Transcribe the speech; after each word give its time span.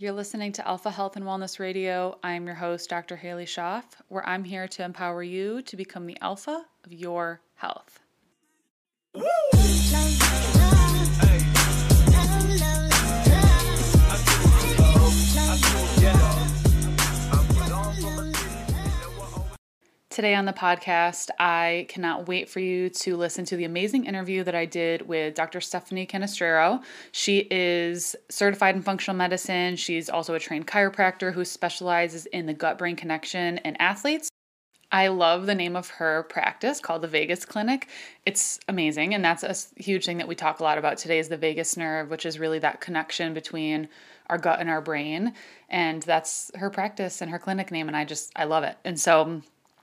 You're 0.00 0.12
listening 0.12 0.52
to 0.52 0.66
Alpha 0.66 0.90
Health 0.90 1.16
and 1.16 1.26
Wellness 1.26 1.58
Radio. 1.58 2.18
I'm 2.24 2.46
your 2.46 2.54
host, 2.54 2.88
Dr. 2.88 3.16
Haley 3.16 3.44
Schaff, 3.44 3.84
where 4.08 4.26
I'm 4.26 4.44
here 4.44 4.66
to 4.66 4.82
empower 4.82 5.22
you 5.22 5.60
to 5.60 5.76
become 5.76 6.06
the 6.06 6.16
alpha 6.22 6.64
of 6.86 6.90
your 6.90 7.42
health. 7.56 8.00
Today 20.20 20.34
on 20.34 20.44
the 20.44 20.52
podcast, 20.52 21.30
I 21.38 21.86
cannot 21.88 22.28
wait 22.28 22.50
for 22.50 22.60
you 22.60 22.90
to 22.90 23.16
listen 23.16 23.46
to 23.46 23.56
the 23.56 23.64
amazing 23.64 24.04
interview 24.04 24.44
that 24.44 24.54
I 24.54 24.66
did 24.66 25.08
with 25.08 25.34
Dr. 25.34 25.62
Stephanie 25.62 26.06
Canestraro. 26.06 26.82
She 27.10 27.48
is 27.50 28.14
certified 28.28 28.76
in 28.76 28.82
functional 28.82 29.16
medicine. 29.16 29.76
She's 29.76 30.10
also 30.10 30.34
a 30.34 30.38
trained 30.38 30.66
chiropractor 30.66 31.32
who 31.32 31.46
specializes 31.46 32.26
in 32.26 32.44
the 32.44 32.52
gut 32.52 32.76
brain 32.76 32.96
connection 32.96 33.56
in 33.64 33.76
athletes. 33.76 34.28
I 34.92 35.08
love 35.08 35.46
the 35.46 35.54
name 35.54 35.74
of 35.74 35.88
her 35.88 36.24
practice 36.24 36.80
called 36.80 37.00
the 37.00 37.08
Vagus 37.08 37.46
Clinic. 37.46 37.88
It's 38.26 38.60
amazing, 38.68 39.14
and 39.14 39.24
that's 39.24 39.42
a 39.42 39.54
huge 39.80 40.04
thing 40.04 40.18
that 40.18 40.28
we 40.28 40.34
talk 40.34 40.60
a 40.60 40.64
lot 40.64 40.76
about 40.76 40.98
today 40.98 41.18
is 41.18 41.30
the 41.30 41.38
vagus 41.38 41.78
nerve, 41.78 42.10
which 42.10 42.26
is 42.26 42.38
really 42.38 42.58
that 42.58 42.82
connection 42.82 43.32
between 43.32 43.88
our 44.26 44.36
gut 44.36 44.60
and 44.60 44.68
our 44.68 44.82
brain. 44.82 45.32
And 45.70 46.02
that's 46.02 46.50
her 46.56 46.68
practice 46.68 47.22
and 47.22 47.30
her 47.30 47.38
clinic 47.38 47.70
name, 47.70 47.88
and 47.88 47.96
I 47.96 48.04
just 48.04 48.30
I 48.36 48.44
love 48.44 48.64
it. 48.64 48.76
And 48.84 49.00
so 49.00 49.40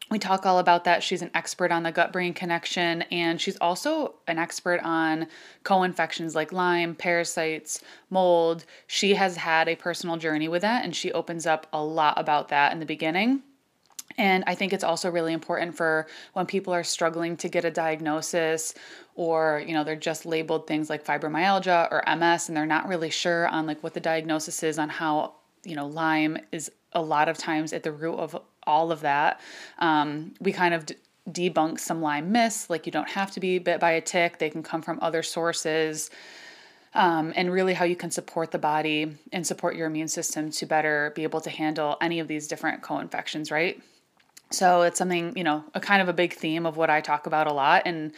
we 0.10 0.20
talk 0.20 0.46
all 0.46 0.60
about 0.60 0.86
that. 0.86 1.04
She's 1.04 1.22
an 1.22 1.32
expert 1.34 1.72
on 1.72 1.84
the 1.84 1.92
gut 1.92 2.14
brain 2.14 2.34
connection, 2.34 3.02
and 3.04 3.42
she's 3.42 3.58
also 3.58 4.16
an 4.28 4.40
expert 4.40 4.80
on 4.84 5.28
co 5.64 5.84
infections 5.84 6.34
like 6.34 6.54
Lyme, 6.54 6.96
parasites, 6.96 7.82
mold. 8.10 8.66
She 8.88 9.16
has 9.16 9.38
had 9.38 9.68
a 9.68 9.76
personal 9.76 10.18
journey 10.18 10.48
with 10.48 10.62
that, 10.62 10.86
and 10.86 10.96
she 10.96 11.12
opens 11.12 11.46
up 11.46 11.68
a 11.74 11.84
lot 11.84 12.20
about 12.20 12.48
that 12.50 12.72
in 12.72 12.80
the 12.80 12.86
beginning. 12.86 13.44
And 14.18 14.44
I 14.48 14.56
think 14.56 14.73
it's 14.73 14.84
also 14.84 15.12
really 15.12 15.34
important 15.34 15.76
for 15.76 16.08
when 16.34 16.46
people 16.46 16.74
are 16.74 16.84
struggling 16.84 17.38
to 17.38 17.50
get 17.50 17.66
a 17.66 17.72
diagnosis 17.72 18.74
or, 19.16 19.64
you 19.66 19.74
know, 19.74 19.84
they're 19.84 19.96
just 19.96 20.26
labeled 20.26 20.66
things 20.66 20.90
like 20.90 21.06
fibromyalgia 21.06 21.92
or 21.92 22.03
MS 22.16 22.48
and 22.48 22.58
they're 22.58 22.66
not 22.66 22.88
really 22.88 23.09
sure 23.09 23.48
on 23.48 23.68
like 23.68 23.84
what 23.84 23.94
the 23.94 24.00
diagnosis 24.00 24.64
is 24.64 24.80
on 24.80 24.90
how, 24.90 25.36
you 25.64 25.76
know, 25.76 25.86
Lyme 25.86 26.38
is 26.52 26.72
a 26.98 27.02
lot 27.02 27.30
of 27.30 27.38
times 27.38 27.72
at 27.72 27.84
the 27.84 27.92
root 27.92 28.16
of 28.16 28.38
all 28.64 28.92
of 28.92 29.02
that. 29.02 29.40
Um, 29.80 30.34
we 30.42 30.52
kind 30.52 30.73
of 30.73 30.86
d- 30.86 30.95
debunk 31.30 31.80
some 31.80 32.02
Lyme 32.02 32.31
myths, 32.31 32.70
like 32.70 32.86
you 32.86 32.92
don't 32.92 33.09
have 33.09 33.31
to 33.31 33.40
be 33.40 33.59
bit 33.59 33.80
by 33.80 33.92
a 33.92 34.02
tick, 34.02 34.40
they 34.40 34.50
can 34.50 34.64
come 34.64 34.81
from 34.81 35.00
other 35.02 35.23
sources. 35.23 36.09
Um, 36.94 37.31
and 37.36 37.52
really 37.52 37.75
how 37.75 37.86
you 37.86 37.95
can 37.95 38.09
support 38.09 38.50
the 38.52 38.58
body 38.58 39.14
and 39.31 39.45
support 39.45 39.75
your 39.75 39.86
immune 39.86 40.08
system 40.08 40.50
to 40.52 40.66
better 40.66 41.12
be 41.16 41.23
able 41.23 41.42
to 41.42 41.50
handle 41.50 41.95
any 42.02 42.20
of 42.20 42.28
these 42.28 42.48
different 42.48 42.81
co-infections, 42.81 43.52
right? 43.52 43.80
So 44.50 44.84
it's 44.84 44.98
something, 44.98 45.38
you 45.38 45.44
know, 45.44 45.64
a 45.75 45.80
kind 45.80 46.02
of 46.02 46.08
a 46.08 46.14
big 46.14 46.34
theme 46.34 46.66
of 46.66 46.78
what 46.78 46.90
I 46.90 47.02
talk 47.02 47.28
about 47.28 47.48
a 47.48 47.53
lot. 47.53 47.84
And 47.86 48.14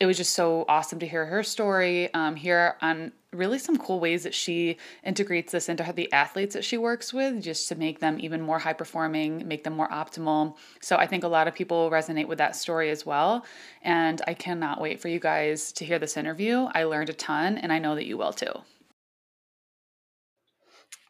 it 0.00 0.06
was 0.06 0.16
just 0.16 0.32
so 0.32 0.64
awesome 0.68 0.98
to 1.00 1.06
hear 1.06 1.26
her 1.26 1.42
story, 1.42 2.12
um, 2.14 2.34
hear 2.34 2.76
on 2.80 3.12
really 3.34 3.58
some 3.58 3.76
cool 3.76 4.00
ways 4.00 4.22
that 4.22 4.34
she 4.34 4.78
integrates 5.04 5.52
this 5.52 5.68
into 5.68 5.92
the 5.94 6.10
athletes 6.12 6.54
that 6.54 6.64
she 6.64 6.78
works 6.78 7.12
with 7.12 7.42
just 7.42 7.68
to 7.68 7.74
make 7.74 8.00
them 8.00 8.18
even 8.20 8.40
more 8.40 8.58
high 8.58 8.72
performing, 8.72 9.46
make 9.46 9.64
them 9.64 9.76
more 9.76 9.88
optimal. 9.88 10.56
So 10.80 10.96
I 10.96 11.06
think 11.06 11.24
a 11.24 11.28
lot 11.28 11.48
of 11.48 11.54
people 11.54 11.84
will 11.84 11.90
resonate 11.90 12.28
with 12.28 12.38
that 12.38 12.56
story 12.56 12.90
as 12.90 13.04
well. 13.04 13.44
And 13.82 14.22
I 14.26 14.34
cannot 14.34 14.80
wait 14.80 15.00
for 15.00 15.08
you 15.08 15.20
guys 15.20 15.72
to 15.72 15.84
hear 15.84 15.98
this 15.98 16.16
interview. 16.16 16.68
I 16.74 16.84
learned 16.84 17.10
a 17.10 17.14
ton, 17.14 17.58
and 17.58 17.72
I 17.72 17.78
know 17.78 17.94
that 17.94 18.06
you 18.06 18.16
will 18.16 18.32
too. 18.32 18.52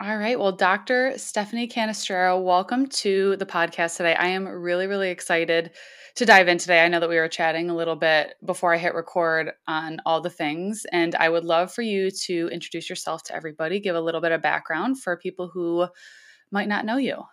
All 0.01 0.19
right. 0.19 0.39
Well, 0.39 0.53
Dr. 0.53 1.17
Stephanie 1.17 1.69
Canestraro, 1.69 2.43
welcome 2.43 2.89
to 2.89 3.37
the 3.37 3.47
podcast 3.47 3.97
today. 3.97 4.15
I 4.17 4.27
am 4.27 4.47
really, 4.49 4.89
really 4.89 5.11
excited 5.11 5.71
to 6.17 6.25
dive 6.25 6.47
in 6.47 6.59
today. 6.59 6.85
I 6.85 6.89
know 6.89 7.01
that 7.01 7.09
we 7.09 7.17
were 7.17 7.29
chatting 7.29 7.71
a 7.71 7.75
little 7.75 7.97
bit 7.97 8.35
before 8.45 8.73
I 8.73 8.79
hit 8.79 8.95
record 8.95 9.53
on 9.67 10.01
all 10.07 10.21
the 10.21 10.31
things, 10.31 10.87
and 10.93 11.15
I 11.17 11.29
would 11.29 11.45
love 11.45 11.73
for 11.73 11.83
you 11.83 12.11
to 12.11 12.49
introduce 12.53 12.89
yourself 12.89 13.25
to 13.25 13.35
everybody, 13.35 13.81
give 13.81 13.97
a 13.97 14.01
little 14.01 14.21
bit 14.21 14.33
of 14.33 14.41
background 14.41 15.01
for 15.01 15.17
people 15.17 15.49
who 15.49 15.89
might 16.53 16.69
not 16.69 16.85
know 16.85 16.99
you. 16.99 17.25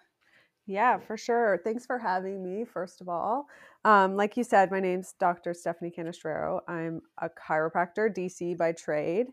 Yeah, 0.65 0.99
for 0.99 1.17
sure. 1.17 1.59
Thanks 1.63 1.85
for 1.85 1.99
having 1.99 2.43
me, 2.43 2.65
first 2.65 3.01
of 3.01 3.09
all. 3.09 3.47
Um, 3.83 4.15
like 4.15 4.37
you 4.37 4.43
said, 4.43 4.71
my 4.71 4.79
name's 4.79 5.13
Dr. 5.19 5.53
Stephanie 5.53 5.93
Canestraro. 5.95 6.61
I'm 6.67 7.01
a 7.19 7.29
chiropractor, 7.29 8.15
DC 8.15 8.57
by 8.57 8.71
trade. 8.71 9.27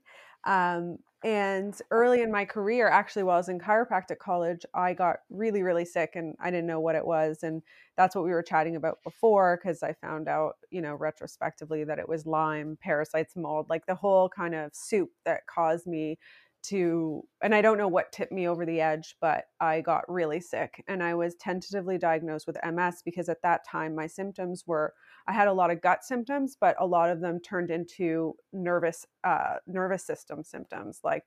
Um, 0.44 0.98
and 1.24 1.74
early 1.90 2.22
in 2.22 2.30
my 2.30 2.44
career, 2.44 2.88
actually, 2.88 3.24
while 3.24 3.34
I 3.34 3.38
was 3.38 3.48
in 3.48 3.58
chiropractic 3.58 4.18
college, 4.18 4.64
I 4.72 4.94
got 4.94 5.16
really, 5.30 5.62
really 5.62 5.84
sick 5.84 6.12
and 6.14 6.36
I 6.40 6.50
didn't 6.50 6.68
know 6.68 6.78
what 6.78 6.94
it 6.94 7.04
was. 7.04 7.42
And 7.42 7.62
that's 7.96 8.14
what 8.14 8.24
we 8.24 8.30
were 8.30 8.42
chatting 8.42 8.76
about 8.76 9.02
before 9.02 9.58
because 9.60 9.82
I 9.82 9.94
found 9.94 10.28
out, 10.28 10.54
you 10.70 10.80
know, 10.80 10.94
retrospectively 10.94 11.82
that 11.84 11.98
it 11.98 12.08
was 12.08 12.24
Lyme, 12.24 12.78
parasites, 12.80 13.34
mold, 13.34 13.66
like 13.68 13.86
the 13.86 13.96
whole 13.96 14.28
kind 14.28 14.54
of 14.54 14.70
soup 14.72 15.10
that 15.24 15.46
caused 15.46 15.88
me 15.88 16.18
to 16.64 17.22
and 17.42 17.54
I 17.54 17.62
don't 17.62 17.78
know 17.78 17.88
what 17.88 18.12
tipped 18.12 18.32
me 18.32 18.48
over 18.48 18.66
the 18.66 18.80
edge, 18.80 19.16
but 19.20 19.44
I 19.60 19.80
got 19.80 20.10
really 20.10 20.40
sick 20.40 20.84
and 20.88 21.02
I 21.02 21.14
was 21.14 21.34
tentatively 21.36 21.98
diagnosed 21.98 22.46
with 22.46 22.58
MS 22.64 23.02
because 23.04 23.28
at 23.28 23.42
that 23.42 23.66
time 23.66 23.94
my 23.94 24.06
symptoms 24.06 24.64
were 24.66 24.94
I 25.26 25.32
had 25.32 25.48
a 25.48 25.52
lot 25.52 25.70
of 25.70 25.80
gut 25.80 26.04
symptoms, 26.04 26.56
but 26.60 26.76
a 26.78 26.86
lot 26.86 27.10
of 27.10 27.20
them 27.20 27.40
turned 27.40 27.70
into 27.70 28.34
nervous 28.52 29.06
uh, 29.24 29.56
nervous 29.66 30.04
system 30.04 30.42
symptoms 30.44 31.00
like 31.04 31.24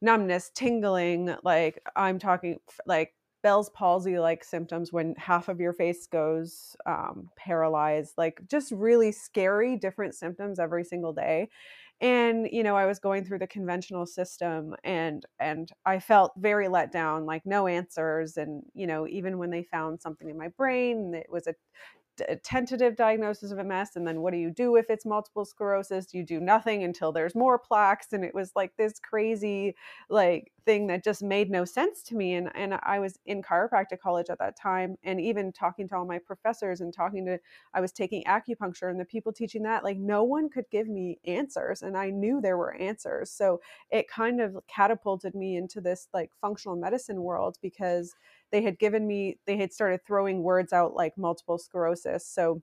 numbness, 0.00 0.50
tingling, 0.54 1.34
like 1.42 1.80
I'm 1.96 2.18
talking 2.18 2.58
like 2.86 3.14
Bell's 3.42 3.68
palsy 3.70 4.18
like 4.18 4.42
symptoms 4.42 4.92
when 4.92 5.14
half 5.18 5.48
of 5.48 5.60
your 5.60 5.74
face 5.74 6.06
goes 6.06 6.76
um, 6.86 7.28
paralyzed, 7.36 8.14
like 8.16 8.40
just 8.48 8.72
really 8.72 9.12
scary 9.12 9.76
different 9.76 10.14
symptoms 10.14 10.58
every 10.58 10.82
single 10.82 11.12
day 11.12 11.50
and 12.00 12.48
you 12.50 12.62
know 12.62 12.76
i 12.76 12.86
was 12.86 12.98
going 12.98 13.24
through 13.24 13.38
the 13.38 13.46
conventional 13.46 14.06
system 14.06 14.74
and 14.84 15.26
and 15.38 15.70
i 15.86 15.98
felt 15.98 16.32
very 16.38 16.68
let 16.68 16.90
down 16.90 17.24
like 17.24 17.42
no 17.46 17.66
answers 17.66 18.36
and 18.36 18.62
you 18.74 18.86
know 18.86 19.06
even 19.06 19.38
when 19.38 19.50
they 19.50 19.62
found 19.62 20.00
something 20.00 20.28
in 20.28 20.36
my 20.36 20.48
brain 20.48 21.14
it 21.14 21.26
was 21.30 21.46
a 21.46 21.54
a 22.28 22.36
tentative 22.36 22.96
diagnosis 22.96 23.50
of 23.50 23.64
MS 23.64 23.90
and 23.96 24.06
then 24.06 24.20
what 24.20 24.32
do 24.32 24.38
you 24.38 24.50
do 24.50 24.76
if 24.76 24.90
it's 24.90 25.04
multiple 25.04 25.44
sclerosis? 25.44 26.14
You 26.14 26.22
do 26.24 26.40
nothing 26.40 26.84
until 26.84 27.12
there's 27.12 27.34
more 27.34 27.58
plaques 27.58 28.12
and 28.12 28.24
it 28.24 28.34
was 28.34 28.52
like 28.54 28.76
this 28.76 28.98
crazy 28.98 29.74
like 30.08 30.52
thing 30.64 30.86
that 30.86 31.04
just 31.04 31.22
made 31.22 31.50
no 31.50 31.64
sense 31.64 32.02
to 32.04 32.14
me 32.14 32.34
and 32.34 32.50
and 32.54 32.78
I 32.82 32.98
was 32.98 33.18
in 33.26 33.42
chiropractic 33.42 34.00
college 34.00 34.30
at 34.30 34.38
that 34.38 34.56
time 34.56 34.96
and 35.02 35.20
even 35.20 35.52
talking 35.52 35.88
to 35.88 35.96
all 35.96 36.06
my 36.06 36.18
professors 36.18 36.80
and 36.80 36.92
talking 36.92 37.26
to 37.26 37.38
I 37.74 37.80
was 37.80 37.92
taking 37.92 38.24
acupuncture 38.24 38.90
and 38.90 38.98
the 38.98 39.04
people 39.04 39.32
teaching 39.32 39.62
that 39.64 39.84
like 39.84 39.98
no 39.98 40.24
one 40.24 40.48
could 40.48 40.64
give 40.70 40.88
me 40.88 41.18
answers 41.26 41.82
and 41.82 41.96
I 41.96 42.10
knew 42.10 42.40
there 42.40 42.56
were 42.56 42.74
answers. 42.74 43.30
So 43.30 43.60
it 43.90 44.08
kind 44.08 44.40
of 44.40 44.56
catapulted 44.68 45.34
me 45.34 45.56
into 45.56 45.80
this 45.80 46.08
like 46.14 46.30
functional 46.40 46.76
medicine 46.76 47.22
world 47.22 47.58
because 47.60 48.14
they 48.52 48.62
had 48.62 48.78
given 48.78 49.06
me 49.06 49.38
they 49.46 49.56
had 49.56 49.72
started 49.72 50.00
throwing 50.06 50.42
words 50.42 50.72
out 50.72 50.94
like 50.94 51.16
multiple 51.16 51.58
sclerosis 51.58 52.26
so 52.26 52.62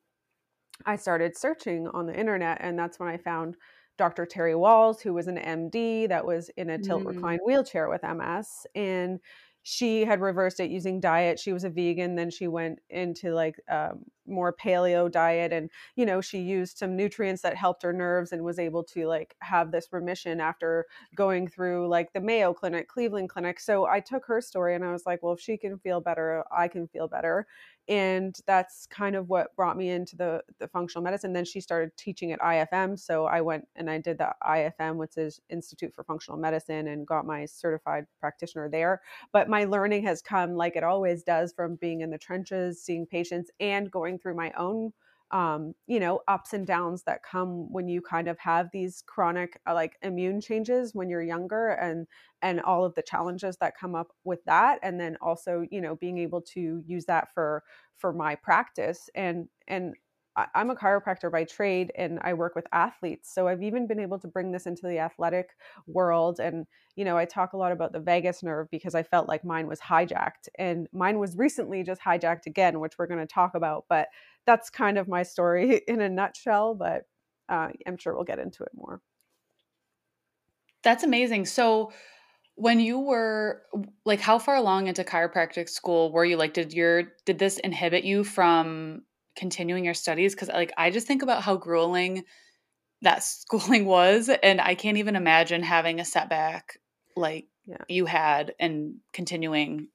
i 0.86 0.96
started 0.96 1.38
searching 1.38 1.88
on 1.90 2.06
the 2.06 2.18
internet 2.18 2.58
and 2.62 2.78
that's 2.78 3.00
when 3.00 3.10
i 3.10 3.18
found 3.18 3.56
dr 3.98 4.26
terry 4.28 4.54
Wahls 4.54 5.02
who 5.02 5.14
was 5.14 5.28
an 5.28 5.38
md 5.38 6.10
that 6.10 6.26
was 6.26 6.50
in 6.58 6.70
a 6.70 6.78
tilt 6.78 7.04
mm. 7.04 7.08
recline 7.08 7.40
wheelchair 7.46 7.90
with 7.90 8.04
ms 8.04 8.66
and 8.76 9.20
she 9.64 10.04
had 10.06 10.22
reversed 10.22 10.60
it 10.60 10.72
using 10.72 11.00
diet 11.00 11.40
she 11.40 11.54
was 11.54 11.64
a 11.64 11.70
vegan 11.70 12.16
then 12.16 12.30
she 12.30 12.48
went 12.48 12.80
into 12.90 13.34
like 13.34 13.60
um, 13.70 14.04
more 14.26 14.54
paleo 14.54 15.12
diet 15.12 15.52
and 15.52 15.70
you 15.96 16.06
know 16.06 16.22
she 16.22 16.40
used 16.40 16.78
some 16.78 16.96
nutrients 16.96 17.42
that 17.42 17.56
helped 17.56 17.84
her 17.84 17.94
nerves 17.94 18.32
and 18.32 18.44
was 18.44 18.60
able 18.60 18.84
to 18.84 19.08
like 19.08 19.36
have 19.42 19.72
this 19.72 19.88
remission 19.92 20.40
after 20.40 20.86
going 21.16 21.48
through 21.48 21.88
like 21.88 22.12
the 22.14 22.22
mayo 22.22 22.54
clinic 22.54 22.88
cleveland 22.88 23.30
clinic. 23.30 23.60
So 23.60 23.86
i 23.86 24.00
took 24.00 24.26
her 24.26 24.42
story 24.42 24.76
and 24.76 24.84
i 24.84 24.92
was 24.92 25.06
like 25.06 25.22
well 25.22 25.34
if 25.34 25.40
she 25.40 25.58
can 25.58 25.78
feel 25.78 26.02
better 26.02 26.44
i 26.52 26.68
can 26.68 26.88
feel 26.88 27.08
better 27.08 27.48
and 27.92 28.40
that's 28.48 28.88
kind 28.88 29.18
of 29.18 29.28
what 29.28 29.54
brought 29.58 29.76
me 29.78 29.90
into 29.90 30.16
the 30.16 30.42
the 30.60 30.68
functional 30.70 31.04
medicine. 31.04 31.34
Then 31.34 31.44
she 31.44 31.60
started 31.60 31.92
teaching 31.98 32.32
at 32.32 32.40
ifm 32.40 32.98
so 32.98 33.26
i 33.26 33.42
went 33.42 33.68
and 33.76 33.90
i 33.90 33.98
did 33.98 34.18
the 34.18 34.32
ifm 34.46 34.96
which 34.96 35.18
is 35.18 35.42
institute 35.50 35.94
for 35.94 36.04
functional 36.06 36.40
medicine 36.40 36.88
and 36.88 37.06
got 37.06 37.26
my 37.26 37.46
certified 37.46 38.06
practitioner 38.22 38.70
there. 38.70 39.02
But 39.34 39.50
my 39.50 39.66
learning 39.66 40.04
has 40.04 40.22
come 40.22 40.56
like 40.56 40.78
it 40.78 40.84
always 40.86 41.24
does 41.24 41.52
from 41.52 41.76
being 41.76 42.00
in 42.02 42.10
the 42.10 42.18
trenches 42.18 42.82
seeing 42.82 43.06
patients 43.06 43.52
and 43.60 43.92
going 43.92 44.20
through 44.20 44.36
my 44.36 44.52
own 44.58 44.94
um, 45.32 45.74
you 45.88 46.00
know 46.00 46.22
ups 46.28 46.54
and 46.54 46.68
downs 46.68 47.04
that 47.04 47.24
come 47.24 47.72
when 47.72 47.88
you 47.88 48.02
kind 48.02 48.28
of 48.28 48.38
have 48.40 48.70
these 48.72 49.04
chronic 49.06 49.60
uh, 49.68 49.74
like 49.74 49.98
immune 50.02 50.42
changes 50.42 50.94
when 50.94 51.10
you're 51.10 51.22
younger 51.24 51.70
and 51.70 52.08
and 52.42 52.60
all 52.62 52.84
of 52.86 52.96
the 52.96 53.02
challenges 53.04 53.58
that 53.58 53.78
come 53.80 53.96
up 53.96 54.10
with 54.24 54.44
that 54.46 54.80
and 54.84 55.00
then 55.00 55.18
also 55.22 55.66
you 55.72 55.82
know 55.82 55.96
being 55.96 56.18
able 56.18 56.42
to 56.42 56.84
use 56.86 57.06
that 57.06 57.34
for 57.34 57.64
for 57.98 58.12
my 58.12 58.36
practice. 58.36 59.10
And 59.16 59.48
and 59.68 59.96
I'm 60.36 60.70
a 60.70 60.76
chiropractor 60.76 61.30
by 61.30 61.44
trade 61.44 61.92
and 61.96 62.20
I 62.22 62.34
work 62.34 62.56
with 62.56 62.66
athletes. 62.72 63.34
So 63.34 63.48
I've 63.48 63.62
even 63.62 63.86
been 63.86 64.00
able 64.00 64.18
to 64.20 64.28
bring 64.28 64.52
this 64.52 64.66
into 64.66 64.88
the 64.88 65.00
athletic 65.00 65.50
world. 65.88 66.40
And, 66.40 66.66
you 66.96 67.04
know, 67.04 67.18
I 67.18 67.26
talk 67.26 67.52
a 67.52 67.58
lot 67.58 67.74
about 67.74 67.92
the 67.92 68.00
vagus 68.00 68.42
nerve 68.42 68.68
because 68.72 68.96
I 68.96 69.04
felt 69.04 69.28
like 69.28 69.44
mine 69.44 69.68
was 69.68 69.82
hijacked. 69.82 70.48
And 70.58 70.88
mine 70.94 71.20
was 71.20 71.36
recently 71.36 71.84
just 71.84 72.02
hijacked 72.02 72.46
again, 72.46 72.80
which 72.80 72.98
we're 72.98 73.08
going 73.08 73.20
to 73.20 73.28
talk 73.28 73.56
about. 73.56 73.86
But 73.90 74.08
that's 74.46 74.70
kind 74.70 74.98
of 74.98 75.10
my 75.10 75.24
story 75.24 75.82
in 75.88 76.00
a 76.00 76.10
nutshell. 76.10 76.76
But 76.76 77.04
uh, 77.50 77.70
I'm 77.86 77.98
sure 77.98 78.16
we'll 78.16 78.24
get 78.24 78.40
into 78.40 78.64
it 78.64 78.72
more. 78.74 79.02
That's 80.84 81.04
amazing. 81.04 81.46
So, 81.46 81.92
when 82.56 82.80
you 82.80 83.00
were 83.00 83.64
like 84.06 84.20
how 84.20 84.38
far 84.38 84.56
along 84.56 84.88
into 84.88 85.04
chiropractic 85.06 85.70
school 85.70 86.12
were 86.12 86.26
you 86.26 86.36
like 86.36 86.54
did 86.54 86.74
your 86.74 87.04
did 87.26 87.40
this 87.40 87.58
inhibit 87.60 88.04
you 88.04 88.26
from 88.26 89.02
continuing 89.42 89.84
your 89.84 89.96
studies 89.96 90.36
because 90.36 90.50
like 90.50 90.72
i 90.78 90.92
just 90.92 91.08
think 91.08 91.24
about 91.24 91.42
how 91.42 91.58
grueling 91.58 92.24
that 93.02 93.24
schooling 93.24 93.86
was 93.98 94.30
and 94.44 94.62
i 94.62 94.76
can't 94.76 94.98
even 94.98 95.16
imagine 95.16 95.64
having 95.64 96.00
a 96.00 96.06
setback 96.06 96.78
like 97.18 97.48
yeah. 97.66 97.78
you 97.88 98.06
had 98.06 98.54
and 98.60 98.98
continuing 99.14 99.88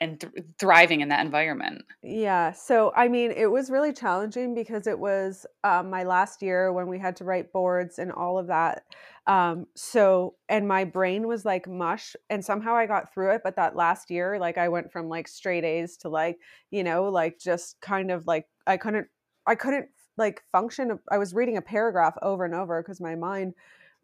and 0.00 0.20
th- 0.20 0.32
thriving 0.60 1.00
in 1.00 1.08
that 1.08 1.26
environment 1.26 1.84
yeah 2.04 2.52
so 2.52 2.92
i 2.94 3.08
mean 3.08 3.32
it 3.32 3.50
was 3.50 3.68
really 3.68 3.92
challenging 3.92 4.54
because 4.54 4.86
it 4.86 5.00
was 5.00 5.44
um, 5.64 5.90
my 5.90 6.04
last 6.04 6.40
year 6.40 6.72
when 6.72 6.86
we 6.86 7.00
had 7.00 7.16
to 7.16 7.24
write 7.24 7.52
boards 7.52 7.98
and 7.98 8.12
all 8.12 8.38
of 8.38 8.46
that 8.46 8.84
um, 9.26 9.66
so 9.74 10.36
and 10.48 10.68
my 10.68 10.84
brain 10.84 11.26
was 11.26 11.44
like 11.44 11.66
mush 11.66 12.14
and 12.30 12.44
somehow 12.44 12.76
i 12.76 12.86
got 12.86 13.12
through 13.12 13.32
it 13.34 13.40
but 13.42 13.56
that 13.56 13.74
last 13.74 14.08
year 14.08 14.38
like 14.38 14.56
i 14.56 14.68
went 14.68 14.92
from 14.92 15.08
like 15.08 15.26
straight 15.26 15.64
a's 15.64 15.96
to 15.96 16.08
like 16.08 16.38
you 16.70 16.84
know 16.84 17.04
like 17.04 17.40
just 17.40 17.80
kind 17.80 18.12
of 18.12 18.24
like 18.28 18.46
I 18.66 18.76
couldn't 18.76 19.08
I 19.46 19.54
couldn't 19.54 19.88
like 20.16 20.42
function. 20.52 20.98
I 21.10 21.18
was 21.18 21.34
reading 21.34 21.56
a 21.56 21.62
paragraph 21.62 22.14
over 22.22 22.44
and 22.44 22.54
over 22.54 22.82
because 22.82 23.00
my 23.00 23.14
mind 23.14 23.54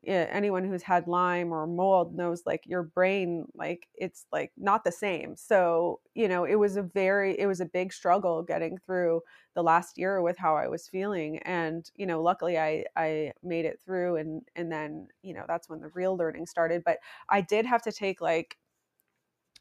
anyone 0.07 0.65
who's 0.65 0.83
had 0.83 1.07
lyme 1.07 1.53
or 1.53 1.67
mold 1.67 2.15
knows 2.15 2.43
like 2.47 2.63
your 2.65 2.83
brain 2.83 3.45
like 3.55 3.87
it's 3.95 4.25
like 4.33 4.51
not 4.57 4.83
the 4.83 4.91
same 4.91 5.37
so 5.37 6.01
you 6.15 6.27
know 6.27 6.45
it 6.45 6.55
was 6.55 6.77
a 6.77 6.83
very 6.83 7.39
it 7.39 7.47
was 7.47 7.61
a 7.61 7.67
big 7.67 7.93
struggle 7.93 8.43
getting 8.43 8.79
through 8.79 9.21
the 9.55 9.63
last 9.63 9.99
year 9.99 10.23
with 10.23 10.39
how 10.39 10.57
i 10.57 10.67
was 10.67 10.89
feeling 10.89 11.39
and 11.41 11.91
you 11.97 12.07
know 12.07 12.23
luckily 12.23 12.59
i 12.59 12.83
i 12.97 13.31
made 13.43 13.67
it 13.67 13.79
through 13.85 14.17
and 14.17 14.43
and 14.57 14.73
then 14.73 15.07
you 15.23 15.35
know 15.35 15.45
that's 15.47 15.69
when 15.69 15.81
the 15.81 15.89
real 15.89 16.17
learning 16.17 16.47
started 16.47 16.83
but 16.83 16.99
i 17.29 17.43
did 17.43 17.67
have 17.67 17.83
to 17.83 17.93
take 17.93 18.23
like 18.23 18.57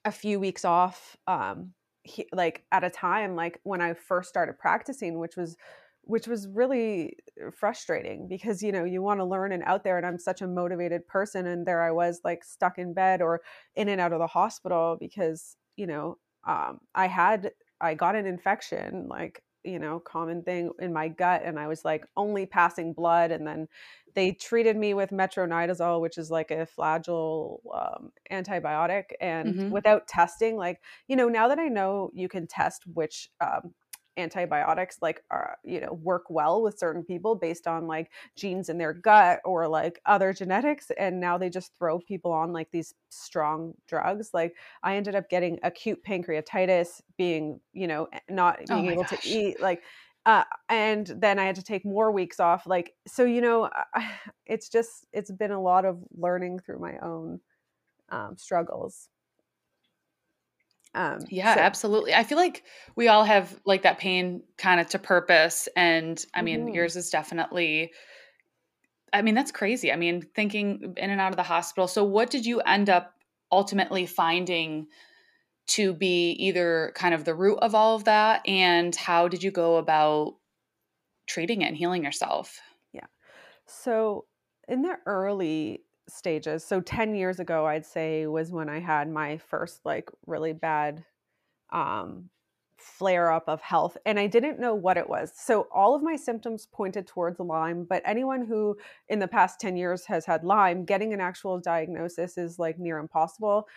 a 0.05 0.11
few 0.11 0.39
weeks 0.39 0.63
off 0.63 1.17
um 1.27 1.73
he, 2.09 2.27
like 2.33 2.63
at 2.71 2.83
a 2.83 2.89
time 2.89 3.35
like 3.35 3.59
when 3.63 3.81
I 3.81 3.93
first 3.93 4.29
started 4.29 4.57
practicing, 4.57 5.19
which 5.19 5.37
was 5.37 5.55
which 6.09 6.27
was 6.27 6.47
really 6.47 7.15
uh, 7.45 7.51
frustrating 7.51 8.27
because 8.27 8.63
you 8.63 8.71
know 8.71 8.83
you 8.83 9.01
want 9.01 9.19
to 9.19 9.25
learn 9.25 9.51
and 9.51 9.63
out 9.63 9.83
there 9.83 9.97
and 9.97 10.05
i'm 10.05 10.17
such 10.17 10.41
a 10.41 10.47
motivated 10.47 11.05
person 11.07 11.45
and 11.45 11.67
there 11.67 11.83
i 11.83 11.91
was 11.91 12.21
like 12.23 12.43
stuck 12.43 12.79
in 12.79 12.93
bed 12.93 13.21
or 13.21 13.41
in 13.75 13.89
and 13.89 14.01
out 14.01 14.11
of 14.11 14.19
the 14.19 14.25
hospital 14.25 14.97
because 14.99 15.55
you 15.75 15.85
know 15.85 16.17
um, 16.47 16.79
i 16.95 17.05
had 17.05 17.51
i 17.79 17.93
got 17.93 18.15
an 18.15 18.25
infection 18.25 19.07
like 19.07 19.43
you 19.69 19.79
know 19.79 19.99
common 19.99 20.41
thing 20.41 20.71
in 20.79 20.91
my 20.91 21.07
gut 21.07 21.41
and 21.43 21.59
i 21.59 21.67
was 21.67 21.85
like 21.85 22.05
only 22.17 22.45
passing 22.45 22.93
blood 22.93 23.31
and 23.31 23.45
then 23.45 23.67
they 24.15 24.31
treated 24.31 24.75
me 24.75 24.93
with 24.93 25.11
metronidazole 25.11 26.01
which 26.01 26.17
is 26.17 26.31
like 26.31 26.51
a 26.51 26.67
Flagyl 26.77 27.59
um, 27.73 28.11
antibiotic 28.31 29.05
and 29.21 29.53
mm-hmm. 29.53 29.69
without 29.69 30.07
testing 30.07 30.57
like 30.57 30.81
you 31.07 31.15
know 31.15 31.29
now 31.29 31.47
that 31.47 31.59
i 31.59 31.67
know 31.67 32.09
you 32.13 32.27
can 32.27 32.47
test 32.47 32.83
which 32.93 33.29
um, 33.41 33.73
antibiotics 34.17 34.97
like 35.01 35.23
are 35.31 35.57
you 35.63 35.79
know 35.79 35.93
work 35.93 36.25
well 36.29 36.61
with 36.61 36.77
certain 36.77 37.03
people 37.03 37.35
based 37.35 37.67
on 37.67 37.87
like 37.87 38.11
genes 38.35 38.69
in 38.69 38.77
their 38.77 38.93
gut 38.93 39.39
or 39.45 39.67
like 39.67 40.01
other 40.05 40.33
genetics 40.33 40.91
and 40.97 41.19
now 41.19 41.37
they 41.37 41.49
just 41.49 41.71
throw 41.77 41.99
people 41.99 42.31
on 42.31 42.51
like 42.51 42.69
these 42.71 42.93
strong 43.09 43.73
drugs 43.87 44.31
like 44.33 44.55
i 44.83 44.95
ended 44.95 45.15
up 45.15 45.29
getting 45.29 45.57
acute 45.63 46.03
pancreatitis 46.03 47.01
being 47.17 47.59
you 47.73 47.87
know 47.87 48.07
not 48.29 48.59
oh 48.69 48.75
being 48.75 48.89
oh 48.89 48.91
able 48.91 49.03
gosh. 49.03 49.21
to 49.21 49.29
eat 49.29 49.61
like 49.61 49.81
uh, 50.25 50.43
and 50.67 51.07
then 51.07 51.39
I 51.39 51.45
had 51.45 51.55
to 51.55 51.63
take 51.63 51.85
more 51.85 52.11
weeks 52.11 52.39
off. 52.39 52.67
Like, 52.67 52.93
so, 53.07 53.23
you 53.23 53.41
know, 53.41 53.69
it's 54.45 54.69
just, 54.69 55.07
it's 55.11 55.31
been 55.31 55.51
a 55.51 55.61
lot 55.61 55.85
of 55.85 55.97
learning 56.15 56.59
through 56.59 56.77
my 56.77 56.97
own 56.99 57.39
um, 58.09 58.35
struggles. 58.37 59.09
Um, 60.95 61.19
yeah, 61.29 61.55
so. 61.55 61.61
absolutely. 61.61 62.13
I 62.13 62.23
feel 62.23 62.37
like 62.37 62.63
we 62.95 63.07
all 63.07 63.23
have 63.23 63.59
like 63.65 63.83
that 63.83 63.99
pain 63.99 64.43
kind 64.57 64.79
of 64.81 64.89
to 64.89 64.99
purpose. 64.99 65.69
And 65.75 66.23
I 66.33 66.41
mean, 66.41 66.65
mm-hmm. 66.65 66.75
yours 66.75 66.95
is 66.95 67.09
definitely, 67.09 67.91
I 69.13 69.21
mean, 69.21 69.35
that's 69.35 69.51
crazy. 69.51 69.91
I 69.91 69.95
mean, 69.95 70.23
thinking 70.35 70.95
in 70.97 71.09
and 71.09 71.21
out 71.21 71.31
of 71.31 71.37
the 71.37 71.43
hospital. 71.43 71.87
So, 71.87 72.03
what 72.03 72.29
did 72.29 72.45
you 72.45 72.59
end 72.61 72.89
up 72.89 73.13
ultimately 73.51 74.05
finding 74.05 74.87
to 75.69 75.93
be 75.93 76.31
either 76.31 76.91
kind 76.95 77.13
of 77.13 77.25
the 77.25 77.35
root 77.35 77.59
of 77.61 77.75
all 77.75 77.95
of 77.95 78.05
that 78.05 78.41
and 78.47 78.95
how 78.95 79.27
did 79.27 79.43
you 79.43 79.51
go 79.51 79.77
about 79.77 80.35
treating 81.27 81.61
it 81.61 81.67
and 81.67 81.77
healing 81.77 82.03
yourself 82.03 82.59
yeah 82.91 83.05
so 83.67 84.25
in 84.67 84.81
the 84.81 84.95
early 85.05 85.83
stages 86.09 86.63
so 86.63 86.81
10 86.81 87.15
years 87.15 87.39
ago 87.39 87.65
i'd 87.65 87.85
say 87.85 88.25
was 88.27 88.51
when 88.51 88.69
i 88.69 88.79
had 88.79 89.09
my 89.09 89.37
first 89.37 89.81
like 89.85 90.09
really 90.25 90.53
bad 90.53 91.03
um 91.71 92.29
flare 92.77 93.29
up 93.29 93.43
of 93.49 93.59
health 93.59 93.97
and 94.05 94.17
I 94.17 94.27
didn't 94.27 94.57
know 94.57 94.73
what 94.73 94.95
it 94.95 95.09
was. 95.09 95.33
So 95.35 95.67
all 95.69 95.93
of 95.93 96.01
my 96.01 96.15
symptoms 96.15 96.65
pointed 96.71 97.05
towards 97.05 97.37
Lyme, 97.37 97.83
but 97.83 98.01
anyone 98.05 98.45
who 98.45 98.77
in 99.09 99.19
the 99.19 99.27
past 99.27 99.59
10 99.59 99.75
years 99.75 100.05
has 100.05 100.25
had 100.25 100.45
Lyme, 100.45 100.85
getting 100.85 101.11
an 101.11 101.19
actual 101.19 101.59
diagnosis 101.59 102.37
is 102.37 102.57
like 102.57 102.79
near 102.79 102.97
impossible 102.97 103.67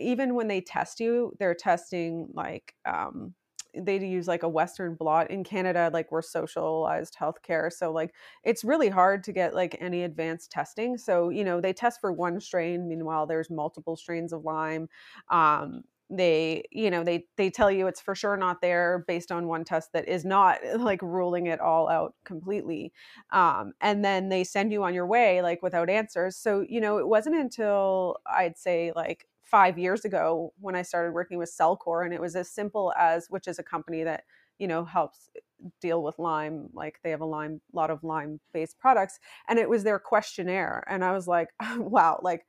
even 0.00 0.34
when 0.34 0.48
they 0.48 0.60
test 0.60 0.98
you, 0.98 1.32
they're 1.38 1.54
testing 1.54 2.28
like 2.32 2.74
um, 2.84 3.34
they 3.74 3.98
use 4.04 4.28
like 4.28 4.42
a 4.42 4.48
Western 4.48 4.94
blot 4.94 5.30
in 5.30 5.44
Canada. 5.44 5.90
Like 5.92 6.10
we're 6.12 6.22
socialized 6.22 7.16
healthcare, 7.18 7.72
so 7.72 7.92
like 7.92 8.14
it's 8.44 8.64
really 8.64 8.88
hard 8.88 9.24
to 9.24 9.32
get 9.32 9.54
like 9.54 9.76
any 9.80 10.02
advanced 10.02 10.50
testing. 10.50 10.98
So 10.98 11.28
you 11.30 11.44
know 11.44 11.60
they 11.60 11.72
test 11.72 12.00
for 12.00 12.12
one 12.12 12.40
strain. 12.40 12.88
Meanwhile, 12.88 13.26
there's 13.26 13.50
multiple 13.50 13.96
strains 13.96 14.32
of 14.32 14.44
Lyme. 14.44 14.88
Um, 15.28 15.84
they 16.12 16.64
you 16.72 16.90
know 16.90 17.04
they 17.04 17.24
they 17.36 17.48
tell 17.50 17.70
you 17.70 17.86
it's 17.86 18.00
for 18.00 18.16
sure 18.16 18.36
not 18.36 18.60
there 18.60 19.04
based 19.06 19.30
on 19.30 19.46
one 19.46 19.62
test 19.64 19.92
that 19.92 20.08
is 20.08 20.24
not 20.24 20.58
like 20.78 21.00
ruling 21.02 21.46
it 21.46 21.60
all 21.60 21.88
out 21.88 22.14
completely 22.24 22.92
um, 23.30 23.72
and 23.80 24.04
then 24.04 24.28
they 24.28 24.42
send 24.42 24.72
you 24.72 24.82
on 24.82 24.92
your 24.92 25.06
way 25.06 25.40
like 25.40 25.62
without 25.62 25.88
answers 25.88 26.36
so 26.36 26.64
you 26.68 26.80
know 26.80 26.98
it 26.98 27.06
wasn't 27.06 27.34
until 27.36 28.16
i'd 28.26 28.58
say 28.58 28.92
like 28.96 29.28
five 29.50 29.78
years 29.78 30.04
ago 30.04 30.52
when 30.60 30.76
I 30.76 30.82
started 30.82 31.12
working 31.12 31.38
with 31.38 31.54
Cellcore, 31.56 32.04
and 32.04 32.14
it 32.14 32.20
was 32.20 32.36
as 32.36 32.50
simple 32.50 32.92
as, 32.98 33.26
which 33.28 33.48
is 33.48 33.58
a 33.58 33.62
company 33.62 34.04
that 34.04 34.24
you 34.58 34.68
know 34.68 34.84
helps 34.84 35.30
eh, 35.36 35.40
deal 35.80 36.02
with 36.02 36.18
Lyme, 36.18 36.68
like 36.72 36.98
they 37.02 37.10
have 37.10 37.20
a 37.20 37.26
Lyme, 37.26 37.60
lot 37.72 37.90
of 37.90 38.04
Lyme 38.04 38.40
based 38.52 38.78
products, 38.78 39.18
and 39.48 39.58
it 39.58 39.68
was 39.68 39.84
their 39.84 39.98
questionnaire, 39.98 40.84
and 40.88 41.04
I 41.04 41.12
was 41.12 41.26
like, 41.26 41.48
wow, 41.76 42.20
like 42.22 42.46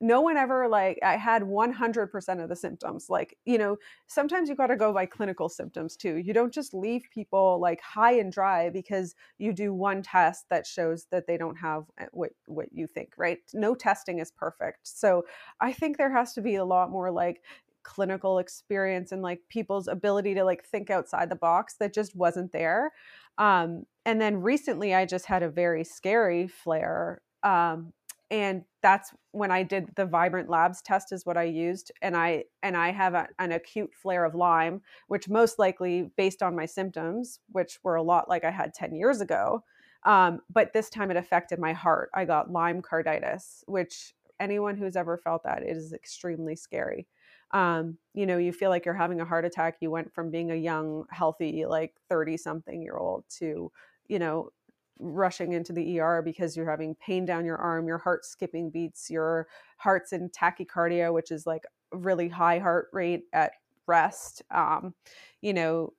no 0.00 0.20
one 0.20 0.36
ever 0.36 0.68
like 0.68 0.98
i 1.02 1.16
had 1.16 1.42
100% 1.42 2.42
of 2.42 2.48
the 2.48 2.56
symptoms 2.56 3.06
like 3.08 3.36
you 3.44 3.58
know 3.58 3.76
sometimes 4.06 4.48
you 4.48 4.54
got 4.54 4.66
to 4.66 4.76
go 4.76 4.92
by 4.92 5.06
clinical 5.06 5.48
symptoms 5.48 5.96
too 5.96 6.16
you 6.16 6.32
don't 6.32 6.52
just 6.52 6.74
leave 6.74 7.04
people 7.12 7.58
like 7.60 7.80
high 7.80 8.12
and 8.12 8.32
dry 8.32 8.68
because 8.68 9.14
you 9.38 9.52
do 9.52 9.72
one 9.72 10.02
test 10.02 10.46
that 10.50 10.66
shows 10.66 11.06
that 11.10 11.26
they 11.26 11.36
don't 11.36 11.56
have 11.56 11.84
eh, 11.98 12.06
what 12.12 12.30
what 12.46 12.66
you 12.72 12.86
think 12.86 13.12
right? 13.16 13.38
No 13.52 13.74
testing 13.74 14.18
is 14.18 14.30
perfect 14.30 14.80
so 14.82 15.24
i 15.60 15.72
think 15.72 15.96
there 15.96 16.12
has 16.12 16.32
to 16.34 16.40
be 16.40 16.56
a 16.56 16.64
lot 16.64 16.90
more 16.90 17.10
like 17.10 17.42
clinical 17.84 18.38
experience 18.38 19.12
and 19.12 19.22
like 19.22 19.40
people's 19.48 19.88
ability 19.88 20.34
to 20.34 20.42
like 20.42 20.64
think 20.64 20.90
outside 20.90 21.28
the 21.28 21.36
box 21.36 21.74
that 21.78 21.94
just 21.94 22.16
wasn't 22.16 22.50
there 22.50 22.92
um 23.38 23.84
and 24.06 24.20
then 24.20 24.40
recently 24.40 24.94
i 24.94 25.04
just 25.04 25.26
had 25.26 25.42
a 25.42 25.50
very 25.50 25.84
scary 25.84 26.48
flare 26.48 27.20
um 27.42 27.92
and 28.34 28.64
that's 28.82 29.12
when 29.30 29.52
i 29.52 29.62
did 29.62 29.88
the 29.94 30.04
vibrant 30.04 30.50
labs 30.50 30.82
test 30.82 31.12
is 31.12 31.24
what 31.24 31.36
i 31.36 31.44
used 31.44 31.92
and 32.02 32.16
i 32.16 32.42
and 32.64 32.76
i 32.76 32.90
have 32.90 33.14
a, 33.14 33.28
an 33.38 33.52
acute 33.52 33.94
flare 33.94 34.24
of 34.24 34.34
lyme 34.34 34.80
which 35.06 35.28
most 35.28 35.58
likely 35.58 36.10
based 36.16 36.42
on 36.42 36.56
my 36.56 36.66
symptoms 36.66 37.38
which 37.52 37.78
were 37.84 37.94
a 37.94 38.02
lot 38.02 38.28
like 38.28 38.44
i 38.44 38.50
had 38.50 38.74
10 38.74 38.94
years 38.94 39.20
ago 39.20 39.62
um, 40.04 40.40
but 40.52 40.72
this 40.72 40.90
time 40.90 41.10
it 41.10 41.16
affected 41.16 41.58
my 41.58 41.72
heart. 41.72 42.10
I 42.14 42.24
got 42.24 42.50
lyme 42.50 42.82
carditis 42.82 43.62
which 43.66 44.14
anyone 44.40 44.76
who's 44.76 44.96
ever 44.96 45.16
felt 45.16 45.44
that 45.44 45.62
it 45.62 45.76
is 45.76 45.92
extremely 45.92 46.56
scary. 46.56 47.06
Um, 47.52 47.98
you 48.14 48.26
know 48.26 48.36
you 48.36 48.52
feel 48.52 48.70
like 48.70 48.84
you're 48.84 48.94
having 48.94 49.20
a 49.20 49.24
heart 49.24 49.44
attack. 49.44 49.76
You 49.80 49.90
went 49.90 50.12
from 50.12 50.30
being 50.30 50.50
a 50.50 50.56
young 50.56 51.04
healthy 51.10 51.64
like 51.66 51.94
30 52.08 52.36
something 52.36 52.82
year 52.82 52.96
old 52.96 53.24
to 53.38 53.70
you 54.08 54.18
know 54.18 54.50
rushing 54.98 55.52
into 55.52 55.72
the 55.72 56.00
ER 56.00 56.22
because 56.22 56.56
you're 56.56 56.70
having 56.70 56.94
pain 56.96 57.24
down 57.24 57.44
your 57.44 57.56
arm, 57.56 57.86
your 57.86 57.98
heart 57.98 58.24
skipping 58.24 58.70
beats, 58.70 59.10
your 59.10 59.48
heart's 59.78 60.12
in 60.12 60.30
tachycardia, 60.30 61.12
which 61.12 61.30
is 61.30 61.46
like 61.46 61.64
really 61.92 62.28
high 62.28 62.58
heart 62.58 62.88
rate 62.92 63.24
at 63.32 63.52
rest. 63.86 64.42
Um, 64.50 64.94
you 65.40 65.52
know, 65.52 65.92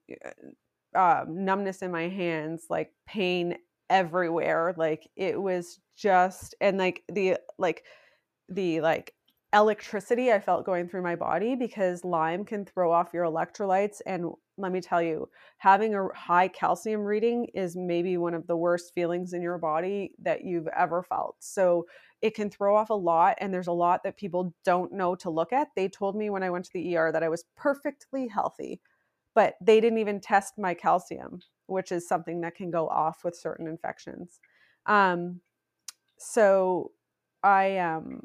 um, 0.96 1.46
numbness 1.46 1.82
in 1.82 1.92
my 1.92 2.08
hands, 2.08 2.66
like 2.70 2.94
pain 3.06 3.58
everywhere. 3.90 4.74
Like 4.78 5.10
it 5.16 5.42
was 5.42 5.80
just, 5.96 6.56
and 6.62 6.78
like 6.78 7.04
the, 7.12 7.38
like, 7.58 7.84
the 8.50 8.82
like 8.82 9.14
electricity 9.54 10.32
I 10.32 10.40
felt 10.40 10.66
going 10.66 10.88
through 10.88 11.02
my 11.02 11.16
body 11.16 11.56
because 11.56 12.04
Lyme 12.04 12.46
can 12.46 12.66
throw 12.66 12.92
off 12.92 13.14
your 13.14 13.26
electrolytes. 13.26 14.02
And 14.06 14.32
let 14.58 14.72
me 14.72 14.82
tell 14.82 15.02
you, 15.02 15.30
having 15.58 15.96
a 15.96 16.08
high 16.16 16.48
calcium 16.48 17.02
reading 17.02 17.48
is 17.54 17.76
maybe 17.76 18.18
one 18.18 18.34
of 18.34 18.48
the 18.48 18.56
worst 18.56 18.94
feelings 18.94 19.34
in 19.34 19.42
your 19.42 19.58
body 19.58 20.14
that 20.22 20.46
you've 20.46 20.68
ever 20.68 21.04
felt. 21.04 21.36
So 21.40 21.86
it 22.22 22.36
can 22.36 22.50
throw 22.50 22.76
off 22.76 22.90
a 22.90 22.94
lot. 22.94 23.36
And 23.40 23.54
there's 23.54 23.68
a 23.68 23.74
lot 23.74 24.04
that 24.04 24.18
people 24.18 24.54
don't 24.64 24.94
know 24.94 25.16
to 25.16 25.30
look 25.30 25.52
at. 25.52 25.70
They 25.76 25.90
told 25.90 26.16
me 26.16 26.30
when 26.30 26.44
I 26.44 26.50
went 26.50 26.66
to 26.66 26.72
the 26.74 26.96
ER 26.96 27.12
that 27.12 27.24
I 27.24 27.30
was 27.30 27.46
perfectly 27.56 28.28
healthy, 28.28 28.80
but 29.34 29.56
they 29.62 29.82
didn't 29.82 30.00
even 30.00 30.22
test 30.22 30.58
my 30.58 30.74
calcium, 30.74 31.42
which 31.68 31.92
is 31.92 32.08
something 32.08 32.42
that 32.42 32.56
can 32.56 32.72
go 32.72 32.88
off 32.88 33.24
with 33.24 33.36
certain 33.36 33.68
infections. 33.68 34.40
Um, 34.86 35.42
so 36.18 36.92
I 37.44 37.78
um 37.78 38.24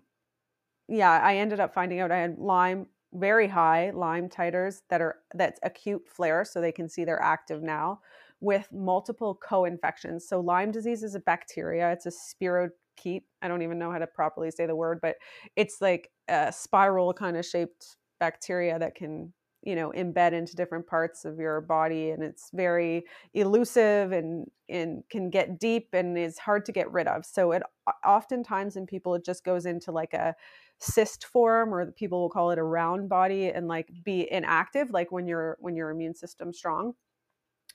yeah, 0.89 1.11
I 1.11 1.37
ended 1.37 1.61
up 1.61 1.75
finding 1.75 2.01
out 2.01 2.11
I 2.11 2.19
had 2.19 2.39
Lyme 2.39 2.87
very 3.13 3.49
high 3.49 3.91
Lyme 3.91 4.29
titers 4.29 4.83
that 4.89 5.01
are 5.01 5.17
that's 5.35 5.61
acute 5.63 6.03
flare, 6.07 6.45
so 6.45 6.61
they 6.61 6.73
can 6.73 6.89
see 6.89 7.05
they're 7.05 7.23
active 7.23 7.63
now 7.63 8.01
with 8.41 8.69
multiple 8.73 9.39
co-infections. 9.47 10.27
So 10.27 10.41
Lyme 10.41 10.71
disease 10.71 11.03
is 11.03 11.15
a 11.15 11.21
bacteria. 11.21 11.93
It's 11.93 12.07
a 12.07 12.11
spirochete. 12.11 13.23
I 13.43 13.49
don't 13.49 13.63
even 13.63 13.79
know 13.79 13.93
how 13.93 13.99
to 13.99 14.07
properly 14.07 14.51
say 14.51 14.67
the 14.67 14.77
word, 14.77 15.01
but 15.03 15.17
it's 15.57 15.81
like 15.81 16.11
a 16.29 16.53
spiral 16.53 17.13
kind 17.13 17.37
of 17.37 17.45
shaped 17.45 17.97
bacteria 18.19 18.79
that 18.79 18.95
can 18.95 19.33
you 19.63 19.75
know 19.75 19.93
embed 19.97 20.33
into 20.33 20.57
different 20.57 20.87
parts 20.87 21.25
of 21.25 21.39
your 21.39 21.61
body 21.61 22.11
and 22.11 22.23
it's 22.23 22.51
very 22.53 23.05
elusive 23.35 24.13
and 24.13 24.47
and 24.69 25.03
can 25.11 25.29
get 25.29 25.59
deep 25.59 25.89
and 25.93 26.17
is 26.17 26.39
hard 26.39 26.65
to 26.65 26.73
get 26.73 26.91
rid 26.91 27.07
of 27.07 27.27
so 27.27 27.53
it 27.53 27.63
oftentimes 28.07 28.77
in 28.77 28.87
people 28.87 29.15
it 29.15 29.25
just 29.25 29.45
goes 29.45 29.67
into 29.67 29.93
like 29.93 30.15
a 30.15 30.35
cyst 30.81 31.27
form 31.27 31.75
or 31.75 31.93
people 31.93 32.21
will 32.21 32.31
call 32.31 32.51
it 32.51 32.59
a 32.59 32.63
round 32.63 33.09
body 33.09 33.49
and 33.49 33.69
like 33.69 33.89
be 34.03 34.31
inactive 34.33 34.91
like 34.91 35.13
when 35.13 35.27
your 35.27 35.57
when 35.61 35.77
your 35.77 35.91
immune 35.91 36.15
system's 36.15 36.57
strong. 36.59 36.95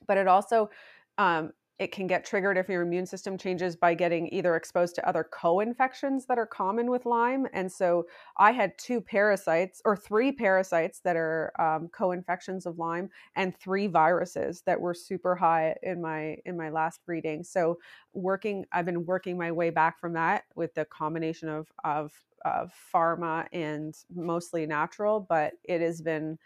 But 0.08 0.18
it 0.18 0.28
also 0.28 0.70
um, 1.18 1.52
it 1.78 1.92
can 1.92 2.08
get 2.08 2.26
triggered 2.26 2.58
if 2.58 2.70
your 2.70 2.82
immune 2.82 3.06
system 3.06 3.38
changes 3.38 3.76
by 3.76 3.94
getting 3.94 4.34
either 4.34 4.56
exposed 4.56 4.96
to 4.96 5.08
other 5.08 5.28
co-infections 5.30 6.26
that 6.26 6.38
are 6.38 6.46
common 6.46 6.90
with 6.90 7.06
lyme. 7.06 7.46
And 7.54 7.72
so 7.72 8.08
i 8.38 8.52
had 8.52 8.78
two 8.78 9.02
parasites 9.02 9.82
or 9.86 9.96
three 9.96 10.32
parasites 10.32 11.00
that 11.02 11.16
are 11.16 11.52
um, 11.60 11.90
co-infections 11.90 12.66
of 12.66 12.80
lyme 12.80 13.10
and 13.36 13.56
three 13.58 13.88
viruses 13.88 14.62
that 14.66 14.80
were 14.80 14.94
super 14.94 15.36
high 15.36 15.76
in 15.84 16.02
my 16.02 16.38
in 16.46 16.58
my 16.58 16.70
last 16.70 17.02
reading. 17.08 17.44
So 17.44 17.78
working 18.14 18.66
i've 18.72 18.86
been 18.86 19.06
working 19.06 19.38
my 19.38 19.52
way 19.52 19.70
back 19.70 20.00
from 20.00 20.14
that 20.14 20.46
with 20.56 20.74
the 20.74 20.86
combination 20.86 21.50
of 21.50 21.68
of 21.84 22.12
of 22.46 22.72
pharma 22.94 23.48
and 23.52 23.96
mostly 24.14 24.66
natural, 24.66 25.20
but 25.20 25.54
it 25.64 25.82
has 25.82 26.02
been 26.02 26.38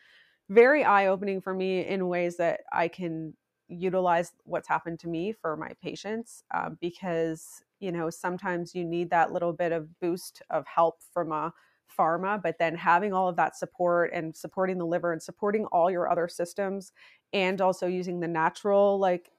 very 0.50 0.84
eye 0.84 1.08
opening 1.08 1.42
for 1.42 1.54
me 1.54 1.86
in 1.86 2.08
ways 2.08 2.38
that 2.38 2.62
I 2.72 2.88
can 2.88 3.34
utilize 3.68 4.32
what's 4.46 4.68
happened 4.68 5.00
to 5.00 5.08
me 5.08 5.32
for 5.32 5.56
my 5.56 5.72
patients 5.82 6.44
uh, 6.54 6.72
because 6.82 7.64
you 7.80 7.92
know 7.92 8.10
sometimes 8.10 8.74
you 8.74 8.84
need 8.84 9.12
that 9.12 9.32
little 9.32 9.54
bit 9.54 9.72
of 9.72 10.00
boost 10.00 10.42
of 10.50 10.66
help 10.66 11.04
from 11.14 11.32
a 11.32 11.54
pharma 11.98 12.42
but 12.42 12.58
then 12.58 12.76
having 12.76 13.14
all 13.14 13.30
of 13.30 13.36
that 13.36 13.56
support 13.56 14.10
and 14.12 14.36
supporting 14.36 14.80
the 14.80 14.86
liver 14.86 15.12
and 15.14 15.22
supporting 15.22 15.66
all 15.66 15.92
your 15.92 16.10
other 16.12 16.28
systems 16.28 16.92
and 17.32 17.62
also 17.62 17.86
using 17.86 18.20
the 18.20 18.28
natural 18.28 18.98
like 18.98 19.30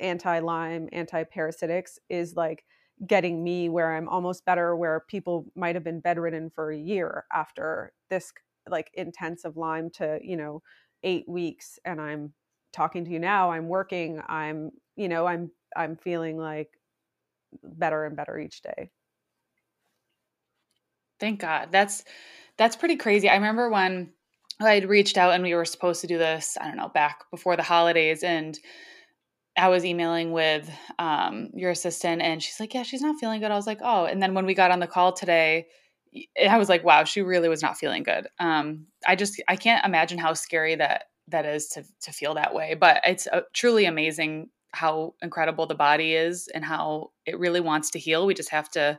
anti-lyme 0.00 0.88
anti-parasitics 0.92 1.98
is 2.10 2.36
like 2.36 2.64
getting 3.06 3.44
me 3.44 3.68
where 3.68 3.94
I'm 3.94 4.08
almost 4.08 4.44
better, 4.44 4.74
where 4.74 5.00
people 5.08 5.46
might 5.54 5.74
have 5.76 5.84
been 5.84 6.00
bedridden 6.00 6.50
for 6.50 6.70
a 6.70 6.78
year 6.78 7.24
after 7.32 7.92
this 8.10 8.32
like 8.68 8.90
intensive 8.94 9.56
Lyme 9.56 9.90
to, 9.90 10.18
you 10.22 10.36
know, 10.36 10.62
eight 11.02 11.28
weeks. 11.28 11.78
And 11.84 12.00
I'm 12.00 12.32
talking 12.72 13.04
to 13.04 13.10
you 13.10 13.18
now, 13.18 13.50
I'm 13.50 13.68
working, 13.68 14.20
I'm, 14.28 14.70
you 14.96 15.08
know, 15.08 15.26
I'm, 15.26 15.50
I'm 15.76 15.96
feeling 15.96 16.36
like 16.36 16.70
better 17.62 18.04
and 18.04 18.16
better 18.16 18.38
each 18.38 18.60
day. 18.62 18.90
Thank 21.20 21.40
God. 21.40 21.68
That's, 21.70 22.04
that's 22.56 22.76
pretty 22.76 22.96
crazy. 22.96 23.28
I 23.28 23.34
remember 23.34 23.70
when 23.70 24.12
I'd 24.60 24.88
reached 24.88 25.16
out 25.16 25.34
and 25.34 25.42
we 25.42 25.54
were 25.54 25.64
supposed 25.64 26.00
to 26.02 26.06
do 26.06 26.18
this, 26.18 26.56
I 26.60 26.66
don't 26.66 26.76
know, 26.76 26.88
back 26.88 27.24
before 27.30 27.56
the 27.56 27.62
holidays 27.62 28.22
and 28.22 28.58
I 29.58 29.68
was 29.68 29.84
emailing 29.84 30.32
with 30.32 30.70
um, 30.98 31.50
your 31.54 31.70
assistant, 31.70 32.22
and 32.22 32.42
she's 32.42 32.60
like, 32.60 32.74
"Yeah, 32.74 32.84
she's 32.84 33.02
not 33.02 33.16
feeling 33.18 33.40
good." 33.40 33.50
I 33.50 33.56
was 33.56 33.66
like, 33.66 33.80
"Oh," 33.82 34.04
and 34.04 34.22
then 34.22 34.34
when 34.34 34.46
we 34.46 34.54
got 34.54 34.70
on 34.70 34.80
the 34.80 34.86
call 34.86 35.12
today, 35.12 35.66
I 36.48 36.56
was 36.58 36.68
like, 36.68 36.84
"Wow, 36.84 37.04
she 37.04 37.22
really 37.22 37.48
was 37.48 37.62
not 37.62 37.76
feeling 37.76 38.02
good." 38.02 38.28
Um, 38.38 38.86
I 39.06 39.16
just 39.16 39.42
I 39.48 39.56
can't 39.56 39.84
imagine 39.84 40.18
how 40.18 40.34
scary 40.34 40.76
that 40.76 41.04
that 41.28 41.44
is 41.44 41.68
to 41.70 41.84
to 42.02 42.12
feel 42.12 42.34
that 42.34 42.54
way, 42.54 42.74
but 42.74 43.00
it's 43.04 43.26
uh, 43.26 43.42
truly 43.52 43.84
amazing 43.84 44.50
how 44.72 45.14
incredible 45.22 45.66
the 45.66 45.74
body 45.74 46.14
is 46.14 46.48
and 46.54 46.64
how 46.64 47.10
it 47.26 47.38
really 47.38 47.60
wants 47.60 47.90
to 47.90 47.98
heal. 47.98 48.26
We 48.26 48.34
just 48.34 48.50
have 48.50 48.70
to 48.70 48.98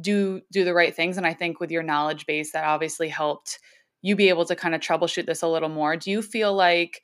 do 0.00 0.40
do 0.52 0.64
the 0.64 0.74
right 0.74 0.94
things, 0.94 1.16
and 1.16 1.26
I 1.26 1.34
think 1.34 1.60
with 1.60 1.70
your 1.70 1.82
knowledge 1.82 2.26
base, 2.26 2.52
that 2.52 2.64
obviously 2.64 3.08
helped 3.08 3.58
you 4.02 4.16
be 4.16 4.28
able 4.28 4.44
to 4.46 4.56
kind 4.56 4.74
of 4.74 4.80
troubleshoot 4.80 5.26
this 5.26 5.42
a 5.42 5.48
little 5.48 5.68
more. 5.68 5.96
Do 5.96 6.10
you 6.10 6.22
feel 6.22 6.54
like 6.54 7.02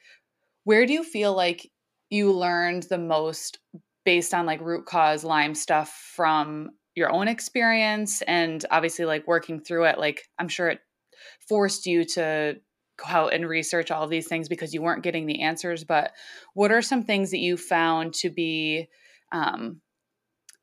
where 0.65 0.87
do 0.87 0.93
you 0.93 1.05
feel 1.05 1.35
like 1.35 1.71
you 2.11 2.33
learned 2.33 2.85
the 2.85 2.99
most 2.99 3.59
based 4.05 4.33
on 4.33 4.47
like 4.47 4.61
root 4.61 4.87
cause 4.87 5.25
Lyme 5.25 5.55
stuff 5.55 6.13
from 6.15 6.71
your 6.99 7.13
own 7.13 7.29
experience 7.29 8.23
and 8.23 8.65
obviously 8.71 9.05
like 9.05 9.27
working 9.27 9.61
through 9.61 9.85
it 9.85 9.99
like 9.99 10.25
i'm 10.39 10.49
sure 10.49 10.69
it 10.69 10.81
forced 11.49 11.87
you 11.87 12.05
to 12.05 12.57
go 12.97 13.05
out 13.07 13.33
and 13.33 13.49
research 13.49 13.91
all 13.91 14.09
these 14.09 14.27
things 14.27 14.49
because 14.49 14.75
you 14.75 14.83
weren't 14.83 15.05
getting 15.05 15.27
the 15.27 15.43
answers 15.43 15.85
but 15.85 16.11
what 16.55 16.73
are 16.73 16.83
some 16.83 17.05
things 17.05 17.31
that 17.31 17.39
you 17.39 17.57
found 17.57 18.13
to 18.13 18.29
be 18.29 18.89
um, 19.31 19.81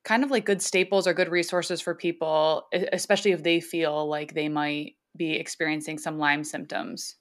kind 0.04 0.24
of 0.24 0.32
like 0.32 0.46
good 0.46 0.62
staples 0.62 1.08
or 1.08 1.14
good 1.14 1.30
resources 1.30 1.80
for 1.80 1.96
people 1.96 2.68
especially 2.92 3.32
if 3.32 3.42
they 3.42 3.62
feel 3.62 4.08
like 4.08 4.34
they 4.34 4.50
might 4.50 4.94
be 5.18 5.34
experiencing 5.34 5.98
some 5.98 6.20
lyme 6.20 6.44
symptoms? 6.44 7.16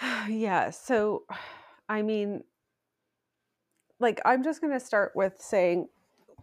Yeah 0.28 0.70
so 0.70 1.24
I 1.88 2.02
mean, 2.02 2.44
like, 4.00 4.20
I'm 4.24 4.44
just 4.44 4.60
going 4.60 4.72
to 4.72 4.80
start 4.80 5.12
with 5.14 5.34
saying 5.38 5.88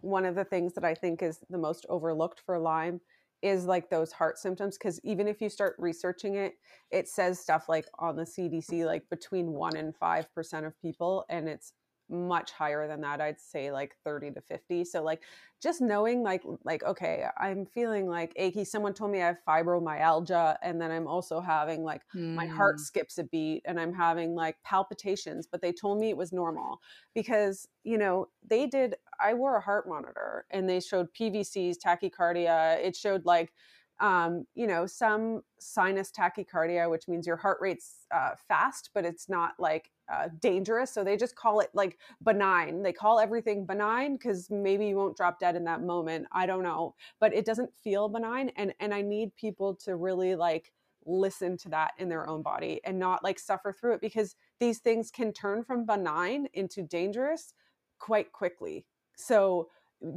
one 0.00 0.24
of 0.24 0.34
the 0.34 0.44
things 0.44 0.74
that 0.74 0.84
I 0.84 0.94
think 0.94 1.22
is 1.22 1.40
the 1.48 1.58
most 1.58 1.86
overlooked 1.88 2.40
for 2.44 2.58
Lyme 2.58 3.00
is 3.42 3.64
like 3.64 3.88
those 3.90 4.12
heart 4.12 4.38
symptoms. 4.38 4.76
Because 4.76 5.00
even 5.04 5.28
if 5.28 5.40
you 5.40 5.48
start 5.48 5.76
researching 5.78 6.34
it, 6.34 6.54
it 6.90 7.08
says 7.08 7.38
stuff 7.38 7.68
like 7.68 7.86
on 7.98 8.16
the 8.16 8.24
CDC, 8.24 8.84
like 8.84 9.08
between 9.08 9.48
1% 9.48 9.78
and 9.78 9.94
5% 9.94 10.66
of 10.66 10.80
people. 10.80 11.24
And 11.28 11.48
it's 11.48 11.72
much 12.08 12.52
higher 12.52 12.86
than 12.86 13.00
that 13.00 13.20
i'd 13.20 13.40
say 13.40 13.70
like 13.70 13.96
30 14.04 14.32
to 14.32 14.40
50 14.40 14.84
so 14.84 15.02
like 15.02 15.22
just 15.62 15.80
knowing 15.80 16.22
like 16.22 16.42
like 16.64 16.82
okay 16.84 17.24
i'm 17.38 17.66
feeling 17.66 18.06
like 18.06 18.32
achy 18.36 18.64
someone 18.64 18.94
told 18.94 19.10
me 19.10 19.20
i 19.20 19.26
have 19.26 19.38
fibromyalgia 19.46 20.56
and 20.62 20.80
then 20.80 20.90
i'm 20.90 21.06
also 21.06 21.40
having 21.40 21.82
like 21.82 22.02
mm. 22.14 22.34
my 22.34 22.46
heart 22.46 22.76
hmm. 22.76 22.82
skips 22.82 23.18
a 23.18 23.24
beat 23.24 23.62
and 23.64 23.80
i'm 23.80 23.92
having 23.92 24.34
like 24.34 24.56
palpitations 24.62 25.46
but 25.46 25.60
they 25.60 25.72
told 25.72 25.98
me 25.98 26.10
it 26.10 26.16
was 26.16 26.32
normal 26.32 26.80
because 27.14 27.66
you 27.84 27.98
know 27.98 28.28
they 28.48 28.66
did 28.66 28.94
i 29.20 29.34
wore 29.34 29.56
a 29.56 29.60
heart 29.60 29.88
monitor 29.88 30.44
and 30.50 30.68
they 30.68 30.78
showed 30.78 31.08
pvcs 31.18 31.76
tachycardia 31.84 32.78
it 32.84 32.94
showed 32.94 33.24
like 33.24 33.52
um, 34.00 34.46
you 34.54 34.66
know, 34.66 34.86
some 34.86 35.42
sinus 35.58 36.10
tachycardia, 36.10 36.90
which 36.90 37.08
means 37.08 37.26
your 37.26 37.36
heart 37.36 37.58
rate's 37.60 38.06
uh, 38.14 38.30
fast, 38.46 38.90
but 38.94 39.04
it's 39.04 39.28
not 39.28 39.54
like 39.58 39.90
uh, 40.12 40.28
dangerous. 40.40 40.92
So 40.92 41.02
they 41.02 41.16
just 41.16 41.34
call 41.34 41.60
it 41.60 41.70
like 41.72 41.98
benign. 42.22 42.82
They 42.82 42.92
call 42.92 43.18
everything 43.18 43.64
benign 43.64 44.16
because 44.16 44.50
maybe 44.50 44.86
you 44.86 44.96
won't 44.96 45.16
drop 45.16 45.40
dead 45.40 45.56
in 45.56 45.64
that 45.64 45.82
moment. 45.82 46.26
I 46.32 46.46
don't 46.46 46.62
know, 46.62 46.94
but 47.20 47.34
it 47.34 47.44
doesn't 47.44 47.74
feel 47.82 48.08
benign. 48.08 48.50
And 48.56 48.74
and 48.80 48.92
I 48.92 49.02
need 49.02 49.34
people 49.36 49.74
to 49.84 49.96
really 49.96 50.34
like 50.34 50.72
listen 51.06 51.56
to 51.56 51.68
that 51.70 51.92
in 51.98 52.08
their 52.08 52.28
own 52.28 52.42
body 52.42 52.80
and 52.84 52.98
not 52.98 53.22
like 53.24 53.38
suffer 53.38 53.72
through 53.72 53.94
it 53.94 54.00
because 54.00 54.34
these 54.58 54.80
things 54.80 55.10
can 55.10 55.32
turn 55.32 55.62
from 55.62 55.86
benign 55.86 56.48
into 56.52 56.82
dangerous 56.82 57.54
quite 57.98 58.32
quickly. 58.32 58.84
So 59.16 59.68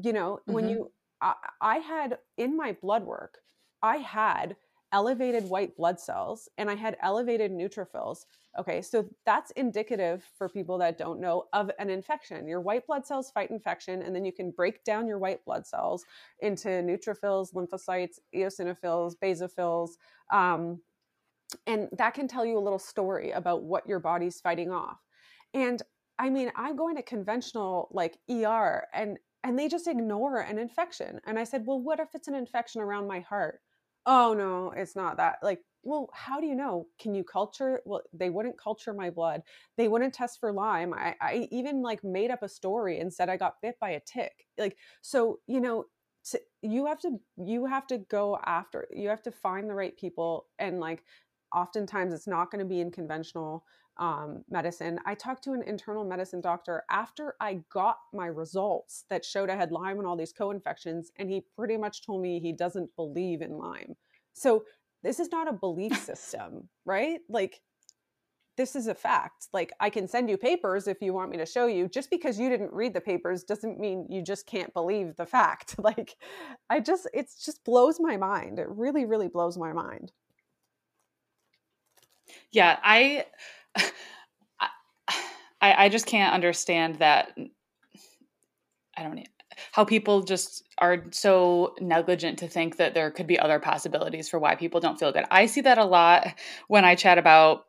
you 0.04 0.12
know 0.12 0.40
mm-hmm. 0.42 0.54
when 0.54 0.70
you 0.70 0.92
I, 1.22 1.34
I 1.62 1.78
had 1.78 2.18
in 2.38 2.58
my 2.58 2.74
blood 2.82 3.06
work 3.06 3.40
I 3.82 3.98
had 3.98 4.56
elevated 4.92 5.44
white 5.50 5.76
blood 5.76 6.00
cells 6.00 6.50
and 6.58 6.70
I 6.70 6.76
had 6.76 6.98
elevated 7.02 7.52
neutrophils. 7.52 8.26
Okay, 8.58 8.82
so 8.82 9.08
that's 9.26 9.52
indicative 9.52 10.24
for 10.38 10.50
people 10.50 10.78
that 10.80 10.98
don't 10.98 11.20
know 11.20 11.46
of 11.54 11.70
an 11.78 11.90
infection. 11.90 12.48
Your 12.48 12.62
white 12.62 12.88
blood 12.88 13.06
cells 13.06 13.30
fight 13.30 13.52
infection, 13.52 14.02
and 14.02 14.16
then 14.16 14.26
you 14.26 14.32
can 14.32 14.50
break 14.50 14.84
down 14.84 15.08
your 15.08 15.20
white 15.20 15.46
blood 15.46 15.68
cells 15.68 16.04
into 16.40 16.68
neutrophils, 16.70 17.54
lymphocytes, 17.54 18.20
eosinophils, 18.36 19.14
basophils. 19.24 19.92
Um, 20.32 20.82
and 21.68 21.90
that 21.98 22.14
can 22.14 22.28
tell 22.28 22.46
you 22.46 22.58
a 22.58 22.60
little 22.60 22.80
story 22.80 23.32
about 23.32 23.64
what 23.64 23.88
your 23.88 24.00
body's 24.00 24.42
fighting 24.42 24.72
off. 24.72 25.00
And 25.54 25.82
I 26.18 26.30
mean, 26.30 26.52
I'm 26.56 26.76
going 26.76 26.96
to 26.96 27.04
conventional 27.04 27.88
like 27.92 28.18
ER 28.30 28.88
and 28.94 29.18
and 29.42 29.58
they 29.58 29.70
just 29.70 29.88
ignore 29.88 30.40
an 30.40 30.60
infection. 30.60 31.22
And 31.26 31.40
I 31.40 31.46
said, 31.46 31.66
"Well, 31.66 31.80
what 31.80 32.00
if 32.02 32.10
it's 32.14 32.28
an 32.28 32.36
infection 32.36 32.82
around 32.82 33.08
my 33.08 33.22
heart?" 33.22 33.62
"Oh, 34.06 34.34
no, 34.34 34.72
it's 34.72 34.96
not 34.96 35.18
that." 35.18 35.40
Like, 35.44 35.64
"Well, 35.84 36.10
how 36.14 36.40
do 36.42 36.48
you 36.48 36.56
know? 36.56 36.88
Can 37.00 37.14
you 37.16 37.24
culture?" 37.24 37.82
Well, 37.86 38.02
they 38.14 38.30
wouldn't 38.30 38.58
culture 38.58 38.94
my 38.94 39.10
blood. 39.10 39.44
They 39.78 39.88
wouldn't 39.88 40.14
test 40.14 40.40
for 40.40 40.52
Lyme. 40.54 40.94
I 40.94 41.16
I 41.22 41.48
even 41.52 41.82
like 41.82 42.04
made 42.04 42.32
up 42.32 42.44
a 42.44 42.50
story 42.50 43.00
and 43.00 43.14
said 43.14 43.30
I 43.30 43.38
got 43.38 43.62
bit 43.62 43.80
by 43.80 43.92
a 43.92 44.00
tick. 44.02 44.48
Like, 44.58 44.78
so, 45.02 45.40
you 45.48 45.60
know, 45.62 45.86
you 46.62 46.86
have 46.86 47.00
to 47.00 47.20
you 47.38 47.66
have 47.66 47.88
to 47.88 47.98
go 47.98 48.38
after. 48.46 48.88
You 48.92 49.10
have 49.10 49.22
to 49.24 49.32
find 49.32 49.70
the 49.70 49.76
right 49.76 49.96
people 49.98 50.48
and 50.60 50.80
like 50.80 51.04
oftentimes 51.56 52.14
it's 52.14 52.28
not 52.28 52.52
going 52.52 52.60
to 52.60 52.70
be 52.70 52.80
in 52.82 52.92
conventional 52.92 53.66
um, 54.00 54.44
medicine. 54.50 55.00
I 55.06 55.14
talked 55.16 55.44
to 55.44 55.54
an 55.54 55.64
internal 55.64 56.04
medicine 56.04 56.42
doctor 56.42 56.84
after 56.90 57.36
I 57.40 57.62
got 57.72 58.00
my 58.14 58.28
results 58.28 59.06
that 59.10 59.26
showed 59.26 59.50
I 59.50 59.56
had 59.56 59.72
Lyme 59.72 60.00
and 60.00 60.08
all 60.08 60.18
these 60.18 60.34
co 60.34 60.52
infections, 60.52 61.12
and 61.18 61.30
he 61.30 61.46
pretty 61.56 61.78
much 61.78 62.06
told 62.06 62.22
me 62.22 62.40
he 62.40 62.54
doesn't 62.54 62.96
believe 62.96 63.42
in 63.42 63.58
Lyme. 63.58 63.96
So, 64.34 64.64
this 65.04 65.20
is 65.20 65.32
not 65.32 65.48
a 65.48 65.54
belief 65.54 65.98
system, 66.04 66.70
right? 66.86 67.20
Like, 67.30 67.62
this 68.58 68.76
is 68.76 68.88
a 68.88 68.96
fact. 68.96 69.48
Like, 69.54 69.72
I 69.80 69.90
can 69.90 70.08
send 70.08 70.30
you 70.30 70.38
papers 70.38 70.88
if 70.88 71.02
you 71.02 71.14
want 71.14 71.32
me 71.32 71.38
to 71.38 71.46
show 71.46 71.68
you. 71.68 71.88
Just 71.88 72.10
because 72.10 72.40
you 72.40 72.50
didn't 72.50 72.74
read 72.74 72.94
the 72.94 73.02
papers 73.02 73.44
doesn't 73.44 73.80
mean 73.80 74.06
you 74.10 74.22
just 74.22 74.48
can't 74.48 74.74
believe 74.74 75.16
the 75.16 75.26
fact. 75.26 75.76
Like, 75.84 76.18
I 76.70 76.80
just, 76.82 77.08
it 77.14 77.28
just 77.44 77.64
blows 77.64 78.00
my 78.00 78.18
mind. 78.18 78.60
It 78.60 78.68
really, 78.70 79.06
really 79.06 79.30
blows 79.30 79.58
my 79.58 79.74
mind. 79.74 80.12
Yeah, 82.52 82.80
I 82.84 83.26
I, 85.62 85.86
I 85.86 85.90
just 85.90 86.06
can't 86.06 86.34
understand 86.34 86.96
that. 87.00 87.38
I 88.98 89.04
don't 89.04 89.16
know 89.16 89.24
how 89.72 89.84
people 89.84 90.22
just 90.24 90.64
are 90.78 91.06
so 91.12 91.76
negligent 91.80 92.40
to 92.40 92.48
think 92.48 92.78
that 92.78 92.94
there 92.94 93.12
could 93.12 93.28
be 93.28 93.40
other 93.40 93.60
possibilities 93.60 94.30
for 94.30 94.40
why 94.40 94.56
people 94.56 94.80
don't 94.80 95.00
feel 95.00 95.12
good. 95.12 95.26
I 95.32 95.46
see 95.48 95.62
that 95.62 95.78
a 95.78 95.86
lot 95.86 96.28
when 96.68 96.86
I 96.86 96.96
chat 96.96 97.18
about 97.18 97.66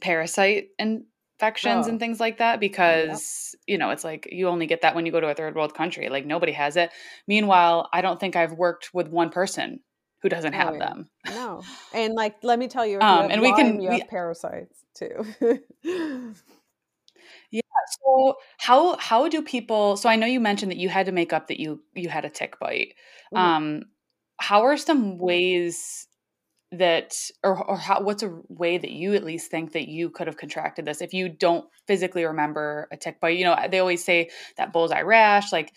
parasite 0.00 0.68
infections 0.78 1.86
oh. 1.86 1.90
and 1.90 1.98
things 1.98 2.20
like 2.20 2.38
that 2.38 2.60
because 2.60 3.54
you 3.66 3.78
know 3.78 3.90
it's 3.90 4.04
like 4.04 4.28
you 4.30 4.48
only 4.48 4.66
get 4.66 4.82
that 4.82 4.94
when 4.94 5.06
you 5.06 5.12
go 5.12 5.20
to 5.20 5.28
a 5.28 5.34
third 5.34 5.54
world 5.54 5.74
country 5.74 6.08
like 6.08 6.26
nobody 6.26 6.50
has 6.50 6.76
it 6.76 6.90
meanwhile 7.28 7.88
i 7.92 8.00
don't 8.00 8.18
think 8.18 8.34
i've 8.34 8.52
worked 8.52 8.92
with 8.92 9.08
one 9.08 9.30
person 9.30 9.78
who 10.24 10.28
doesn't 10.28 10.54
have 10.54 10.70
oh, 10.70 10.72
yeah. 10.72 10.78
them 10.78 11.08
no 11.26 11.62
and 11.92 12.14
like 12.14 12.34
let 12.42 12.58
me 12.58 12.66
tell 12.66 12.84
you 12.84 12.98
um, 13.00 13.30
and 13.30 13.40
we 13.40 13.52
can 13.52 13.80
you 13.80 13.88
we, 13.90 14.00
have 14.00 14.08
parasites 14.08 14.84
too 14.96 15.24
Yeah. 17.54 17.60
So 18.04 18.34
how 18.58 18.96
how 18.96 19.28
do 19.28 19.40
people? 19.40 19.96
So 19.96 20.08
I 20.08 20.16
know 20.16 20.26
you 20.26 20.40
mentioned 20.40 20.72
that 20.72 20.78
you 20.78 20.88
had 20.88 21.06
to 21.06 21.12
make 21.12 21.32
up 21.32 21.46
that 21.46 21.60
you 21.60 21.84
you 21.94 22.08
had 22.08 22.24
a 22.24 22.30
tick 22.30 22.58
bite. 22.58 22.94
Mm-hmm. 23.32 23.36
Um, 23.36 23.82
how 24.40 24.62
are 24.62 24.76
some 24.76 25.18
ways 25.18 26.08
that, 26.72 27.14
or 27.44 27.62
or 27.62 27.76
how, 27.76 28.02
what's 28.02 28.24
a 28.24 28.36
way 28.48 28.76
that 28.78 28.90
you 28.90 29.14
at 29.14 29.22
least 29.22 29.52
think 29.52 29.72
that 29.72 29.86
you 29.86 30.10
could 30.10 30.26
have 30.26 30.36
contracted 30.36 30.84
this 30.84 31.00
if 31.00 31.14
you 31.14 31.28
don't 31.28 31.66
physically 31.86 32.24
remember 32.24 32.88
a 32.90 32.96
tick 32.96 33.20
bite? 33.20 33.38
You 33.38 33.44
know, 33.44 33.56
they 33.70 33.78
always 33.78 34.04
say 34.04 34.30
that 34.56 34.72
bullseye 34.72 35.02
rash, 35.02 35.52
like 35.52 35.72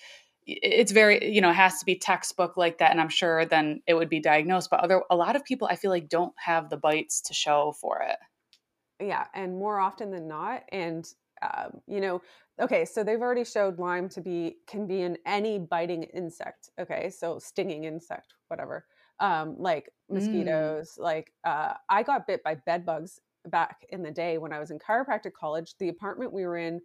it's 0.48 0.94
very 0.94 1.34
you 1.34 1.42
know 1.42 1.50
it 1.50 1.56
has 1.56 1.80
to 1.80 1.86
be 1.86 1.96
textbook 1.96 2.56
like 2.56 2.78
that 2.78 2.92
and 2.92 3.02
i'm 3.02 3.10
sure 3.10 3.46
then 3.46 3.82
it 3.86 3.94
would 3.94 4.10
be 4.10 4.20
diagnosed 4.20 4.70
but 4.70 4.80
other 4.80 5.02
a 5.10 5.16
lot 5.16 5.36
of 5.36 5.44
people 5.44 5.68
i 5.70 5.76
feel 5.76 5.92
like 5.92 6.08
don't 6.08 6.34
have 6.38 6.70
the 6.70 6.78
bites 6.78 7.22
to 7.22 7.34
show 7.34 7.74
for 7.82 8.02
it 8.02 8.18
yeah 9.06 9.26
and 9.34 9.58
more 9.58 9.80
often 9.80 10.10
than 10.10 10.28
not 10.28 10.64
and 10.72 11.10
um, 11.42 11.82
you 11.86 12.00
know 12.00 12.22
okay 12.60 12.86
so 12.86 13.04
they've 13.04 13.22
already 13.22 13.44
showed 13.44 13.78
lyme 13.78 14.08
to 14.10 14.22
be 14.22 14.56
can 14.68 14.88
be 14.88 15.02
in 15.02 15.18
any 15.26 15.60
biting 15.60 16.04
insect 16.04 16.70
okay 16.80 17.10
so 17.10 17.38
stinging 17.38 17.84
insect 17.84 18.34
whatever 18.48 18.86
um, 19.20 19.56
like 19.60 19.90
mm. 20.10 20.16
mosquitoes 20.16 20.94
mm. 20.98 21.04
like 21.04 21.34
uh, 21.44 21.74
i 21.90 22.02
got 22.02 22.26
bit 22.26 22.42
by 22.44 22.56
bed 22.56 22.86
bugs 22.86 23.20
back 23.48 23.86
in 23.90 24.02
the 24.02 24.12
day 24.12 24.38
when 24.38 24.54
i 24.54 24.60
was 24.60 24.72
in 24.72 24.80
chiropractic 24.80 25.34
college 25.34 25.76
the 25.80 25.90
apartment 25.90 26.34
we 26.34 26.46
were 26.46 26.58
in 26.58 26.80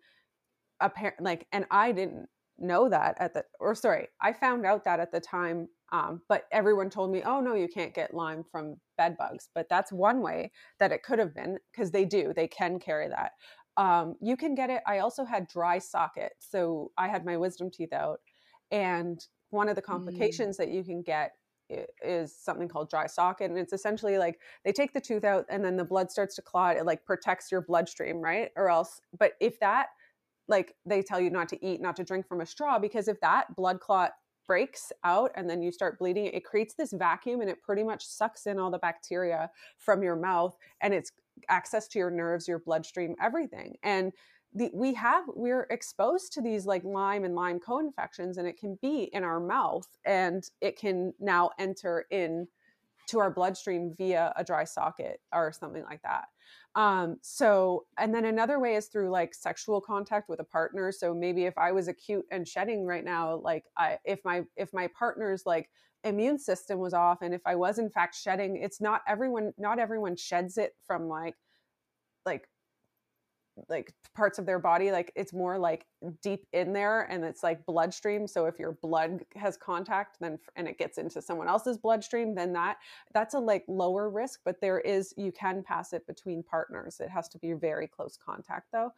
apparent 0.81 1.20
like 1.20 1.46
and 1.53 1.64
i 1.70 1.92
didn't 1.92 2.29
know 2.58 2.88
that 2.88 3.16
at 3.18 3.34
the 3.34 3.44
or 3.60 3.74
sorry 3.74 4.08
i 4.20 4.32
found 4.32 4.64
out 4.64 4.84
that 4.84 5.00
at 5.00 5.12
the 5.12 5.20
time 5.20 5.68
um, 5.90 6.22
but 6.26 6.44
everyone 6.52 6.88
told 6.88 7.10
me 7.10 7.22
oh 7.24 7.40
no 7.40 7.54
you 7.54 7.68
can't 7.68 7.94
get 7.94 8.14
lyme 8.14 8.44
from 8.50 8.76
bed 8.96 9.16
bugs 9.18 9.48
but 9.54 9.68
that's 9.68 9.92
one 9.92 10.20
way 10.20 10.50
that 10.78 10.92
it 10.92 11.02
could 11.02 11.18
have 11.18 11.34
been 11.34 11.58
because 11.72 11.90
they 11.90 12.04
do 12.04 12.32
they 12.34 12.48
can 12.48 12.78
carry 12.78 13.08
that 13.08 13.32
um, 13.76 14.16
you 14.20 14.36
can 14.36 14.54
get 14.54 14.70
it. 14.70 14.82
I 14.86 14.98
also 14.98 15.24
had 15.24 15.48
dry 15.48 15.78
socket. 15.78 16.32
So 16.38 16.92
I 16.98 17.08
had 17.08 17.24
my 17.24 17.36
wisdom 17.36 17.70
teeth 17.70 17.92
out. 17.92 18.20
And 18.70 19.24
one 19.50 19.68
of 19.68 19.76
the 19.76 19.82
mm. 19.82 19.86
complications 19.86 20.56
mm. 20.56 20.58
that 20.58 20.70
you 20.70 20.84
can 20.84 21.02
get 21.02 21.32
is 22.02 22.36
something 22.36 22.68
called 22.68 22.90
dry 22.90 23.06
socket. 23.06 23.50
And 23.50 23.58
it's 23.58 23.72
essentially 23.72 24.18
like 24.18 24.38
they 24.64 24.72
take 24.72 24.92
the 24.92 25.00
tooth 25.00 25.24
out 25.24 25.46
and 25.48 25.64
then 25.64 25.76
the 25.76 25.84
blood 25.84 26.10
starts 26.10 26.34
to 26.36 26.42
clot. 26.42 26.76
It 26.76 26.84
like 26.84 27.04
protects 27.04 27.50
your 27.50 27.62
bloodstream, 27.62 28.20
right? 28.20 28.50
Or 28.56 28.68
else, 28.68 29.00
but 29.18 29.32
if 29.40 29.58
that, 29.60 29.88
like 30.48 30.74
they 30.85 31.02
tell 31.02 31.20
you 31.20 31.31
not 31.31 31.48
to 31.50 31.66
eat, 31.66 31.81
not 31.81 31.96
to 31.96 32.05
drink 32.05 32.26
from 32.26 32.40
a 32.40 32.46
straw, 32.46 32.78
because 32.78 33.09
if 33.09 33.20
that 33.20 33.55
blood 33.57 33.81
clot 33.81 34.12
breaks 34.46 34.92
out 35.05 35.31
and 35.37 35.48
then 35.48 35.62
you 35.62 35.70
start 35.70 35.98
bleeding 35.98 36.26
it 36.26 36.44
creates 36.44 36.74
this 36.74 36.92
vacuum 36.92 37.40
and 37.40 37.48
it 37.48 37.62
pretty 37.62 37.85
much 37.85 38.05
sucks 38.05 38.46
in 38.46 38.59
all 38.59 38.70
the 38.70 38.78
bacteria 38.78 39.48
from 39.78 40.02
your 40.02 40.16
mouth 40.16 40.57
and 40.81 40.92
it's 40.92 41.12
access 41.48 41.87
to 41.88 41.98
your 41.98 42.11
nerves 42.11 42.48
your 42.48 42.59
bloodstream 42.59 43.14
everything. 43.20 43.76
And 43.83 44.12
the, 44.55 44.70
we 44.74 44.92
have 44.94 45.24
we're 45.35 45.66
exposed 45.70 46.33
to 46.35 46.42
these 46.42 46.66
like 46.66 46.85
lyme 46.85 47.24
and 47.24 47.35
lyme 47.35 47.59
co-infections 47.59 48.37
and 48.37 48.46
it 48.46 48.59
can 48.59 48.78
be 48.83 49.05
in 49.12 49.24
our 49.24 49.40
mouth 49.40 49.87
and 50.05 50.44
it 50.61 50.78
can 50.78 51.14
now 51.20 51.50
enter 51.59 52.05
in 52.11 52.46
to 53.09 53.18
our 53.18 53.31
bloodstream 53.31 53.94
via 53.96 54.33
a 54.37 54.44
dry 54.44 54.64
socket 54.64 55.20
or 55.33 55.52
something 55.52 55.85
like 55.85 56.02
that 56.02 56.26
um 56.74 57.16
so 57.22 57.85
and 57.98 58.14
then 58.14 58.24
another 58.24 58.58
way 58.58 58.76
is 58.76 58.87
through 58.87 59.11
like 59.11 59.35
sexual 59.35 59.80
contact 59.80 60.28
with 60.28 60.40
a 60.40 60.44
partner. 60.44 60.90
So 60.90 61.14
maybe 61.14 61.44
if 61.44 61.56
i 61.58 61.70
was 61.72 61.88
acute 61.88 62.24
and 62.30 62.48
shedding 62.48 62.87
right 62.87 63.04
now 63.04 63.37
like 63.37 63.64
i 63.76 63.98
if 64.04 64.20
my 64.24 64.42
if 64.56 64.72
my 64.72 64.88
partner's 64.98 65.42
like 65.44 65.68
immune 66.04 66.38
system 66.38 66.78
was 66.78 66.94
off 66.94 67.18
and 67.22 67.35
if 67.35 67.42
i 67.46 67.54
was 67.54 67.78
in 67.78 67.90
fact 67.90 68.14
shedding 68.14 68.56
it's 68.56 68.80
not 68.80 69.02
everyone 69.06 69.52
not 69.58 69.78
everyone 69.78 70.16
sheds 70.16 70.58
it 70.58 70.72
from 70.87 71.08
like 71.08 71.37
like 72.26 72.48
like 73.68 73.92
parts 74.14 74.38
of 74.38 74.46
their 74.46 74.58
body 74.58 74.90
like 74.90 75.12
it's 75.14 75.32
more 75.32 75.58
like 75.58 75.86
deep 76.22 76.46
in 76.52 76.72
there 76.72 77.02
and 77.02 77.24
it's 77.24 77.42
like 77.42 77.64
bloodstream. 77.66 78.26
So 78.26 78.46
if 78.46 78.58
your 78.58 78.72
blood 78.82 79.24
has 79.36 79.56
contact 79.56 80.16
then 80.20 80.38
and 80.56 80.66
it 80.66 80.78
gets 80.78 80.98
into 80.98 81.20
someone 81.20 81.48
else's 81.48 81.78
bloodstream 81.78 82.34
then 82.34 82.52
that 82.54 82.78
that's 83.12 83.34
a 83.34 83.38
like 83.38 83.64
lower 83.68 84.10
risk 84.10 84.40
but 84.44 84.60
there 84.60 84.80
is 84.80 85.14
you 85.16 85.32
can 85.32 85.62
pass 85.62 85.92
it 85.92 86.06
between 86.06 86.42
partners. 86.42 87.00
It 87.00 87.10
has 87.10 87.28
to 87.30 87.38
be 87.38 87.52
very 87.52 87.86
close 87.86 88.16
contact 88.16 88.68
though. 88.72 88.92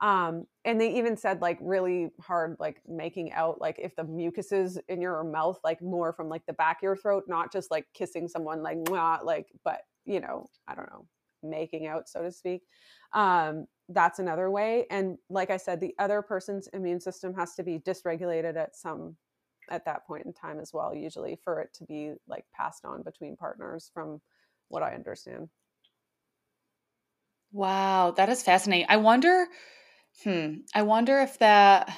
Um 0.00 0.46
and 0.64 0.80
they 0.80 0.96
even 0.96 1.16
said 1.16 1.40
like 1.40 1.58
really 1.60 2.10
hard 2.20 2.56
like 2.58 2.80
making 2.88 3.32
out 3.32 3.60
like 3.60 3.78
if 3.78 3.94
the 3.94 4.04
mucus 4.04 4.50
is 4.50 4.78
in 4.88 5.00
your 5.00 5.22
mouth 5.24 5.58
like 5.62 5.82
more 5.82 6.12
from 6.12 6.28
like 6.28 6.46
the 6.46 6.52
back 6.54 6.78
of 6.78 6.82
your 6.82 6.96
throat 6.96 7.24
not 7.28 7.52
just 7.52 7.70
like 7.70 7.86
kissing 7.94 8.26
someone 8.26 8.62
like 8.62 8.78
not 8.88 9.24
like 9.26 9.48
but 9.64 9.82
you 10.04 10.20
know 10.20 10.48
i 10.66 10.74
don't 10.74 10.90
know 10.90 11.06
making 11.42 11.86
out 11.86 12.08
so 12.08 12.22
to 12.22 12.32
speak. 12.32 12.62
Um 13.12 13.66
that's 13.90 14.18
another 14.18 14.50
way 14.50 14.86
and 14.90 15.18
like 15.28 15.50
i 15.50 15.56
said 15.56 15.80
the 15.80 15.94
other 15.98 16.22
person's 16.22 16.68
immune 16.68 17.00
system 17.00 17.34
has 17.34 17.54
to 17.54 17.62
be 17.62 17.78
dysregulated 17.78 18.56
at 18.56 18.76
some 18.76 19.16
at 19.70 19.84
that 19.84 20.06
point 20.06 20.24
in 20.26 20.32
time 20.32 20.58
as 20.60 20.72
well 20.72 20.94
usually 20.94 21.36
for 21.44 21.60
it 21.60 21.72
to 21.74 21.84
be 21.84 22.12
like 22.28 22.44
passed 22.54 22.84
on 22.84 23.02
between 23.02 23.36
partners 23.36 23.90
from 23.92 24.20
what 24.68 24.82
i 24.82 24.94
understand. 24.94 25.48
Wow 27.52 28.12
that 28.12 28.28
is 28.28 28.42
fascinating. 28.42 28.86
I 28.88 28.96
wonder 28.98 29.46
hmm 30.24 30.54
i 30.74 30.82
wonder 30.82 31.20
if 31.20 31.38
that 31.38 31.96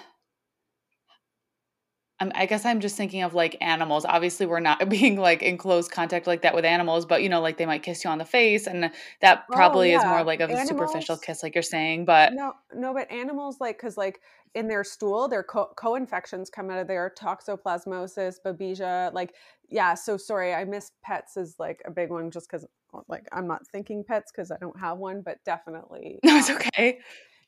I 2.35 2.47
guess 2.47 2.65
I'm 2.65 2.81
just 2.81 2.97
thinking 2.97 3.23
of 3.23 3.35
like 3.35 3.57
animals. 3.61 4.05
Obviously, 4.05 4.47
we're 4.47 4.61
not 4.61 4.89
being 4.91 5.17
like 5.17 5.43
in 5.43 5.57
close 5.57 5.89
contact 5.89 6.27
like 6.27 6.43
that 6.43 6.55
with 6.55 6.65
animals, 6.65 7.07
but 7.07 7.23
you 7.23 7.29
know, 7.29 7.41
like 7.41 7.57
they 7.57 7.67
might 7.67 7.83
kiss 7.83 8.05
you 8.05 8.11
on 8.11 8.19
the 8.19 8.25
face, 8.25 8.67
and 8.67 8.91
that 9.21 9.45
oh, 9.51 9.53
probably 9.55 9.95
oh, 9.95 9.99
yeah. 9.99 9.99
is 9.99 10.05
more 10.05 10.23
like 10.23 10.41
of 10.41 10.51
animals, 10.51 10.71
a 10.71 10.73
superficial 10.73 11.17
kiss, 11.17 11.43
like 11.43 11.55
you're 11.55 11.63
saying. 11.63 12.05
But 12.05 12.35
no, 12.35 12.53
no, 12.75 12.93
but 12.93 13.11
animals 13.11 13.57
like 13.61 13.79
because 13.79 13.97
like 13.97 14.21
in 14.55 14.69
their 14.69 14.85
stool, 14.85 15.29
their 15.29 15.43
co- 15.43 15.95
infections 15.95 16.51
come 16.51 16.71
out 16.71 16.79
of 16.79 16.87
there, 16.87 17.13
toxoplasmosis, 17.19 18.37
babesia, 18.45 19.13
like 19.13 19.35
yeah. 19.69 19.95
So 19.95 20.17
sorry, 20.17 20.53
I 20.55 20.65
miss 20.65 20.93
pets 21.03 21.37
is 21.37 21.57
like 21.59 21.83
a 21.87 21.91
big 21.91 22.11
one 22.11 22.31
just 22.31 22.51
because 22.51 22.67
like 23.09 23.27
I'm 23.33 23.47
not 23.47 23.67
thinking 23.67 24.05
pets 24.05 24.31
because 24.31 24.51
I 24.51 24.59
don't 24.59 24.79
have 24.79 24.99
one, 24.99 25.23
but 25.23 25.39
definitely. 25.45 26.21
No, 26.25 26.37
it's 26.37 26.51
um, 26.51 26.57
okay. 26.57 26.99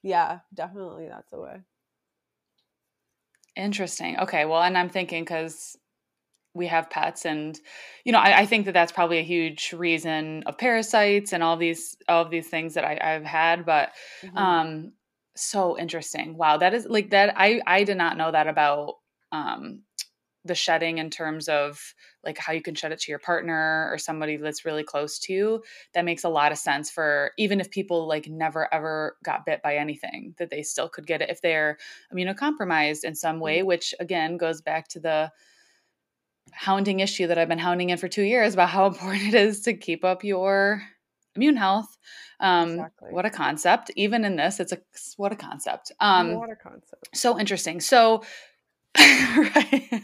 Yeah, 0.03 0.41
definitely 0.53 1.09
that's 1.09 1.33
a 1.33 1.41
way. 1.41 1.61
Interesting. 3.57 4.19
Okay. 4.19 4.45
Well, 4.45 4.62
and 4.62 4.77
I'm 4.77 4.88
thinking 4.88 5.23
because 5.23 5.77
we 6.55 6.67
have 6.69 6.90
pets, 6.90 7.25
and 7.25 7.59
you 8.05 8.12
know, 8.12 8.19
I, 8.19 8.40
I, 8.40 8.47
think 8.47 8.67
that 8.67 8.73
that's 8.73 8.93
probably 8.93 9.19
a 9.19 9.25
huge 9.25 9.73
reason 9.73 10.45
of 10.47 10.57
parasites 10.57 11.33
and 11.33 11.43
all 11.43 11.57
these 11.57 11.97
all 12.09 12.23
of 12.23 12.31
these 12.31 12.49
things 12.49 12.75
that 12.75 12.85
I, 12.85 12.99
have 13.01 13.25
had. 13.25 13.67
But 13.67 13.90
mm-hmm. 14.23 14.37
um, 14.37 14.93
so 15.37 15.79
interesting. 15.79 16.37
Wow, 16.37 16.59
that 16.59 16.75
is 16.75 16.87
like 16.87 17.11
that. 17.11 17.35
I 17.37 17.61
I 17.67 17.85
did 17.85 17.97
not 17.97 18.17
know 18.17 18.31
that 18.31 18.47
about 18.47 18.97
um, 19.33 19.83
the 20.45 20.55
shedding 20.55 20.99
in 20.99 21.11
terms 21.11 21.49
of 21.49 21.95
like 22.23 22.39
how 22.39 22.53
you 22.53 22.63
can 22.63 22.75
shed 22.75 22.93
it 22.93 23.01
to 23.01 23.13
your 23.13 23.19
partner 23.19 23.89
or 23.91 23.99
somebody 23.99 24.37
that's 24.37 24.65
really 24.65 24.83
close 24.83 25.19
to 25.21 25.33
you. 25.33 25.63
That 25.95 26.05
makes 26.05 26.25
a 26.25 26.29
lot 26.29 26.53
of 26.53 26.59
sense 26.59 26.91
for 26.91 27.33
even 27.39 27.61
if 27.61 27.71
people 27.71 28.07
like 28.07 28.29
never 28.29 28.73
ever 28.73 29.17
got 29.25 29.47
bit 29.47 29.63
by 29.63 29.77
anything, 29.77 30.35
that 30.39 30.51
they 30.51 30.63
still 30.63 30.89
could 30.89 31.07
get 31.07 31.23
it 31.23 31.31
if 31.31 31.41
they're 31.41 31.79
immunocompromised 32.13 33.05
in 33.05 33.15
some 33.15 33.41
way. 33.41 33.59
Mm-hmm. 33.59 33.67
Which 33.67 33.95
again 34.01 34.37
goes 34.37 34.61
back 34.61 34.89
to 34.89 35.01
the 35.01 35.33
hounding 36.53 37.01
issue 37.01 37.27
that 37.27 37.39
I've 37.39 37.49
been 37.49 37.59
hounding 37.59 37.91
in 37.91 37.99
for 37.99 38.09
two 38.09 38.23
years 38.23 38.55
about 38.55 38.69
how 38.69 38.87
important 38.89 39.29
it 39.29 39.35
is 39.35 39.63
to 39.63 39.75
keep 39.75 40.05
up 40.05 40.25
your 40.25 40.83
immune 41.37 41.57
health. 41.57 41.97
Um, 42.41 42.71
exactly. 42.71 43.11
What 43.13 43.27
a 43.27 43.31
concept. 43.31 43.91
Even 43.97 44.25
in 44.25 44.37
this, 44.37 44.61
it's 44.61 44.73
a 44.73 44.79
what 45.17 45.33
a 45.33 45.37
concept. 45.37 45.93
Um, 46.01 46.35
what 46.35 46.51
a 46.51 46.57
concept. 46.57 47.09
So 47.15 47.39
interesting. 47.39 47.81
So, 47.81 48.23
right. 48.99 50.01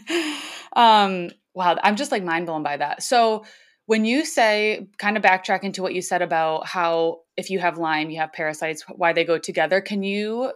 Um, 0.73 1.29
wow, 1.53 1.77
I'm 1.83 1.95
just 1.95 2.11
like 2.11 2.23
mind 2.23 2.45
blown 2.45 2.63
by 2.63 2.77
that. 2.77 3.03
So, 3.03 3.45
when 3.87 4.05
you 4.05 4.25
say 4.25 4.87
kind 4.97 5.17
of 5.17 5.23
backtrack 5.23 5.73
to 5.73 5.81
what 5.81 5.93
you 5.93 6.01
said 6.01 6.21
about 6.21 6.65
how 6.65 7.21
if 7.35 7.49
you 7.49 7.59
have 7.59 7.77
Lyme, 7.77 8.09
you 8.09 8.19
have 8.19 8.31
parasites, 8.31 8.83
why 8.87 9.11
they 9.11 9.25
go 9.25 9.37
together, 9.37 9.81
can 9.81 10.03
you? 10.03 10.53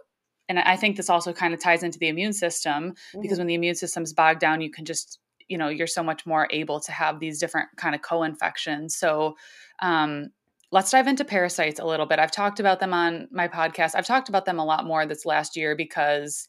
And 0.48 0.58
I 0.58 0.76
think 0.76 0.96
this 0.96 1.10
also 1.10 1.32
kind 1.32 1.52
of 1.52 1.60
ties 1.60 1.82
into 1.82 1.98
the 1.98 2.08
immune 2.08 2.32
system 2.32 2.92
mm-hmm. 2.92 3.20
because 3.20 3.38
when 3.38 3.48
the 3.48 3.54
immune 3.54 3.74
system's 3.74 4.12
bogged 4.12 4.40
down, 4.40 4.60
you 4.60 4.70
can 4.70 4.84
just 4.84 5.18
you 5.48 5.58
know 5.58 5.68
you're 5.68 5.86
so 5.86 6.02
much 6.02 6.26
more 6.26 6.48
able 6.50 6.80
to 6.80 6.92
have 6.92 7.20
these 7.20 7.38
different 7.38 7.68
kind 7.76 7.94
of 7.94 8.02
co-infections 8.02 8.96
so 8.96 9.36
um, 9.80 10.30
let's 10.72 10.90
dive 10.90 11.06
into 11.06 11.24
parasites 11.24 11.78
a 11.78 11.84
little 11.84 12.06
bit. 12.06 12.18
I've 12.18 12.32
talked 12.32 12.60
about 12.60 12.80
them 12.80 12.92
on 12.92 13.28
my 13.30 13.48
podcast. 13.48 13.94
I've 13.94 14.06
talked 14.06 14.28
about 14.28 14.44
them 14.44 14.58
a 14.58 14.64
lot 14.64 14.84
more 14.84 15.06
this 15.06 15.24
last 15.24 15.56
year 15.56 15.76
because 15.76 16.48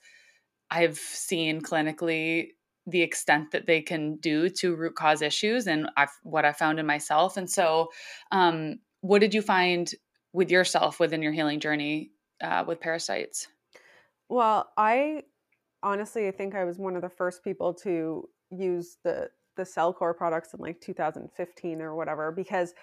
I've 0.72 0.98
seen 0.98 1.62
clinically 1.62 2.50
the 2.86 3.02
extent 3.02 3.52
that 3.52 3.68
they 3.68 3.82
can 3.82 4.16
do 4.18 4.50
to 4.50 4.76
root 4.76 4.96
cause 4.96 5.22
issues 5.22 5.68
and 5.68 5.90
I've, 5.98 6.12
what 6.24 6.46
I 6.46 6.54
found 6.54 6.80
in 6.80 6.86
myself. 6.86 7.36
And 7.36 7.50
so, 7.50 7.90
um, 8.32 8.80
what 9.02 9.20
did 9.20 9.34
you 9.34 9.42
find 9.42 9.92
with 10.34 10.50
yourself 10.50 11.00
within 11.00 11.22
your 11.22 11.34
healing 11.34 11.60
journey 11.60 12.12
uh, 12.42 12.64
with 12.66 12.80
parasites? 12.80 13.48
Well, 14.30 14.70
I 14.78 15.24
honestly 15.84 16.28
I 16.28 16.32
think 16.32 16.56
I 16.56 16.64
was 16.64 16.78
one 16.78 16.96
of 16.96 17.02
the 17.02 17.10
first 17.10 17.44
people 17.44 17.74
to 17.76 18.28
use 18.52 18.98
the 19.04 19.30
the 19.58 19.64
Cellcore 19.64 20.16
products 20.16 20.54
in 20.54 20.60
like 20.60 20.80
2015 20.82 21.82
or 21.82 21.96
whatever 21.96 22.32
because 22.32 22.74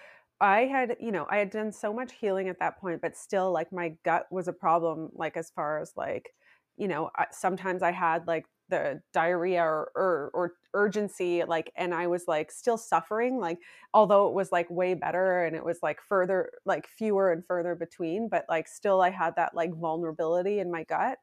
I 0.41 0.65
had, 0.65 0.97
you 0.99 1.11
know, 1.11 1.25
I 1.29 1.37
had 1.37 1.49
done 1.49 1.71
so 1.71 1.93
much 1.93 2.11
healing 2.13 2.49
at 2.49 2.59
that 2.59 2.77
point, 2.79 3.01
but 3.01 3.15
still, 3.15 3.51
like, 3.53 3.71
my 3.71 3.95
gut 4.03 4.25
was 4.31 4.49
a 4.49 4.53
problem. 4.53 5.09
Like, 5.13 5.37
as 5.37 5.49
far 5.49 5.79
as 5.79 5.93
like, 5.95 6.31
you 6.77 6.87
know, 6.87 7.09
sometimes 7.31 7.81
I 7.83 7.91
had 7.91 8.27
like 8.27 8.45
the 8.69 9.01
diarrhea 9.13 9.61
or, 9.61 9.91
or, 9.95 10.31
or 10.33 10.53
urgency, 10.73 11.43
like, 11.43 11.71
and 11.75 11.93
I 11.93 12.07
was 12.07 12.23
like 12.27 12.51
still 12.51 12.77
suffering. 12.77 13.39
Like, 13.39 13.59
although 13.93 14.27
it 14.27 14.33
was 14.33 14.51
like 14.51 14.69
way 14.69 14.93
better 14.95 15.45
and 15.45 15.55
it 15.55 15.63
was 15.63 15.79
like 15.83 15.99
further, 16.01 16.51
like 16.65 16.87
fewer 16.87 17.31
and 17.31 17.45
further 17.45 17.75
between, 17.75 18.27
but 18.29 18.45
like 18.49 18.67
still, 18.67 19.01
I 19.01 19.11
had 19.11 19.35
that 19.35 19.55
like 19.55 19.73
vulnerability 19.75 20.59
in 20.59 20.71
my 20.71 20.83
gut. 20.83 21.17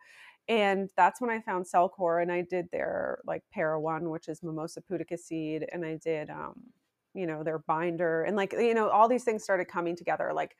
And 0.48 0.90
that's 0.96 1.20
when 1.20 1.30
I 1.30 1.40
found 1.40 1.66
Cellcore, 1.66 2.20
and 2.20 2.32
I 2.32 2.42
did 2.42 2.68
their 2.72 3.20
like 3.24 3.42
Para 3.52 3.80
One, 3.80 4.10
which 4.10 4.28
is 4.28 4.42
mimosa 4.42 4.82
pudica 4.82 5.16
seed, 5.18 5.64
and 5.72 5.84
I 5.84 5.96
did 6.02 6.30
um 6.30 6.54
you 7.14 7.26
know 7.26 7.42
their 7.42 7.58
binder 7.60 8.22
and 8.24 8.36
like 8.36 8.52
you 8.52 8.74
know 8.74 8.88
all 8.88 9.08
these 9.08 9.24
things 9.24 9.42
started 9.42 9.66
coming 9.66 9.94
together 9.94 10.32
like 10.34 10.56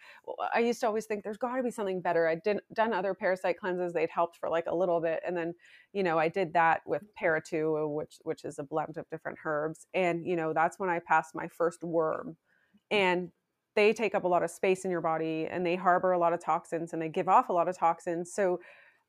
i 0.55 0.59
used 0.59 0.81
to 0.81 0.87
always 0.87 1.07
think 1.07 1.25
there's 1.25 1.37
got 1.37 1.57
to 1.57 1.63
be 1.63 1.71
something 1.71 2.01
better. 2.01 2.27
I 2.29 2.35
did 2.35 2.61
done 2.75 2.93
other 2.93 3.15
parasite 3.15 3.59
cleanses 3.59 3.93
they'd 3.93 4.11
helped 4.11 4.37
for 4.37 4.49
like 4.49 4.67
a 4.67 4.75
little 4.75 5.01
bit 5.01 5.23
and 5.27 5.37
then 5.37 5.55
you 5.93 6.03
know 6.03 6.19
i 6.19 6.29
did 6.29 6.53
that 6.55 6.83
with 6.87 7.03
mm-hmm. 7.03 7.43
para 7.53 7.89
which 7.89 8.19
which 8.23 8.45
is 8.45 8.59
a 8.59 8.63
blend 8.63 8.97
of 8.97 9.09
different 9.11 9.39
herbs 9.45 9.87
and 9.95 10.27
you 10.27 10.37
know 10.37 10.53
that's 10.53 10.79
when 10.79 10.91
i 10.91 10.99
passed 10.99 11.35
my 11.35 11.49
first 11.49 11.83
worm 11.83 12.37
and 12.91 13.31
they 13.75 13.93
take 13.93 14.15
up 14.15 14.25
a 14.25 14.29
lot 14.29 14.43
of 14.43 14.51
space 14.51 14.85
in 14.85 14.91
your 14.91 15.01
body 15.01 15.47
and 15.51 15.65
they 15.65 15.77
harbor 15.77 16.13
a 16.13 16.19
lot 16.19 16.33
of 16.33 16.41
toxins 16.41 16.93
and 16.93 17.01
they 17.01 17.09
give 17.09 17.29
off 17.29 17.49
a 17.49 17.53
lot 17.53 17.69
of 17.69 17.77
toxins 17.77 18.33
so 18.33 18.61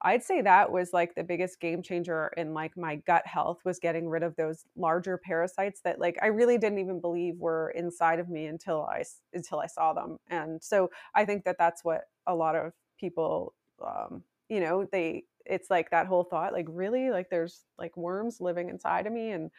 I'd 0.03 0.23
say 0.23 0.41
that 0.41 0.71
was 0.71 0.91
like 0.93 1.15
the 1.15 1.23
biggest 1.23 1.59
game 1.61 1.81
changer 1.81 2.27
in 2.35 2.53
like 2.53 2.75
my 2.75 2.97
gut 2.97 3.25
health 3.25 3.59
was 3.63 3.79
getting 3.79 4.09
rid 4.09 4.21
of 4.23 4.35
those 4.35 4.65
larger 4.75 5.17
parasites 5.17 5.81
that 5.81 5.99
like 5.99 6.17
I 6.21 6.27
really 6.27 6.57
didn't 6.57 6.79
even 6.79 6.99
believe 6.99 7.37
were 7.39 7.71
inside 7.71 8.19
of 8.19 8.29
me 8.29 8.45
until 8.47 8.83
I 8.85 9.03
until 9.33 9.59
I 9.59 9.67
saw 9.67 9.93
them. 9.93 10.17
And 10.29 10.61
so 10.63 10.89
I 11.15 11.25
think 11.25 11.45
that 11.45 11.57
that's 11.57 11.83
what 11.83 12.03
a 12.27 12.35
lot 12.35 12.55
of 12.55 12.73
people 12.99 13.53
um 13.83 14.23
you 14.49 14.59
know, 14.59 14.85
they 14.91 15.23
it's 15.45 15.69
like 15.69 15.89
that 15.91 16.07
whole 16.07 16.23
thought 16.25 16.53
like 16.53 16.65
really 16.69 17.09
like 17.09 17.29
there's 17.29 17.65
like 17.77 17.95
worms 17.97 18.39
living 18.41 18.69
inside 18.69 19.07
of 19.07 19.13
me 19.13 19.31
and 19.31 19.51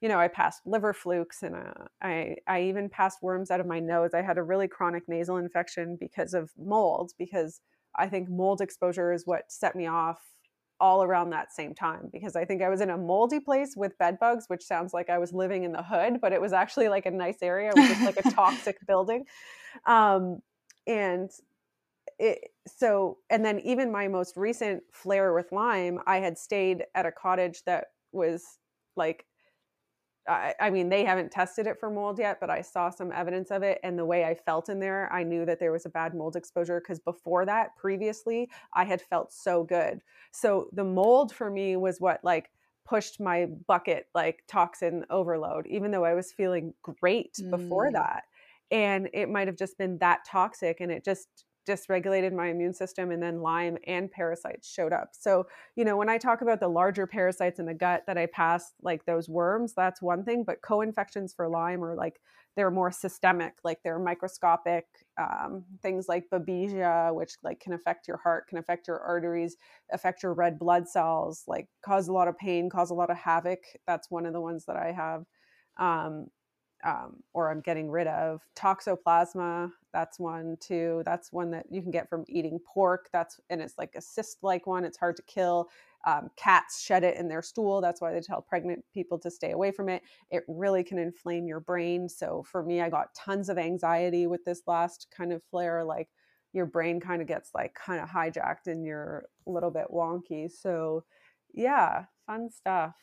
you 0.00 0.08
know, 0.08 0.18
I 0.18 0.28
passed 0.28 0.62
liver 0.66 0.94
flukes 0.94 1.42
and 1.42 1.54
uh, 1.56 1.74
I 2.00 2.36
I 2.46 2.62
even 2.62 2.88
passed 2.88 3.22
worms 3.22 3.50
out 3.50 3.60
of 3.60 3.66
my 3.66 3.80
nose. 3.80 4.14
I 4.14 4.22
had 4.22 4.38
a 4.38 4.42
really 4.42 4.66
chronic 4.68 5.08
nasal 5.08 5.36
infection 5.36 5.96
because 6.00 6.32
of 6.34 6.50
molds, 6.56 7.12
because 7.12 7.60
I 7.96 8.08
think 8.08 8.28
mold 8.28 8.60
exposure 8.60 9.12
is 9.12 9.26
what 9.26 9.50
set 9.50 9.74
me 9.76 9.86
off 9.86 10.18
all 10.80 11.02
around 11.02 11.30
that 11.30 11.52
same 11.52 11.74
time 11.74 12.08
because 12.12 12.34
I 12.34 12.44
think 12.44 12.62
I 12.62 12.68
was 12.68 12.80
in 12.80 12.90
a 12.90 12.96
moldy 12.96 13.38
place 13.38 13.74
with 13.76 13.96
bed 13.98 14.18
bugs, 14.18 14.46
which 14.48 14.62
sounds 14.62 14.94
like 14.94 15.10
I 15.10 15.18
was 15.18 15.32
living 15.32 15.64
in 15.64 15.72
the 15.72 15.82
hood, 15.82 16.20
but 16.20 16.32
it 16.32 16.40
was 16.40 16.52
actually 16.52 16.88
like 16.88 17.06
a 17.06 17.10
nice 17.10 17.42
area. 17.42 17.68
It 17.68 17.78
was 17.78 17.88
just 17.88 18.02
like 18.02 18.24
a 18.24 18.30
toxic 18.34 18.78
building. 18.86 19.24
Um, 19.84 20.40
and 20.86 21.30
it, 22.18 22.50
so, 22.66 23.18
and 23.28 23.44
then 23.44 23.60
even 23.60 23.92
my 23.92 24.08
most 24.08 24.36
recent 24.36 24.82
flare 24.92 25.34
with 25.34 25.52
Lyme, 25.52 25.98
I 26.06 26.18
had 26.18 26.38
stayed 26.38 26.84
at 26.94 27.06
a 27.06 27.12
cottage 27.12 27.62
that 27.66 27.88
was 28.12 28.58
like 28.96 29.26
I, 30.30 30.54
I, 30.60 30.70
mean, 30.70 30.88
they 30.88 31.04
haven't 31.04 31.32
tested 31.32 31.66
it 31.66 31.80
for 31.80 31.90
mold 31.90 32.18
yet, 32.18 32.38
but 32.40 32.50
I 32.50 32.62
saw 32.62 32.88
some 32.88 33.10
evidence 33.10 33.50
of 33.50 33.62
it. 33.62 33.80
And 33.82 33.98
the 33.98 34.04
way 34.04 34.24
I 34.24 34.34
felt 34.34 34.68
in 34.68 34.78
there, 34.78 35.12
I 35.12 35.24
knew 35.24 35.44
that 35.44 35.58
there 35.58 35.72
was 35.72 35.86
a 35.86 35.90
bad 35.90 36.14
mold 36.14 36.36
exposure 36.36 36.80
because 36.80 37.00
before 37.00 37.44
that, 37.46 37.76
previously, 37.76 38.48
I 38.72 38.84
had 38.84 39.02
felt 39.02 39.32
so 39.32 39.64
good. 39.64 40.00
So 40.30 40.68
the 40.72 40.84
mold 40.84 41.34
for 41.34 41.50
me 41.50 41.76
was 41.76 42.00
what 42.00 42.22
like 42.22 42.50
pushed 42.86 43.20
my 43.20 43.46
bucket 43.66 44.06
like 44.14 44.44
toxin 44.46 45.04
overload, 45.10 45.66
even 45.66 45.90
though 45.90 46.04
I 46.04 46.14
was 46.14 46.32
feeling 46.32 46.74
great 46.82 47.34
mm. 47.34 47.50
before 47.50 47.90
that. 47.90 48.24
And 48.70 49.08
it 49.12 49.28
might 49.28 49.48
have 49.48 49.56
just 49.56 49.78
been 49.78 49.98
that 49.98 50.20
toxic 50.24 50.80
and 50.80 50.92
it 50.92 51.04
just 51.04 51.44
dysregulated 51.68 52.32
my 52.32 52.48
immune 52.48 52.74
system 52.74 53.10
and 53.10 53.22
then 53.22 53.40
Lyme 53.40 53.78
and 53.86 54.10
parasites 54.10 54.70
showed 54.70 54.92
up. 54.92 55.10
So, 55.12 55.46
you 55.76 55.84
know, 55.84 55.96
when 55.96 56.08
I 56.08 56.18
talk 56.18 56.42
about 56.42 56.60
the 56.60 56.68
larger 56.68 57.06
parasites 57.06 57.58
in 57.58 57.66
the 57.66 57.74
gut 57.74 58.04
that 58.06 58.18
I 58.18 58.26
pass, 58.26 58.72
like 58.82 59.04
those 59.04 59.28
worms, 59.28 59.74
that's 59.74 60.02
one 60.02 60.24
thing, 60.24 60.44
but 60.44 60.62
co-infections 60.62 61.32
for 61.32 61.48
Lyme 61.48 61.84
are 61.84 61.94
like 61.94 62.20
they're 62.56 62.70
more 62.70 62.90
systemic, 62.90 63.54
like 63.62 63.78
they're 63.84 63.98
microscopic 63.98 64.86
um, 65.20 65.64
things 65.82 66.08
like 66.08 66.24
babesia, 66.32 67.14
which 67.14 67.32
like 67.42 67.60
can 67.60 67.72
affect 67.74 68.08
your 68.08 68.16
heart, 68.16 68.48
can 68.48 68.58
affect 68.58 68.88
your 68.88 69.00
arteries, 69.00 69.56
affect 69.92 70.22
your 70.22 70.34
red 70.34 70.58
blood 70.58 70.88
cells, 70.88 71.44
like 71.46 71.68
cause 71.84 72.08
a 72.08 72.12
lot 72.12 72.28
of 72.28 72.36
pain, 72.38 72.70
cause 72.70 72.90
a 72.90 72.94
lot 72.94 73.10
of 73.10 73.16
havoc. 73.16 73.60
That's 73.86 74.10
one 74.10 74.26
of 74.26 74.32
the 74.32 74.40
ones 74.40 74.64
that 74.66 74.76
I 74.76 74.92
have. 74.92 75.24
Um, 75.78 76.28
um, 76.82 77.16
or 77.34 77.50
I'm 77.50 77.60
getting 77.60 77.90
rid 77.90 78.06
of. 78.06 78.40
Toxoplasma, 78.56 79.70
that's 79.92 80.18
one 80.18 80.56
too. 80.60 81.02
That's 81.04 81.32
one 81.32 81.50
that 81.52 81.66
you 81.70 81.82
can 81.82 81.90
get 81.90 82.08
from 82.08 82.24
eating 82.28 82.58
pork. 82.58 83.08
That's 83.12 83.40
and 83.50 83.60
it's 83.60 83.78
like 83.78 83.94
a 83.94 84.00
cyst-like 84.00 84.66
one. 84.66 84.84
It's 84.84 84.98
hard 84.98 85.16
to 85.16 85.22
kill. 85.22 85.68
Um, 86.06 86.30
cats 86.36 86.80
shed 86.82 87.04
it 87.04 87.16
in 87.16 87.28
their 87.28 87.42
stool. 87.42 87.80
That's 87.80 88.00
why 88.00 88.12
they 88.12 88.20
tell 88.20 88.40
pregnant 88.40 88.84
people 88.94 89.18
to 89.18 89.30
stay 89.30 89.52
away 89.52 89.70
from 89.70 89.88
it. 89.88 90.02
It 90.30 90.44
really 90.48 90.82
can 90.82 90.98
inflame 90.98 91.46
your 91.46 91.60
brain. 91.60 92.08
So 92.08 92.42
for 92.42 92.62
me, 92.62 92.80
I 92.80 92.88
got 92.88 93.14
tons 93.14 93.48
of 93.48 93.58
anxiety 93.58 94.26
with 94.26 94.44
this 94.44 94.62
last 94.66 95.08
kind 95.14 95.32
of 95.32 95.42
flare. 95.50 95.84
Like 95.84 96.08
your 96.52 96.66
brain 96.66 97.00
kind 97.00 97.20
of 97.20 97.28
gets 97.28 97.50
like 97.54 97.74
kind 97.74 98.02
of 98.02 98.08
hijacked 98.08 98.66
and 98.66 98.84
you're 98.84 99.26
a 99.46 99.50
little 99.50 99.70
bit 99.70 99.86
wonky. 99.92 100.50
So 100.50 101.04
yeah, 101.52 102.04
fun 102.26 102.50
stuff. 102.50 102.96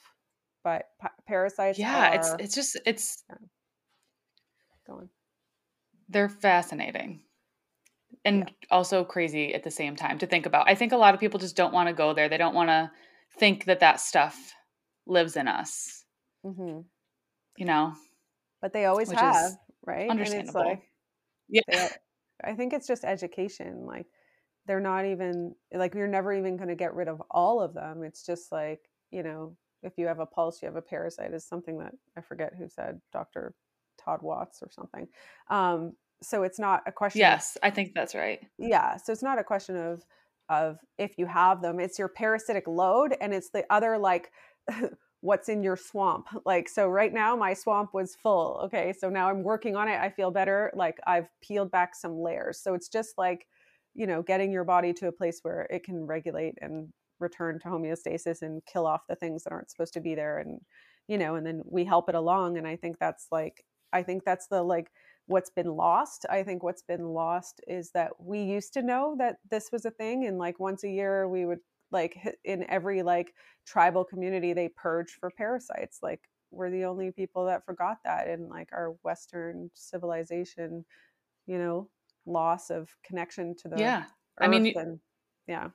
But 0.63 0.85
pa- 0.99 1.13
parasites. 1.27 1.77
Yeah, 1.77 2.09
are, 2.09 2.15
it's 2.15 2.35
it's 2.39 2.55
just 2.55 2.77
it's. 2.85 3.23
Yeah 3.29 3.37
going. 4.87 5.09
They're 6.09 6.29
fascinating 6.29 7.21
and 8.25 8.39
yeah. 8.39 8.67
also 8.71 9.03
crazy 9.03 9.53
at 9.53 9.63
the 9.63 9.71
same 9.71 9.95
time 9.95 10.17
to 10.19 10.27
think 10.27 10.45
about. 10.45 10.69
I 10.69 10.75
think 10.75 10.91
a 10.91 10.97
lot 10.97 11.13
of 11.13 11.19
people 11.19 11.39
just 11.39 11.55
don't 11.55 11.73
want 11.73 11.87
to 11.87 11.93
go 11.93 12.13
there. 12.13 12.29
They 12.29 12.37
don't 12.37 12.55
want 12.55 12.69
to 12.69 12.91
think 13.39 13.65
that 13.65 13.79
that 13.79 13.99
stuff 13.99 14.53
lives 15.05 15.37
in 15.37 15.47
us. 15.47 16.03
Mm-hmm. 16.45 16.81
You 17.57 17.65
know, 17.65 17.93
but 18.61 18.73
they 18.73 18.85
always 18.85 19.11
have, 19.11 19.53
right? 19.85 20.09
Understandable. 20.09 20.63
Like, 20.63 20.83
yeah, 21.49 21.61
they, 21.67 21.89
I 22.43 22.53
think 22.53 22.73
it's 22.73 22.87
just 22.87 23.03
education. 23.03 23.85
Like 23.85 24.05
they're 24.67 24.79
not 24.79 25.05
even 25.05 25.55
like 25.73 25.95
you're 25.95 26.07
never 26.07 26.33
even 26.33 26.57
going 26.57 26.69
to 26.69 26.75
get 26.75 26.93
rid 26.93 27.07
of 27.07 27.21
all 27.31 27.61
of 27.61 27.73
them. 27.73 28.03
It's 28.03 28.25
just 28.25 28.51
like 28.51 28.81
you 29.09 29.23
know, 29.23 29.55
if 29.81 29.93
you 29.97 30.05
have 30.05 30.19
a 30.19 30.25
pulse, 30.25 30.61
you 30.61 30.67
have 30.67 30.75
a 30.75 30.81
parasite. 30.81 31.33
Is 31.33 31.47
something 31.47 31.79
that 31.79 31.93
I 32.15 32.21
forget 32.21 32.53
who 32.57 32.67
said, 32.69 33.01
Doctor 33.11 33.55
Todd 34.07 34.21
Watts 34.21 34.61
or 34.61 34.69
something. 34.71 35.07
Um, 35.49 35.93
so 36.21 36.43
it's 36.43 36.59
not 36.59 36.81
a 36.87 36.91
question. 36.91 37.19
Yes, 37.19 37.57
I 37.61 37.69
think 37.69 37.93
that's 37.93 38.15
right. 38.15 38.39
Yeah, 38.57 38.97
so 38.97 39.11
it's 39.11 39.21
not 39.21 39.37
a 39.37 39.43
question 39.43 39.75
of 39.75 40.03
of 40.49 40.79
if 40.97 41.17
you 41.17 41.25
have 41.25 41.61
them 41.61 41.79
it's 41.79 41.99
your 41.99 42.07
parasitic 42.07 42.67
load 42.67 43.15
and 43.19 43.33
it's 43.33 43.49
the 43.49 43.65
other 43.69 43.97
like 43.97 44.31
what's 45.21 45.49
in 45.49 45.63
your 45.63 45.75
swamp 45.75 46.27
like 46.45 46.69
so 46.69 46.87
right 46.87 47.13
now 47.13 47.35
my 47.35 47.53
swamp 47.53 47.93
was 47.93 48.15
full 48.15 48.61
okay 48.63 48.93
so 48.97 49.09
now 49.09 49.29
i'm 49.29 49.43
working 49.43 49.75
on 49.75 49.87
it 49.87 49.99
i 49.99 50.09
feel 50.09 50.31
better 50.31 50.71
like 50.75 50.97
i've 51.07 51.27
peeled 51.41 51.71
back 51.71 51.95
some 51.95 52.19
layers 52.19 52.59
so 52.59 52.73
it's 52.73 52.87
just 52.87 53.17
like 53.17 53.47
you 53.93 54.05
know 54.05 54.21
getting 54.21 54.51
your 54.51 54.63
body 54.63 54.93
to 54.93 55.07
a 55.07 55.11
place 55.11 55.39
where 55.41 55.67
it 55.69 55.83
can 55.83 56.05
regulate 56.05 56.53
and 56.61 56.87
return 57.19 57.59
to 57.59 57.67
homeostasis 57.67 58.43
and 58.43 58.61
kill 58.65 58.85
off 58.85 59.01
the 59.09 59.15
things 59.15 59.43
that 59.43 59.51
aren't 59.51 59.71
supposed 59.71 59.93
to 59.93 59.99
be 59.99 60.13
there 60.13 60.37
and 60.37 60.61
you 61.07 61.17
know 61.17 61.35
and 61.35 61.45
then 61.45 61.61
we 61.65 61.83
help 61.83 62.07
it 62.09 62.15
along 62.15 62.57
and 62.57 62.67
i 62.67 62.75
think 62.75 62.97
that's 62.99 63.27
like 63.31 63.65
i 63.93 64.03
think 64.03 64.23
that's 64.23 64.47
the 64.47 64.61
like 64.61 64.91
what's 65.27 65.49
been 65.49 65.75
lost. 65.75 66.25
I 66.29 66.41
think 66.41 66.63
what's 66.63 66.81
been 66.81 67.09
lost 67.09 67.61
is 67.67 67.91
that 67.91 68.11
we 68.17 68.41
used 68.41 68.73
to 68.73 68.81
know 68.81 69.15
that 69.19 69.37
this 69.51 69.69
was 69.71 69.85
a 69.85 69.91
thing 69.91 70.25
and 70.25 70.37
like 70.37 70.59
once 70.59 70.83
a 70.83 70.89
year 70.89 71.27
we 71.27 71.45
would 71.45 71.59
like 71.91 72.17
in 72.43 72.67
every 72.69 73.03
like 73.03 73.33
tribal 73.65 74.03
community 74.03 74.53
they 74.53 74.69
purge 74.69 75.17
for 75.19 75.29
parasites. 75.29 75.99
Like 76.01 76.21
we're 76.49 76.71
the 76.71 76.85
only 76.85 77.11
people 77.11 77.45
that 77.45 77.65
forgot 77.65 77.97
that 78.05 78.29
in 78.29 78.47
like 78.47 78.69
our 78.71 78.95
western 79.03 79.69
civilization 79.73 80.85
you 81.45 81.57
know 81.57 81.89
loss 82.25 82.69
of 82.69 82.89
connection 83.03 83.53
to 83.55 83.67
the 83.67 83.77
yeah. 83.77 84.05
I 84.39 84.47
mean 84.47 84.71
and, 84.77 84.99
yeah. 85.45 85.69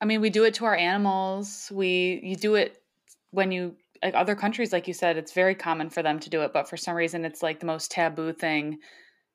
I 0.00 0.04
mean 0.04 0.20
we 0.20 0.30
do 0.30 0.44
it 0.44 0.54
to 0.54 0.64
our 0.64 0.76
animals. 0.76 1.70
We 1.72 2.20
you 2.24 2.34
do 2.34 2.56
it 2.56 2.82
when 3.30 3.52
you 3.52 3.76
like 4.02 4.14
other 4.14 4.34
countries 4.34 4.72
like 4.72 4.88
you 4.88 4.94
said 4.94 5.16
it's 5.16 5.32
very 5.32 5.54
common 5.54 5.90
for 5.90 6.02
them 6.02 6.18
to 6.18 6.30
do 6.30 6.42
it 6.42 6.52
but 6.52 6.68
for 6.68 6.76
some 6.76 6.94
reason 6.94 7.24
it's 7.24 7.42
like 7.42 7.60
the 7.60 7.66
most 7.66 7.90
taboo 7.90 8.32
thing 8.32 8.78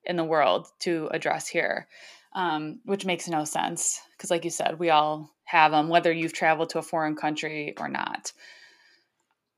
in 0.06 0.16
the 0.16 0.24
world 0.24 0.68
to 0.80 1.10
address 1.12 1.48
here 1.48 1.88
um, 2.34 2.80
which 2.84 3.06
makes 3.06 3.30
no 3.30 3.46
sense 3.46 4.02
because 4.12 4.30
like 4.30 4.44
you 4.44 4.52
said 4.52 4.80
we 4.80 4.90
all 4.90 5.32
have 5.46 5.72
them 5.72 5.90
whether 5.90 6.12
you've 6.12 6.34
traveled 6.34 6.70
to 6.70 6.80
a 6.80 6.84
foreign 6.84 7.16
country 7.16 7.74
or 7.80 7.88
not 7.88 8.32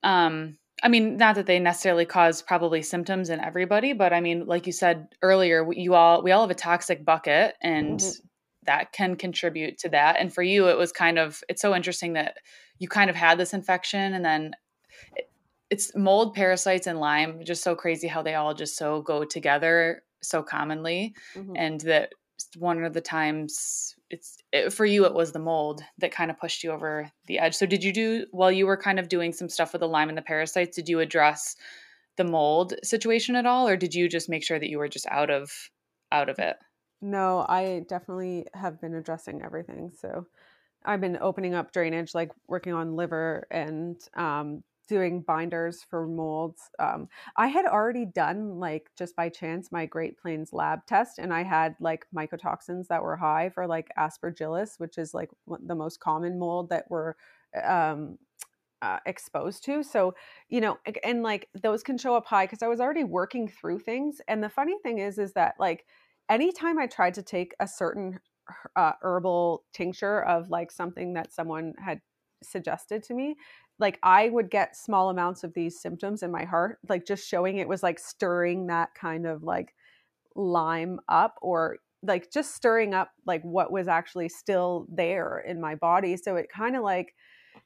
um, 0.04 0.58
i 0.84 0.88
mean 0.88 1.18
not 1.18 1.36
that 1.36 1.46
they 1.46 1.60
necessarily 1.60 2.06
cause 2.06 2.42
probably 2.42 2.82
symptoms 2.82 3.30
in 3.30 3.40
everybody 3.40 3.94
but 3.94 4.14
i 4.14 4.20
mean 4.20 4.46
like 4.46 4.68
you 4.68 4.74
said 4.74 5.08
earlier 5.22 5.66
you 5.72 5.96
all 5.96 6.22
we 6.22 6.32
all 6.32 6.42
have 6.42 6.52
a 6.52 6.56
toxic 6.56 7.04
bucket 7.04 7.56
and 7.62 8.00
mm-hmm. 8.00 8.28
that 8.64 8.92
can 8.92 9.16
contribute 9.16 9.78
to 9.78 9.90
that 9.90 10.18
and 10.20 10.34
for 10.34 10.44
you 10.44 10.68
it 10.68 10.78
was 10.78 10.92
kind 10.92 11.18
of 11.18 11.42
it's 11.50 11.62
so 11.62 11.76
interesting 11.76 12.14
that 12.14 12.38
you 12.80 12.88
kind 12.88 13.10
of 13.10 13.16
had 13.16 13.40
this 13.40 13.54
infection 13.54 14.14
and 14.14 14.24
then 14.24 14.54
it's 15.70 15.96
mold 15.96 16.34
parasites 16.34 16.88
and 16.88 17.00
lyme 17.00 17.44
just 17.44 17.64
so 17.64 17.76
crazy 17.76 18.08
how 18.08 18.22
they 18.22 18.36
all 18.36 18.54
just 18.54 18.78
so 18.78 19.02
go 19.02 19.24
together 19.24 20.04
so 20.22 20.42
commonly 20.42 21.14
mm-hmm. 21.36 21.54
and 21.56 21.82
that 21.82 22.14
one 22.58 22.84
of 22.84 22.94
the 22.94 23.02
times 23.02 23.96
it's 24.10 24.38
it, 24.52 24.72
for 24.72 24.86
you 24.86 25.06
it 25.06 25.14
was 25.14 25.32
the 25.32 25.40
mold 25.40 25.82
that 25.98 26.12
kind 26.12 26.32
of 26.32 26.40
pushed 26.40 26.64
you 26.64 26.72
over 26.72 27.12
the 27.26 27.40
edge. 27.40 27.56
So 27.56 27.66
did 27.66 27.84
you 27.84 27.92
do 27.92 28.26
while 28.32 28.52
you 28.52 28.66
were 28.66 28.78
kind 28.78 29.00
of 29.00 29.10
doing 29.10 29.34
some 29.34 29.50
stuff 29.50 29.74
with 29.74 29.82
the 29.82 29.88
lyme 29.88 30.10
and 30.10 30.18
the 30.18 30.22
parasites 30.22 30.76
did 30.76 30.88
you 30.88 31.00
address 31.00 31.56
the 32.16 32.24
mold 32.24 32.74
situation 32.84 33.36
at 33.36 33.46
all 33.46 33.68
or 33.68 33.76
did 33.76 33.94
you 33.94 34.08
just 34.08 34.30
make 34.30 34.44
sure 34.44 34.60
that 34.60 34.70
you 34.70 34.78
were 34.78 34.88
just 34.88 35.08
out 35.08 35.30
of 35.30 35.52
out 36.12 36.30
of 36.30 36.40
it? 36.40 36.58
No 37.02 37.46
i 37.48 37.84
definitely 37.88 38.46
have 38.54 38.80
been 38.80 38.96
addressing 38.96 39.42
everything. 39.44 39.92
So 40.00 40.28
I've 40.86 41.02
been 41.02 41.18
opening 41.20 41.54
up 41.54 41.74
drainage, 41.74 42.16
like 42.16 42.32
working 42.48 42.74
on 42.74 42.96
liver 42.96 43.46
and 43.52 44.00
um, 44.16 44.64
doing 44.88 45.22
binders 45.22 45.84
for 45.84 46.08
molds. 46.08 46.70
Um, 46.80 47.10
I 47.36 47.48
had 47.48 47.66
already 47.66 48.06
done, 48.06 48.60
like, 48.60 48.90
just 48.98 49.16
by 49.16 49.30
chance, 49.30 49.72
my 49.72 49.86
Great 49.86 50.18
Plains 50.18 50.54
lab 50.54 50.86
test, 50.86 51.20
and 51.20 51.34
I 51.34 51.44
had 51.44 51.76
like 51.80 52.06
mycotoxins 52.16 52.88
that 52.88 53.04
were 53.04 53.18
high 53.18 53.50
for 53.50 53.68
like 53.68 53.90
aspergillus, 53.98 54.80
which 54.80 54.98
is 54.98 55.14
like 55.14 55.30
the 55.48 55.76
most 55.76 56.00
common 56.00 56.40
mold 56.40 56.70
that 56.70 56.86
we're 56.90 57.16
um, 57.64 58.18
uh, 58.82 59.00
exposed 59.06 59.64
to. 59.66 59.84
So, 59.84 60.14
you 60.50 60.62
know, 60.62 60.78
and 61.04 61.24
like 61.24 61.50
those 61.62 61.84
can 61.84 61.98
show 61.98 62.16
up 62.16 62.26
high 62.26 62.46
because 62.46 62.62
I 62.62 62.68
was 62.68 62.80
already 62.80 63.04
working 63.04 63.48
through 63.48 63.80
things. 63.80 64.22
And 64.28 64.44
the 64.44 64.50
funny 64.50 64.76
thing 64.84 65.00
is, 65.00 65.18
is 65.18 65.34
that 65.34 65.56
like 65.60 65.86
anytime 66.30 66.78
I 66.78 66.88
tried 66.88 67.16
to 67.16 67.24
take 67.24 67.56
a 67.60 67.68
certain 67.68 68.20
uh, 68.76 68.94
herbal 69.02 69.64
tincture 69.74 70.24
of 70.24 70.50
like 70.50 70.72
something 70.72 71.14
that 71.14 71.34
someone 71.34 71.74
had 71.80 72.02
suggested 72.44 73.04
to 73.04 73.14
me 73.14 73.36
like 73.80 74.00
i 74.04 74.30
would 74.30 74.50
get 74.50 74.76
small 74.76 75.10
amounts 75.10 75.44
of 75.44 75.54
these 75.54 75.80
symptoms 75.80 76.24
in 76.24 76.32
my 76.32 76.44
heart 76.44 76.78
like 76.90 77.06
just 77.06 77.28
showing 77.28 77.58
it 77.58 77.68
was 77.68 77.84
like 77.84 78.00
stirring 78.00 78.68
that 78.68 78.90
kind 78.96 79.26
of 79.26 79.44
like 79.44 79.74
Lyme 80.36 81.00
up 81.10 81.36
or 81.42 81.78
like 82.04 82.32
just 82.32 82.54
stirring 82.56 82.94
up 82.94 83.12
like 83.26 83.42
what 83.42 83.72
was 83.72 83.88
actually 83.88 84.30
still 84.30 84.86
there 84.88 85.40
in 85.40 85.60
my 85.60 85.74
body 85.74 86.16
so 86.16 86.36
it 86.36 86.48
kind 86.54 86.76
of 86.76 86.84
like 86.84 87.16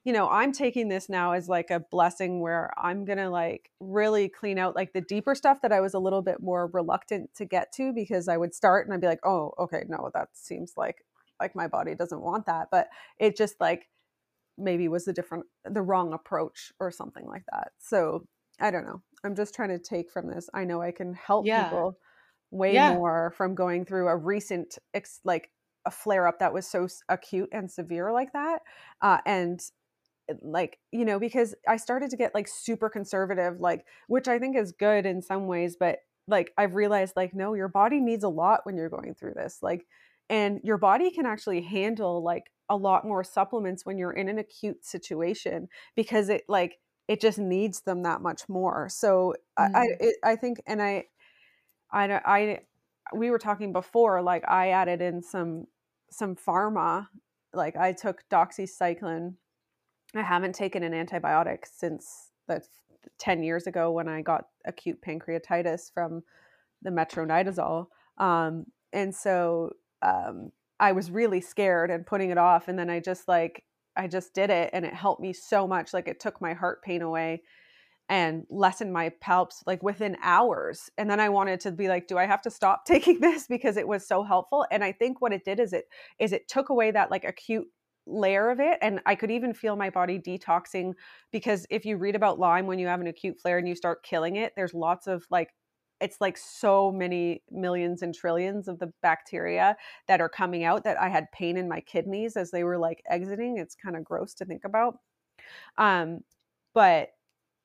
you 0.04 0.14
know, 0.14 0.30
I'm 0.30 0.52
taking 0.52 0.88
this 0.88 1.10
now 1.10 1.34
as 1.34 1.48
like 1.48 1.70
a 1.70 1.80
blessing 1.80 2.40
where 2.40 2.72
I'm 2.78 3.06
to 3.06 3.30
like 3.30 3.70
really 3.80 4.30
clean 4.30 4.58
out 4.58 4.76
like 4.76 4.94
the 4.94 5.02
deeper 5.02 5.36
stuff 5.36 5.62
that 5.62 5.72
I 5.72 5.82
was 5.82 5.94
a 5.94 6.00
little 6.00 6.22
bit 6.22 6.42
more 6.42 6.68
reluctant 6.74 7.34
to 7.36 7.46
get 7.46 7.72
to 7.74 7.94
because 7.94 8.28
I 8.28 8.38
would 8.38 8.56
start 8.56 8.86
and 8.86 8.94
I'd 8.94 9.02
be 9.02 9.08
like, 9.08 9.26
"Oh, 9.26 9.52
okay, 9.60 9.84
no, 9.88 10.10
that 10.14 10.30
seems 10.34 10.74
like 10.76 11.06
like 11.40 11.56
my 11.56 11.68
body 11.68 11.96
doesn't 11.96 12.22
want 12.22 12.46
that." 12.48 12.70
But 12.72 12.90
it 13.20 13.38
just 13.38 13.56
like 13.60 13.90
maybe 14.62 14.88
was 14.88 15.06
the 15.06 15.14
different 15.14 15.46
the 15.66 15.82
wrong 15.82 16.14
approach 16.14 16.72
or 16.80 16.92
something 16.92 17.26
like 17.26 17.44
that. 17.52 17.72
So, 17.80 18.26
I 18.60 18.72
don't 18.72 18.86
know. 18.86 19.02
I'm 19.24 19.36
just 19.36 19.54
trying 19.54 19.70
to 19.70 19.80
take 19.80 20.12
from 20.12 20.28
this. 20.28 20.50
I 20.54 20.64
know 20.64 20.82
I 20.82 20.92
can 20.92 21.14
help 21.14 21.46
yeah. 21.46 21.66
people 21.66 21.98
way 22.52 22.74
yeah. 22.74 22.94
more 22.94 23.34
from 23.38 23.56
going 23.56 23.86
through 23.86 24.08
a 24.08 24.16
recent 24.16 24.78
ex- 24.94 25.22
like 25.24 25.50
a 25.86 25.92
flare 25.92 26.28
up 26.28 26.40
that 26.40 26.54
was 26.54 26.68
so 26.68 26.88
acute 27.10 27.50
and 27.52 27.72
severe 27.72 28.12
like 28.12 28.34
that 28.34 28.60
uh, 29.02 29.18
and 29.26 29.62
like 30.42 30.78
you 30.92 31.04
know 31.04 31.20
because 31.20 31.56
i 31.68 31.76
started 31.76 32.10
to 32.10 32.16
get 32.16 32.34
like 32.36 32.48
super 32.48 32.90
conservative 32.90 33.60
like 33.60 33.86
which 34.08 34.28
i 34.28 34.40
think 34.40 34.56
is 34.56 34.72
good 34.72 35.06
in 35.06 35.22
some 35.22 35.48
ways 35.48 35.76
but 35.78 36.00
like 36.28 36.52
i've 36.58 36.76
realized 36.76 37.14
like 37.16 37.34
no 37.34 37.54
your 37.54 37.68
body 37.68 38.00
needs 38.00 38.24
a 38.24 38.30
lot 38.30 38.62
when 38.64 38.78
you're 38.78 38.90
going 38.90 39.14
through 39.14 39.34
this 39.34 39.58
like 39.62 39.86
and 40.32 40.60
your 40.64 40.78
body 40.78 41.12
can 41.12 41.28
actually 41.28 41.62
handle 41.62 42.24
like 42.24 42.52
a 42.70 42.76
lot 42.76 43.06
more 43.06 43.24
supplements 43.24 43.86
when 43.86 43.98
you're 43.98 44.14
in 44.14 44.30
an 44.30 44.40
acute 44.40 44.84
situation 44.84 45.68
because 45.96 46.30
it 46.30 46.44
like 46.48 46.80
it 47.08 47.22
just 47.22 47.38
needs 47.38 47.82
them 47.82 48.04
that 48.04 48.22
much 48.22 48.48
more 48.50 48.88
so 48.90 49.36
mm. 49.60 49.76
i 49.76 49.80
I, 49.80 49.88
it, 50.00 50.16
I 50.24 50.36
think 50.36 50.62
and 50.66 50.82
i 50.82 51.04
i 51.92 52.22
i 52.26 52.60
we 53.14 53.30
were 53.30 53.40
talking 53.40 53.74
before 53.74 54.22
like 54.22 54.44
i 54.48 54.70
added 54.70 55.02
in 55.02 55.22
some 55.22 55.66
some 56.10 56.36
pharma 56.36 57.08
like 57.54 57.76
i 57.76 57.92
took 57.92 58.24
doxycycline 58.30 59.36
I 60.16 60.22
haven't 60.22 60.56
taken 60.56 60.84
an 60.84 60.94
antibiotic 60.94 61.60
since 61.64 62.32
the 62.48 62.62
10 63.20 63.44
years 63.44 63.68
ago 63.68 63.92
when 63.92 64.08
I 64.08 64.22
got 64.22 64.46
acute 64.66 65.02
pancreatitis 65.02 65.94
from 65.94 66.24
the 66.82 66.90
metronidazole. 66.90 67.88
Um, 68.18 68.66
and 68.94 69.16
so 69.16 69.72
um, 70.02 70.52
I 70.80 70.92
was 70.94 71.12
really 71.12 71.42
scared 71.42 71.92
and 71.92 72.06
putting 72.06 72.32
it 72.32 72.38
off. 72.38 72.68
And 72.68 72.78
then 72.78 72.90
I 72.90 73.00
just 73.00 73.28
like, 73.28 73.64
I 73.96 74.08
just 74.08 74.34
did 74.34 74.50
it 74.50 74.72
and 74.74 74.86
it 74.86 74.94
helped 74.94 75.22
me 75.22 75.34
so 75.34 75.68
much. 75.68 75.94
Like 75.94 76.08
it 76.08 76.20
took 76.20 76.42
my 76.42 76.54
heart 76.54 76.82
pain 76.82 77.02
away 77.02 77.44
and 78.10 78.46
lessened 78.50 78.92
my 78.92 79.12
palps 79.24 79.64
like 79.66 79.84
within 79.84 80.18
hours. 80.24 80.90
And 80.98 81.10
then 81.10 81.20
I 81.20 81.30
wanted 81.30 81.60
to 81.62 81.72
be 81.72 81.88
like, 81.88 82.08
do 82.08 82.18
I 82.18 82.26
have 82.26 82.42
to 82.44 82.52
stop 82.52 82.86
taking 82.88 83.20
this 83.20 83.48
because 83.48 83.78
it 83.78 83.88
was 83.88 84.08
so 84.08 84.24
helpful? 84.24 84.66
And 84.72 84.84
I 84.84 84.92
think 84.92 85.22
what 85.22 85.34
it 85.34 85.46
did 85.46 85.60
is 85.60 85.72
it 85.74 85.86
is 86.20 86.34
it 86.34 86.48
took 86.48 86.70
away 86.70 86.92
that 86.92 87.12
like 87.12 87.24
acute 87.24 87.68
layer 88.08 88.50
of 88.50 88.60
it 88.60 88.80
and 88.82 89.00
i 89.06 89.14
could 89.14 89.30
even 89.30 89.54
feel 89.54 89.76
my 89.76 89.90
body 89.92 90.18
detoxing 90.18 90.94
because 91.32 91.68
if 91.70 91.86
you 91.86 91.98
read 91.98 92.16
about 92.16 92.40
lyme 92.40 92.66
when 92.66 92.80
you 92.80 92.88
have 92.88 93.00
an 93.00 93.06
acute 93.06 93.40
flare 93.40 93.60
and 93.60 93.68
you 93.68 93.76
start 93.76 94.04
killing 94.04 94.38
it 94.38 94.54
there's 94.56 94.74
lots 94.74 95.06
of 95.06 95.24
like 95.30 95.50
it's 96.02 96.20
like 96.20 96.38
so 96.38 96.92
many 96.92 97.44
millions 97.52 98.02
and 98.02 98.14
trillions 98.14 98.68
of 98.68 98.80
the 98.80 98.92
bacteria 99.02 99.78
that 100.08 100.22
are 100.22 100.30
coming 100.30 100.64
out 100.64 100.84
that 100.84 101.00
i 101.00 101.08
had 101.10 101.32
pain 101.32 101.58
in 101.58 101.68
my 101.68 101.80
kidneys 101.82 102.36
as 102.36 102.52
they 102.52 102.64
were 102.64 102.78
like 102.78 103.02
exiting. 103.10 103.58
It's 103.58 103.76
kind 103.76 103.96
of 103.96 104.04
gross 104.04 104.34
to 104.36 104.46
think 104.46 104.64
about. 104.66 105.00
Um 105.78 106.22
but 106.74 107.10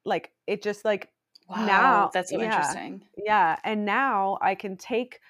like 0.05 0.33
it 0.47 0.63
just 0.63 0.85
like 0.85 1.11
wow, 1.49 1.67
now 1.67 2.11
that's 2.13 2.31
so 2.31 2.39
yeah, 2.39 2.45
interesting. 2.45 3.03
yeah 3.17 3.57
and 3.65 3.85
now 3.85 4.39
i 4.41 4.55
can 4.55 4.77
take 4.77 5.21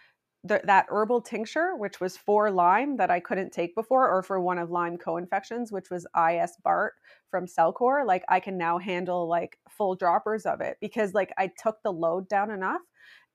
the, 0.46 0.60
that 0.64 0.86
herbal 0.88 1.22
tincture, 1.22 1.74
which 1.76 2.00
was 2.00 2.16
for 2.16 2.50
Lyme 2.50 2.96
that 2.98 3.10
I 3.10 3.20
couldn't 3.20 3.52
take 3.52 3.74
before, 3.74 4.08
or 4.08 4.22
for 4.22 4.40
one 4.40 4.58
of 4.58 4.70
Lyme 4.70 4.96
co-infections, 4.96 5.72
which 5.72 5.90
was 5.90 6.06
IS 6.16 6.52
Bart 6.62 6.94
from 7.30 7.46
Cellcore, 7.46 8.06
like 8.06 8.24
I 8.28 8.40
can 8.40 8.56
now 8.56 8.78
handle 8.78 9.28
like 9.28 9.58
full 9.68 9.96
droppers 9.96 10.46
of 10.46 10.60
it 10.60 10.76
because 10.80 11.14
like 11.14 11.32
I 11.36 11.50
took 11.62 11.82
the 11.82 11.92
load 11.92 12.28
down 12.28 12.50
enough, 12.50 12.80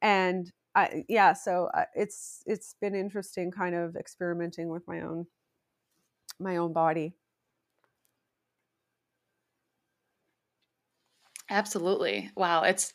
and 0.02 0.52
I 0.76 1.06
yeah, 1.10 1.34
so 1.34 1.70
uh, 1.74 1.86
it's 1.96 2.44
it's 2.46 2.76
been 2.82 2.96
interesting, 2.96 3.52
kind 3.52 3.76
of 3.76 3.96
experimenting 3.96 4.70
with 4.70 4.88
my 4.88 5.02
own 5.02 5.28
my 6.40 6.58
own 6.58 6.74
body. 6.74 7.16
Absolutely, 11.50 12.32
wow, 12.36 12.64
it's 12.64 12.94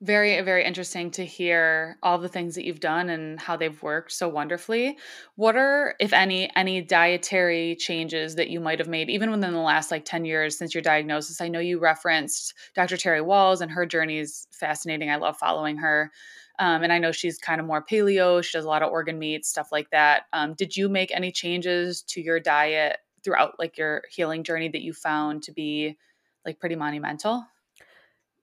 very 0.00 0.40
very 0.42 0.64
interesting 0.64 1.10
to 1.10 1.24
hear 1.24 1.98
all 2.04 2.18
the 2.18 2.28
things 2.28 2.54
that 2.54 2.64
you've 2.64 2.78
done 2.78 3.10
and 3.10 3.40
how 3.40 3.56
they've 3.56 3.82
worked 3.82 4.12
so 4.12 4.28
wonderfully. 4.28 4.96
What 5.34 5.56
are 5.56 5.96
if 5.98 6.12
any 6.12 6.50
any 6.54 6.80
dietary 6.82 7.74
changes 7.74 8.36
that 8.36 8.48
you 8.48 8.60
might 8.60 8.78
have 8.78 8.86
made 8.88 9.10
even 9.10 9.32
within 9.32 9.52
the 9.52 9.58
last 9.58 9.90
like 9.90 10.04
10 10.04 10.24
years 10.24 10.56
since 10.56 10.72
your 10.72 10.82
diagnosis? 10.82 11.40
I 11.40 11.48
know 11.48 11.58
you 11.58 11.80
referenced 11.80 12.54
dr 12.76 12.96
terry 12.96 13.20
Wahls 13.20 13.60
and 13.60 13.72
her 13.72 13.86
journey 13.86 14.18
is 14.18 14.46
fascinating. 14.52 15.10
I 15.10 15.16
love 15.16 15.36
following 15.36 15.78
her. 15.78 16.12
Um, 16.60 16.82
and 16.82 16.92
i 16.92 16.98
know 16.98 17.12
she's 17.12 17.38
kind 17.38 17.60
of 17.60 17.66
more 17.66 17.84
paleo. 17.84 18.42
She 18.42 18.56
does 18.56 18.64
a 18.64 18.68
lot 18.68 18.82
of 18.84 18.92
organ 18.92 19.18
meats 19.18 19.48
stuff 19.48 19.72
like 19.72 19.90
that. 19.90 20.22
Um, 20.32 20.54
did 20.54 20.76
you 20.76 20.88
make 20.88 21.10
any 21.14 21.32
changes 21.32 22.02
to 22.02 22.20
your 22.20 22.38
diet 22.38 22.98
throughout 23.24 23.58
like 23.58 23.76
your 23.76 24.04
healing 24.10 24.44
journey 24.44 24.68
that 24.68 24.82
you 24.82 24.92
found 24.92 25.42
to 25.42 25.52
be 25.52 25.98
like 26.44 26.60
pretty 26.60 26.76
monumental 26.76 27.44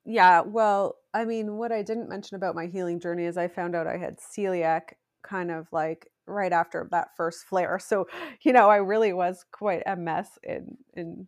yeah, 0.05 0.41
well, 0.41 0.97
I 1.13 1.25
mean, 1.25 1.57
what 1.57 1.71
I 1.71 1.81
didn't 1.81 2.09
mention 2.09 2.35
about 2.35 2.55
my 2.55 2.67
healing 2.67 2.99
journey 2.99 3.25
is 3.25 3.37
I 3.37 3.47
found 3.47 3.75
out 3.75 3.87
I 3.87 3.97
had 3.97 4.17
celiac 4.19 4.93
kind 5.23 5.49
of 5.51 5.67
like 5.71 6.11
right 6.27 6.53
after 6.53 6.87
that 6.91 7.09
first 7.17 7.45
flare. 7.45 7.79
So, 7.79 8.07
you 8.41 8.53
know, 8.53 8.69
I 8.69 8.77
really 8.77 9.13
was 9.13 9.45
quite 9.51 9.83
a 9.85 9.95
mess 9.95 10.37
in 10.43 10.77
in 10.93 11.27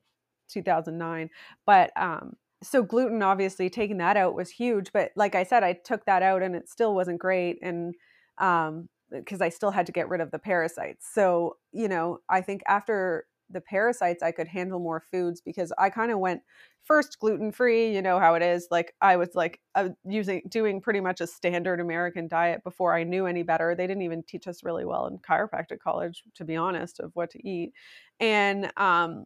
2009. 0.50 1.30
But 1.66 1.92
um 2.00 2.34
so 2.63 2.84
gluten 2.84 3.22
obviously 3.22 3.70
taking 3.70 3.98
that 3.98 4.18
out 4.18 4.34
was 4.36 4.50
huge, 4.50 4.92
but 4.94 5.12
like 5.16 5.36
I 5.36 5.44
said 5.44 5.63
I 5.63 5.74
took 5.74 6.06
that 6.06 6.24
out 6.24 6.44
and 6.44 6.56
it 6.56 6.70
still 6.70 6.94
wasn't 6.96 7.20
great 7.20 7.58
and 7.62 7.96
um 8.40 8.90
because 9.12 9.42
I 9.42 9.50
still 9.50 9.72
had 9.72 9.86
to 9.88 9.92
get 9.94 10.10
rid 10.10 10.22
of 10.22 10.32
the 10.32 10.40
parasites. 10.40 11.08
So, 11.13 11.58
you 11.72 11.88
know, 11.88 12.20
I 12.30 12.42
think 12.42 12.62
after 12.68 13.26
the 13.50 13.62
parasites 13.62 14.24
I 14.24 14.32
could 14.32 14.48
handle 14.48 14.80
more 14.80 15.00
foods 15.00 15.42
because 15.42 15.72
I 15.78 15.90
kind 15.90 16.12
of 16.12 16.20
went 16.20 16.42
first 16.84 17.20
gluten 17.20 17.52
free 17.52 17.94
you 17.94 18.02
know 18.02 18.18
how 18.18 18.34
it 18.34 18.42
is 18.42 18.68
like 18.72 18.96
i 19.02 19.18
was 19.18 19.36
like 19.36 19.60
uh, 19.76 19.90
using 20.06 20.42
doing 20.48 20.80
pretty 20.80 21.02
much 21.02 21.20
a 21.20 21.28
standard 21.28 21.82
american 21.82 22.30
diet 22.30 22.64
before 22.64 22.94
i 22.96 23.04
knew 23.04 23.26
any 23.26 23.44
better. 23.44 23.76
They 23.76 23.88
didn't 23.88 24.04
even 24.04 24.24
teach 24.24 24.48
us 24.48 24.64
really 24.64 24.86
well 24.86 25.06
in 25.08 25.18
chiropractic 25.20 25.80
college 25.80 26.24
to 26.36 26.46
be 26.46 26.56
honest 26.56 27.00
of 27.02 27.12
what 27.16 27.30
to 27.32 27.46
eat. 27.48 27.74
And 28.20 28.72
um 28.78 29.26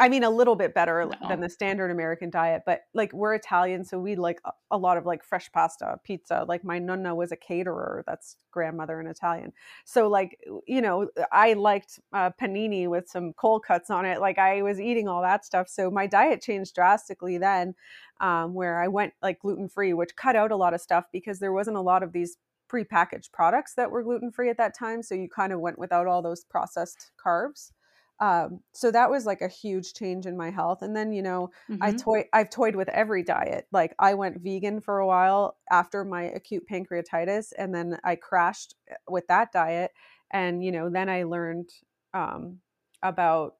I 0.00 0.08
mean, 0.08 0.24
a 0.24 0.30
little 0.30 0.56
bit 0.56 0.72
better 0.72 1.04
no. 1.04 1.28
than 1.28 1.40
the 1.40 1.50
standard 1.50 1.90
American 1.90 2.30
diet, 2.30 2.62
but 2.64 2.80
like 2.94 3.12
we're 3.12 3.34
Italian, 3.34 3.84
so 3.84 4.00
we 4.00 4.16
like 4.16 4.40
a 4.70 4.78
lot 4.78 4.96
of 4.96 5.04
like 5.04 5.22
fresh 5.22 5.52
pasta, 5.52 6.00
pizza. 6.04 6.46
Like 6.48 6.64
my 6.64 6.78
nonna 6.78 7.14
was 7.14 7.32
a 7.32 7.36
caterer. 7.36 8.02
That's 8.06 8.36
grandmother 8.50 8.98
in 8.98 9.06
Italian. 9.06 9.52
So 9.84 10.08
like 10.08 10.38
you 10.66 10.80
know, 10.80 11.10
I 11.30 11.52
liked 11.52 12.00
uh, 12.14 12.30
panini 12.40 12.88
with 12.88 13.10
some 13.10 13.34
cold 13.34 13.62
cuts 13.66 13.90
on 13.90 14.06
it. 14.06 14.20
Like 14.20 14.38
I 14.38 14.62
was 14.62 14.80
eating 14.80 15.06
all 15.06 15.20
that 15.20 15.44
stuff. 15.44 15.68
So 15.68 15.90
my 15.90 16.06
diet 16.06 16.40
changed 16.40 16.74
drastically 16.74 17.36
then, 17.36 17.74
um, 18.22 18.54
where 18.54 18.80
I 18.82 18.88
went 18.88 19.12
like 19.20 19.40
gluten 19.40 19.68
free, 19.68 19.92
which 19.92 20.16
cut 20.16 20.34
out 20.34 20.50
a 20.50 20.56
lot 20.56 20.72
of 20.72 20.80
stuff 20.80 21.04
because 21.12 21.40
there 21.40 21.52
wasn't 21.52 21.76
a 21.76 21.82
lot 21.82 22.02
of 22.02 22.12
these 22.12 22.38
prepackaged 22.72 23.32
products 23.32 23.74
that 23.74 23.90
were 23.90 24.02
gluten 24.02 24.32
free 24.32 24.48
at 24.48 24.56
that 24.56 24.74
time. 24.78 25.02
So 25.02 25.14
you 25.14 25.28
kind 25.28 25.52
of 25.52 25.60
went 25.60 25.78
without 25.78 26.06
all 26.06 26.22
those 26.22 26.44
processed 26.44 27.10
carbs. 27.22 27.72
Um, 28.20 28.60
so 28.72 28.90
that 28.90 29.10
was 29.10 29.24
like 29.24 29.40
a 29.40 29.48
huge 29.48 29.94
change 29.94 30.26
in 30.26 30.36
my 30.36 30.50
health. 30.50 30.82
And 30.82 30.94
then, 30.94 31.12
you 31.12 31.22
know, 31.22 31.50
mm-hmm. 31.70 31.82
I 31.82 31.92
toy 31.92 32.24
I've 32.32 32.50
toyed 32.50 32.76
with 32.76 32.88
every 32.90 33.22
diet. 33.22 33.66
Like 33.72 33.94
I 33.98 34.14
went 34.14 34.42
vegan 34.42 34.80
for 34.80 34.98
a 34.98 35.06
while 35.06 35.56
after 35.70 36.04
my 36.04 36.24
acute 36.24 36.64
pancreatitis, 36.70 37.52
and 37.56 37.74
then 37.74 37.98
I 38.04 38.16
crashed 38.16 38.74
eh, 38.90 38.94
with 39.08 39.26
that 39.28 39.52
diet. 39.52 39.92
And, 40.30 40.62
you 40.62 40.70
know, 40.70 40.90
then 40.90 41.08
I 41.08 41.24
learned 41.24 41.70
um, 42.14 42.58
about 43.02 43.54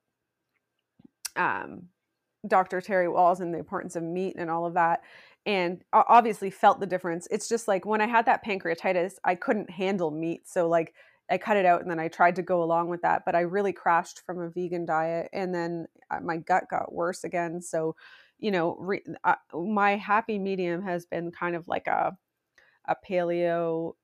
um, 1.37 1.85
Dr. 2.47 2.81
Terry 2.81 3.07
Wahls 3.07 3.41
and 3.41 3.53
the 3.53 3.59
importance 3.59 3.97
of 3.97 4.03
meat 4.03 4.37
and 4.39 4.51
all 4.51 4.67
of 4.67 4.75
that 4.75 5.01
and 5.47 5.83
obviously 5.93 6.51
felt 6.51 6.81
the 6.81 6.87
difference. 6.87 7.27
It's 7.31 7.49
just 7.49 7.67
like 7.67 7.87
when 7.87 8.01
I 8.01 8.07
had 8.07 8.27
that 8.27 8.45
pancreatitis, 8.45 9.15
I 9.25 9.35
couldn't 9.35 9.71
handle 9.71 10.11
meat. 10.11 10.47
So 10.47 10.69
like 10.69 10.95
I 11.31 11.39
cut 11.39 11.57
it 11.57 11.67
out 11.67 11.81
and 11.83 11.91
then 11.91 12.01
I 12.01 12.09
tried 12.09 12.37
to 12.37 12.43
go 12.43 12.63
along 12.63 12.89
with 12.89 13.03
that, 13.03 13.25
but 13.25 13.35
I 13.37 13.41
really 13.41 13.73
crashed 13.73 14.21
from 14.27 14.41
a 14.41 14.51
vegan 14.51 14.85
diet 14.85 15.29
and 15.33 15.55
then 15.55 15.87
uh, 16.11 16.21
my 16.21 16.37
gut 16.39 16.65
got 16.71 16.93
worse 16.93 17.25
again. 17.25 17.63
So, 17.63 17.97
you 18.39 18.51
know, 18.51 18.77
re, 18.79 19.03
uh, 19.25 19.37
my 19.55 19.97
happy 19.97 20.39
medium 20.39 20.83
has 20.83 21.07
been 21.07 21.31
kind 21.33 21.57
of 21.57 21.69
like 21.69 21.87
a 21.87 22.17
a 22.87 22.97
paleo 23.09 23.95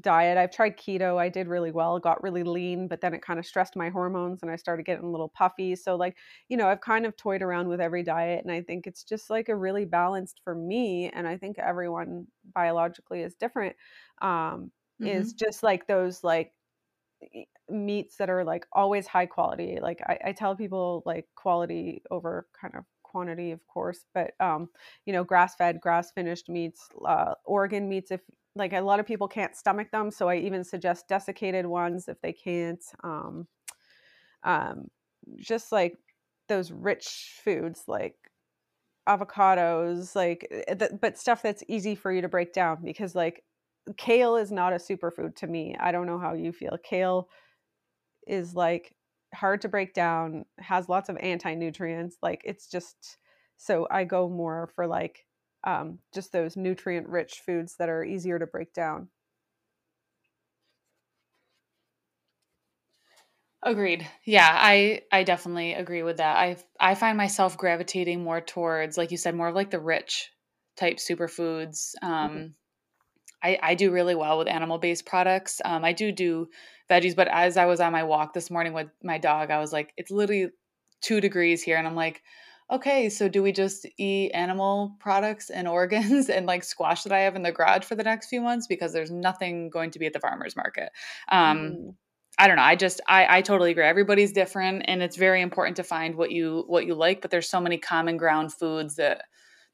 diet. 0.00 0.36
I've 0.36 0.50
tried 0.50 0.76
keto. 0.76 1.16
I 1.18 1.30
did 1.30 1.48
really 1.48 1.70
well, 1.70 1.98
got 1.98 2.22
really 2.22 2.42
lean, 2.44 2.88
but 2.88 3.00
then 3.00 3.14
it 3.14 3.22
kind 3.22 3.38
of 3.38 3.46
stressed 3.46 3.74
my 3.74 3.88
hormones 3.88 4.42
and 4.42 4.50
I 4.50 4.56
started 4.56 4.84
getting 4.84 5.04
a 5.04 5.10
little 5.10 5.30
puffy. 5.30 5.74
So 5.76 5.96
like, 5.96 6.18
you 6.48 6.56
know, 6.58 6.68
I've 6.68 6.82
kind 6.82 7.06
of 7.06 7.16
toyed 7.16 7.40
around 7.42 7.68
with 7.68 7.80
every 7.80 8.02
diet 8.02 8.44
and 8.44 8.52
I 8.52 8.60
think 8.62 8.86
it's 8.86 9.02
just 9.02 9.30
like 9.30 9.48
a 9.48 9.56
really 9.56 9.86
balanced 9.86 10.40
for 10.44 10.54
me 10.54 11.08
and 11.10 11.26
I 11.26 11.38
think 11.38 11.58
everyone 11.58 12.26
biologically 12.54 13.22
is 13.22 13.34
different. 13.34 13.76
Um 14.20 14.72
mm-hmm. 15.00 15.06
is 15.06 15.32
just 15.32 15.62
like 15.62 15.86
those 15.86 16.22
like 16.24 16.52
meats 17.68 18.16
that 18.16 18.30
are 18.30 18.44
like 18.44 18.66
always 18.72 19.06
high 19.06 19.26
quality. 19.26 19.78
Like 19.80 20.00
I, 20.06 20.18
I 20.26 20.32
tell 20.32 20.56
people 20.56 21.02
like 21.06 21.26
quality 21.34 22.02
over 22.10 22.46
kind 22.60 22.74
of 22.74 22.84
quantity 23.08 23.52
of 23.52 23.66
course 23.66 24.04
but 24.12 24.32
um 24.38 24.68
you 25.06 25.12
know 25.12 25.24
grass 25.24 25.54
fed 25.54 25.80
grass 25.80 26.12
finished 26.12 26.48
meats 26.48 26.88
uh 27.06 27.32
organ 27.44 27.88
meats 27.88 28.10
if 28.10 28.20
like 28.54 28.72
a 28.72 28.80
lot 28.80 29.00
of 29.00 29.06
people 29.06 29.26
can't 29.26 29.56
stomach 29.56 29.90
them 29.90 30.10
so 30.10 30.28
i 30.28 30.36
even 30.36 30.62
suggest 30.62 31.08
desiccated 31.08 31.64
ones 31.64 32.06
if 32.08 32.20
they 32.20 32.32
can't 32.32 32.84
um 33.02 33.46
um 34.42 34.86
just 35.38 35.72
like 35.72 35.96
those 36.48 36.70
rich 36.70 37.40
foods 37.42 37.84
like 37.86 38.14
avocados 39.08 40.14
like 40.14 40.46
eh, 40.68 40.88
but 41.00 41.18
stuff 41.18 41.42
that's 41.42 41.64
easy 41.66 41.94
for 41.94 42.12
you 42.12 42.20
to 42.20 42.28
break 42.28 42.52
down 42.52 42.78
because 42.84 43.14
like 43.14 43.42
kale 43.96 44.36
is 44.36 44.50
not 44.52 44.72
a 44.72 44.76
superfood 44.76 45.36
to 45.36 45.46
me. 45.46 45.76
I 45.78 45.92
don't 45.92 46.06
know 46.06 46.18
how 46.18 46.34
you 46.34 46.52
feel. 46.52 46.78
Kale 46.82 47.28
is 48.26 48.54
like 48.54 48.94
hard 49.34 49.62
to 49.62 49.68
break 49.68 49.94
down, 49.94 50.44
has 50.58 50.88
lots 50.88 51.08
of 51.08 51.16
anti 51.18 51.54
nutrients. 51.54 52.16
Like 52.22 52.42
it's 52.44 52.68
just 52.68 53.18
so 53.56 53.86
I 53.90 54.04
go 54.04 54.28
more 54.28 54.70
for 54.74 54.86
like 54.86 55.26
um, 55.64 55.98
just 56.14 56.32
those 56.32 56.56
nutrient 56.56 57.08
rich 57.08 57.42
foods 57.44 57.76
that 57.78 57.88
are 57.88 58.04
easier 58.04 58.38
to 58.38 58.46
break 58.46 58.72
down. 58.72 59.08
Agreed. 63.62 64.08
Yeah, 64.24 64.48
I 64.52 65.02
I 65.10 65.24
definitely 65.24 65.74
agree 65.74 66.02
with 66.04 66.18
that. 66.18 66.36
I 66.36 66.56
I 66.78 66.94
find 66.94 67.16
myself 67.18 67.58
gravitating 67.58 68.22
more 68.22 68.40
towards, 68.40 68.96
like 68.96 69.10
you 69.10 69.16
said, 69.16 69.34
more 69.34 69.48
of 69.48 69.54
like 69.56 69.70
the 69.70 69.80
rich 69.80 70.30
type 70.76 70.98
superfoods. 70.98 71.94
Mm-hmm. 72.02 72.06
Um, 72.06 72.30
mm-hmm. 72.30 72.46
I, 73.42 73.58
I 73.62 73.74
do 73.74 73.90
really 73.90 74.14
well 74.14 74.38
with 74.38 74.48
animal 74.48 74.78
based 74.78 75.06
products. 75.06 75.60
Um, 75.64 75.84
I 75.84 75.92
do 75.92 76.12
do 76.12 76.48
veggies, 76.90 77.14
but 77.14 77.28
as 77.28 77.56
I 77.56 77.66
was 77.66 77.80
on 77.80 77.92
my 77.92 78.02
walk 78.02 78.32
this 78.32 78.50
morning 78.50 78.72
with 78.72 78.88
my 79.02 79.18
dog, 79.18 79.50
I 79.50 79.58
was 79.58 79.72
like, 79.72 79.92
it's 79.96 80.10
literally 80.10 80.50
two 81.00 81.20
degrees 81.20 81.62
here. 81.62 81.76
And 81.76 81.86
I'm 81.86 81.94
like, 81.94 82.22
okay, 82.70 83.08
so 83.08 83.28
do 83.28 83.42
we 83.42 83.52
just 83.52 83.86
eat 83.96 84.30
animal 84.32 84.96
products 85.00 85.50
and 85.50 85.68
organs 85.68 86.28
and 86.28 86.46
like 86.46 86.64
squash 86.64 87.04
that 87.04 87.12
I 87.12 87.20
have 87.20 87.36
in 87.36 87.42
the 87.42 87.52
garage 87.52 87.84
for 87.84 87.94
the 87.94 88.02
next 88.02 88.28
few 88.28 88.40
months 88.40 88.66
because 88.66 88.92
there's 88.92 89.10
nothing 89.10 89.70
going 89.70 89.90
to 89.92 89.98
be 89.98 90.06
at 90.06 90.12
the 90.12 90.20
farmer's 90.20 90.56
market? 90.56 90.90
Um, 91.30 91.58
mm. 91.58 91.94
I 92.40 92.46
don't 92.46 92.56
know. 92.56 92.62
I 92.62 92.76
just 92.76 93.00
I 93.08 93.38
I 93.38 93.42
totally 93.42 93.72
agree. 93.72 93.84
Everybody's 93.84 94.30
different 94.30 94.84
and 94.86 95.02
it's 95.02 95.16
very 95.16 95.42
important 95.42 95.76
to 95.76 95.82
find 95.82 96.14
what 96.14 96.30
you 96.30 96.64
what 96.68 96.86
you 96.86 96.94
like, 96.94 97.20
but 97.20 97.32
there's 97.32 97.50
so 97.50 97.60
many 97.60 97.78
common 97.78 98.16
ground 98.16 98.52
foods 98.52 98.94
that 98.94 99.22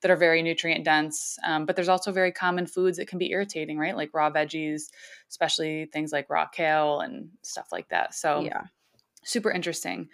that 0.04 0.10
are 0.10 0.16
very 0.16 0.42
nutrient 0.42 0.84
dense. 0.84 1.38
Um, 1.46 1.64
but 1.64 1.76
there's 1.76 1.88
also 1.88 2.12
very 2.12 2.30
common 2.30 2.66
foods 2.66 2.98
that 2.98 3.08
can 3.08 3.18
be 3.18 3.30
irritating, 3.30 3.78
right? 3.78 3.96
Like 3.96 4.10
raw 4.12 4.30
veggies, 4.30 4.90
especially 5.30 5.86
things 5.94 6.12
like 6.12 6.28
raw 6.28 6.46
kale 6.46 7.00
and 7.00 7.30
stuff 7.40 7.68
like 7.72 7.88
that. 7.88 8.14
So, 8.14 8.42
yeah, 8.42 8.64
super 9.24 9.50
interesting. 9.50 10.10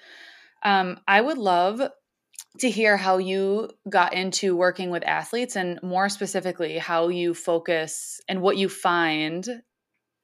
Um, 0.62 1.00
I 1.08 1.20
would 1.20 1.38
love 1.38 1.82
to 2.60 2.70
hear 2.70 2.96
how 2.96 3.18
you 3.18 3.70
got 3.88 4.14
into 4.14 4.54
working 4.54 4.90
with 4.90 5.02
athletes 5.02 5.56
and 5.56 5.82
more 5.82 6.08
specifically 6.08 6.78
how 6.78 7.08
you 7.08 7.34
focus 7.34 8.20
and 8.28 8.42
what 8.42 8.56
you 8.56 8.68
find 8.68 9.48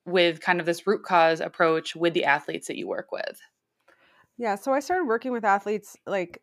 with 0.04 0.40
kind 0.40 0.60
of 0.60 0.66
this 0.66 0.86
root 0.86 1.02
cause 1.02 1.40
approach 1.40 1.96
with 1.96 2.14
the 2.14 2.24
athletes 2.24 2.68
that 2.68 2.76
you 2.76 2.86
work 2.86 3.10
with. 3.10 3.40
Yeah, 4.38 4.54
so 4.54 4.72
I 4.72 4.78
started 4.78 5.06
working 5.08 5.32
with 5.32 5.44
athletes 5.44 5.96
like 6.06 6.40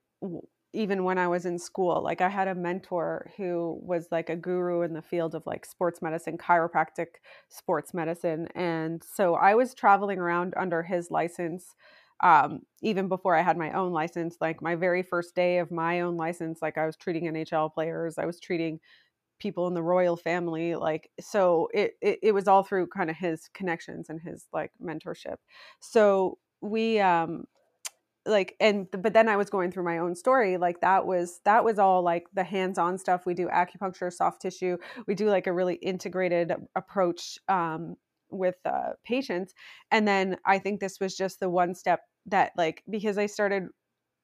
even 0.74 1.04
when 1.04 1.18
I 1.18 1.28
was 1.28 1.46
in 1.46 1.60
school. 1.60 2.02
Like 2.04 2.22
I 2.22 2.30
had 2.30 2.48
a 2.48 2.56
mentor 2.56 3.32
who 3.38 3.80
was 3.84 4.08
like 4.12 4.30
a 4.30 4.36
guru 4.36 4.82
in 4.82 4.94
the 4.94 5.02
field 5.02 5.36
of 5.36 5.46
like 5.46 5.66
sports 5.66 6.02
medicine, 6.02 6.38
chiropractic 6.38 7.08
sports 7.50 7.94
medicine. 7.94 8.48
And 8.56 9.04
so 9.04 9.36
I 9.36 9.56
was 9.56 9.74
traveling 9.74 10.20
around 10.20 10.54
under 10.58 10.84
his 10.84 11.12
license 11.12 11.76
um, 12.22 12.62
even 12.82 13.08
before 13.10 13.36
I 13.36 13.42
had 13.42 13.58
my 13.58 13.72
own 13.74 13.92
license. 13.92 14.38
Like 14.40 14.62
my 14.62 14.76
very 14.76 15.04
first 15.04 15.36
day 15.36 15.58
of 15.60 15.72
my 15.72 16.02
own 16.02 16.16
license, 16.18 16.62
like 16.62 16.78
I 16.78 16.86
was 16.86 16.96
treating 16.98 17.28
NHL 17.28 17.70
players, 17.70 18.18
I 18.18 18.26
was 18.26 18.40
treating 18.40 18.80
people 19.40 19.68
in 19.68 19.74
the 19.74 19.84
royal 19.84 20.16
family 20.16 20.76
like 20.76 21.10
so 21.20 21.68
it, 21.74 21.96
it, 22.02 22.20
it 22.24 22.32
was 22.32 22.48
all 22.48 22.64
through 22.64 22.88
kind 22.88 23.10
of 23.10 23.16
his 23.16 23.50
connections 23.54 24.10
and 24.10 24.22
his 24.22 24.48
like 24.54 24.72
mentorship 24.82 25.38
so 25.80 26.38
we 26.62 27.00
um 27.00 27.44
like 28.26 28.56
and 28.60 28.88
but 28.92 29.14
then 29.14 29.28
i 29.28 29.36
was 29.36 29.50
going 29.50 29.72
through 29.72 29.84
my 29.84 29.98
own 29.98 30.16
story 30.16 30.56
like 30.58 30.80
that 30.82 31.06
was 31.06 31.42
that 31.46 31.64
was 31.66 31.78
all 31.78 32.02
like 32.02 32.28
the 32.34 32.44
hands-on 32.44 32.98
stuff. 32.98 33.26
We 33.26 33.34
do 33.34 33.48
acupuncture 33.48 34.12
soft 34.12 34.42
tissue. 34.42 34.78
We 35.08 35.16
do 35.16 35.30
like 35.30 35.48
a 35.48 35.54
really 35.54 35.76
integrated 35.76 36.54
approach 36.76 37.38
um, 37.50 37.96
with 38.30 38.56
uh, 38.66 38.92
patients. 39.06 39.54
And 39.92 40.08
then 40.08 40.38
i 40.46 40.58
think 40.60 40.80
this 40.80 41.00
was 41.00 41.16
just 41.16 41.40
the 41.40 41.50
one 41.50 41.76
step 41.76 42.02
that 42.28 42.52
like 42.58 42.84
because 42.90 43.18
i 43.18 43.26
started 43.26 43.68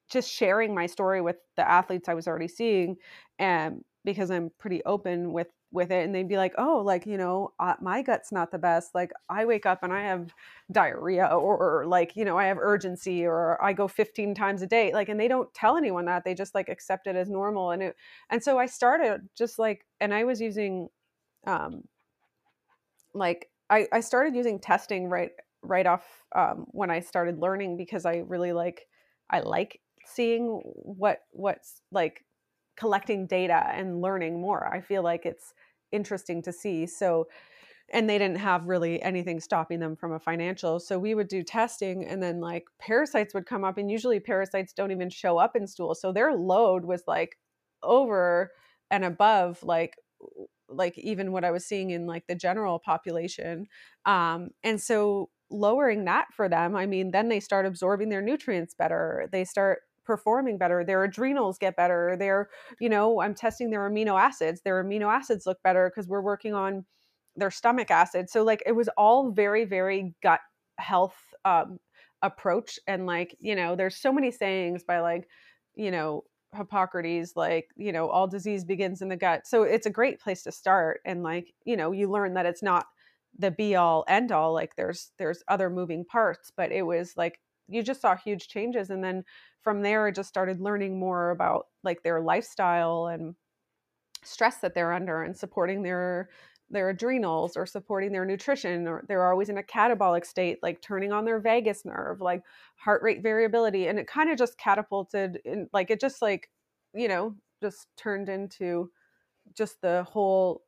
just 0.10 0.32
sharing 0.32 0.74
my 0.74 0.86
story 0.88 1.22
with 1.22 1.38
the 1.58 1.70
athletes 1.70 2.10
i 2.10 2.14
was 2.14 2.28
already 2.28 2.47
seeing 2.47 2.95
and 3.38 3.84
because 4.06 4.32
i'm 4.32 4.50
pretty 4.60 4.84
open 4.86 5.34
with 5.34 5.47
with 5.72 5.91
it 5.91 6.03
and 6.03 6.15
they'd 6.15 6.28
be 6.28 6.38
like 6.38 6.53
oh 6.57 6.82
like 6.84 7.05
you 7.05 7.17
know 7.17 7.53
uh, 7.59 7.76
my 7.80 8.01
gut's 8.01 8.32
not 8.32 8.51
the 8.51 8.57
best 8.57 8.95
like 8.95 9.11
i 9.30 9.45
wake 9.45 9.65
up 9.65 9.84
and 9.84 9.93
i 9.93 10.01
have 10.01 10.34
diarrhea 10.72 11.26
or, 11.26 11.57
or, 11.57 11.86
like 11.86 12.15
you 12.15 12.26
know 12.26 12.38
i 12.38 12.45
have 12.45 12.57
urgency 12.57 13.26
or 13.26 13.63
i 13.63 13.72
go 13.72 13.88
15 13.88 14.34
times 14.34 14.61
a 14.61 14.67
day 14.67 14.91
like 14.93 15.09
and 15.09 15.20
they 15.20 15.28
don't 15.28 15.53
tell 15.53 15.78
anyone 15.78 16.05
that 16.05 16.24
they 16.24 16.34
just 16.34 16.55
like 16.55 16.70
accept 16.70 17.05
it 17.05 17.15
as 17.15 17.30
normal 17.30 17.72
and 17.72 17.84
it 17.84 17.95
and 18.32 18.43
so 18.43 18.57
i 18.57 18.65
started 18.65 19.22
just 19.36 19.59
like 19.59 19.86
and 19.99 20.13
i 20.13 20.24
was 20.24 20.41
using 20.41 20.89
um 21.45 21.84
like 23.13 23.49
i 23.70 23.88
i 23.91 23.99
started 23.99 24.36
using 24.36 24.59
testing 24.59 25.07
right 25.07 25.32
right 25.61 25.86
off 25.86 26.24
um 26.36 26.65
when 26.72 26.89
i 26.89 26.99
started 26.99 27.39
learning 27.39 27.78
because 27.78 28.05
i 28.05 28.24
really 28.28 28.53
like 28.53 28.88
i 29.30 29.39
like 29.39 29.82
seeing 30.05 30.61
what 30.63 31.20
what's 31.32 31.82
like 31.91 32.24
collecting 32.80 33.27
data 33.27 33.67
and 33.73 34.01
learning 34.01 34.41
more. 34.41 34.67
I 34.73 34.82
feel 34.82 35.03
like 35.03 35.25
it's 35.25 35.53
interesting 35.91 36.41
to 36.43 36.53
see. 36.53 36.88
So, 36.88 37.27
and 37.91 38.09
they 38.09 38.17
didn't 38.19 38.38
have 38.38 38.67
really 38.67 39.01
anything 39.01 39.39
stopping 39.39 39.80
them 39.80 39.95
from 39.95 40.13
a 40.13 40.19
financial. 40.19 40.80
So 40.80 40.99
we 40.99 41.15
would 41.15 41.27
do 41.27 41.43
testing 41.43 42.05
and 42.05 42.21
then 42.21 42.39
like 42.39 42.65
parasites 42.80 43.34
would 43.34 43.47
come 43.47 43.63
up 43.63 43.77
and 43.77 43.91
usually 43.91 44.19
parasites 44.19 44.73
don't 44.73 44.91
even 44.91 45.09
show 45.09 45.38
up 45.39 45.55
in 45.55 45.67
stool. 45.67 45.95
So 45.95 46.11
their 46.13 46.34
load 46.36 46.86
was 46.86 47.03
like 47.07 47.38
over 47.84 48.51
and 48.91 49.05
above 49.05 49.63
like 49.63 49.95
like 50.67 50.97
even 50.97 51.32
what 51.32 51.43
I 51.43 51.51
was 51.51 51.65
seeing 51.65 51.89
in 51.89 52.05
like 52.05 52.27
the 52.27 52.36
general 52.36 52.80
population. 52.80 53.67
Um 54.05 54.51
and 54.63 54.80
so 54.82 55.32
lowering 55.49 56.05
that 56.05 56.27
for 56.34 56.47
them, 56.47 56.75
I 56.75 56.86
mean, 56.86 57.11
then 57.11 57.30
they 57.30 57.39
start 57.39 57.65
absorbing 57.65 58.09
their 58.09 58.21
nutrients 58.21 58.75
better. 58.75 59.27
They 59.32 59.45
start 59.45 59.82
performing 60.10 60.57
better 60.57 60.84
their 60.84 61.03
adrenals 61.03 61.57
get 61.60 61.76
better 61.76 62.16
their 62.18 62.49
you 62.80 62.89
know 62.89 63.22
i'm 63.22 63.36
testing 63.36 63.70
their 63.70 63.89
amino 63.89 64.20
acids 64.20 64.62
their 64.62 64.84
amino 64.84 65.07
acids 65.14 65.45
look 65.45 65.62
better 65.64 65.89
because 65.89 66.07
we're 66.07 66.22
working 66.22 66.53
on 66.53 66.84
their 67.39 67.51
stomach 67.51 67.89
acid. 67.89 68.30
So 68.30 68.43
like 68.43 68.62
it 68.66 68.74
was 68.74 68.89
all 68.97 69.32
very 69.32 69.66
very 69.66 70.14
gut 70.22 70.41
health 70.78 71.16
um, 71.45 71.80
approach 72.22 72.80
and 72.88 73.05
like 73.05 73.36
you 73.39 73.55
know 73.55 73.76
there's 73.76 73.95
so 73.95 74.12
many 74.12 74.32
sayings 74.32 74.84
by 74.84 74.99
like 74.99 75.28
you 75.76 75.91
know 75.91 76.24
hippocrates 76.55 77.34
like 77.36 77.68
you 77.76 77.91
know 77.91 78.10
all 78.10 78.28
disease 78.28 78.64
begins 78.64 79.01
in 79.01 79.10
the 79.10 79.16
gut. 79.16 79.47
So 79.47 79.64
it's 79.64 79.86
a 79.86 79.91
great 79.91 80.20
place 80.20 80.43
to 80.43 80.51
start 80.51 81.01
and 81.05 81.24
like 81.24 81.53
you 81.66 81.78
know 81.78 81.91
you 81.91 82.10
learn 82.10 82.34
that 82.36 82.45
it's 82.45 82.64
not 82.64 82.86
the 83.38 83.51
be 83.51 83.76
all 83.76 84.03
end 84.07 84.32
all 84.32 84.53
like 84.53 84.76
there's 84.76 85.12
there's 85.18 85.43
other 85.47 85.70
moving 85.70 86.03
parts 86.03 86.51
but 86.57 86.72
it 86.72 86.82
was 86.82 87.14
like 87.16 87.39
you 87.70 87.84
just 87.84 88.01
saw 88.01 88.15
huge 88.15 88.47
changes 88.47 88.89
and 88.89 89.03
then 89.03 89.24
from 89.61 89.82
there 89.82 90.07
i 90.07 90.11
just 90.11 90.30
started 90.30 90.59
learning 90.61 90.99
more 90.99 91.32
about 91.32 91.67
like 91.84 92.03
their 92.03 92.22
lifestyle 92.22 93.07
and 93.07 93.36
stress 94.24 94.57
that 94.57 94.74
they're 94.74 94.93
under 94.93 95.24
and 95.24 95.38
supporting 95.38 95.84
their 95.84 96.30
their 96.72 96.89
adrenals 96.89 97.57
or 97.57 97.65
supporting 97.65 98.11
their 98.11 98.26
nutrition 98.26 98.88
or 98.88 99.03
they're 99.07 99.30
always 99.30 99.49
in 99.49 99.57
a 99.57 99.63
catabolic 99.63 100.26
state 100.26 100.59
like 100.61 100.82
turning 100.82 101.11
on 101.11 101.26
their 101.26 101.39
vagus 101.39 101.84
nerve 101.84 102.22
like 102.22 102.43
heart 102.76 103.01
rate 103.01 103.24
variability 103.24 103.88
and 103.88 103.97
it 103.97 104.07
kind 104.07 104.30
of 104.30 104.38
just 104.38 104.57
catapulted 104.57 105.39
in 105.45 105.67
like 105.74 105.89
it 105.89 105.99
just 105.99 106.22
like 106.22 106.49
you 106.93 107.07
know 107.07 107.36
just 107.61 107.88
turned 107.97 108.30
into 108.30 108.91
just 109.55 109.82
the 109.82 110.03
whole 110.03 110.63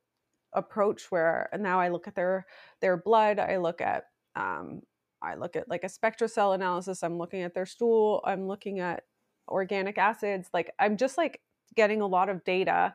approach 0.54 1.10
where 1.10 1.48
now 1.58 1.80
i 1.80 1.88
look 1.88 2.08
at 2.08 2.14
their 2.14 2.46
their 2.80 2.96
blood 2.96 3.38
i 3.38 3.56
look 3.56 3.80
at 3.80 4.04
um, 4.34 4.80
I 5.22 5.34
look 5.34 5.56
at 5.56 5.68
like 5.68 5.84
a 5.84 5.88
SpectraCell 5.88 6.54
analysis, 6.54 7.02
I'm 7.02 7.18
looking 7.18 7.42
at 7.42 7.54
their 7.54 7.66
stool, 7.66 8.20
I'm 8.24 8.46
looking 8.46 8.80
at 8.80 9.04
organic 9.48 9.98
acids, 9.98 10.48
like 10.52 10.70
I'm 10.78 10.96
just 10.96 11.16
like 11.18 11.40
getting 11.74 12.00
a 12.00 12.06
lot 12.06 12.28
of 12.28 12.44
data 12.44 12.94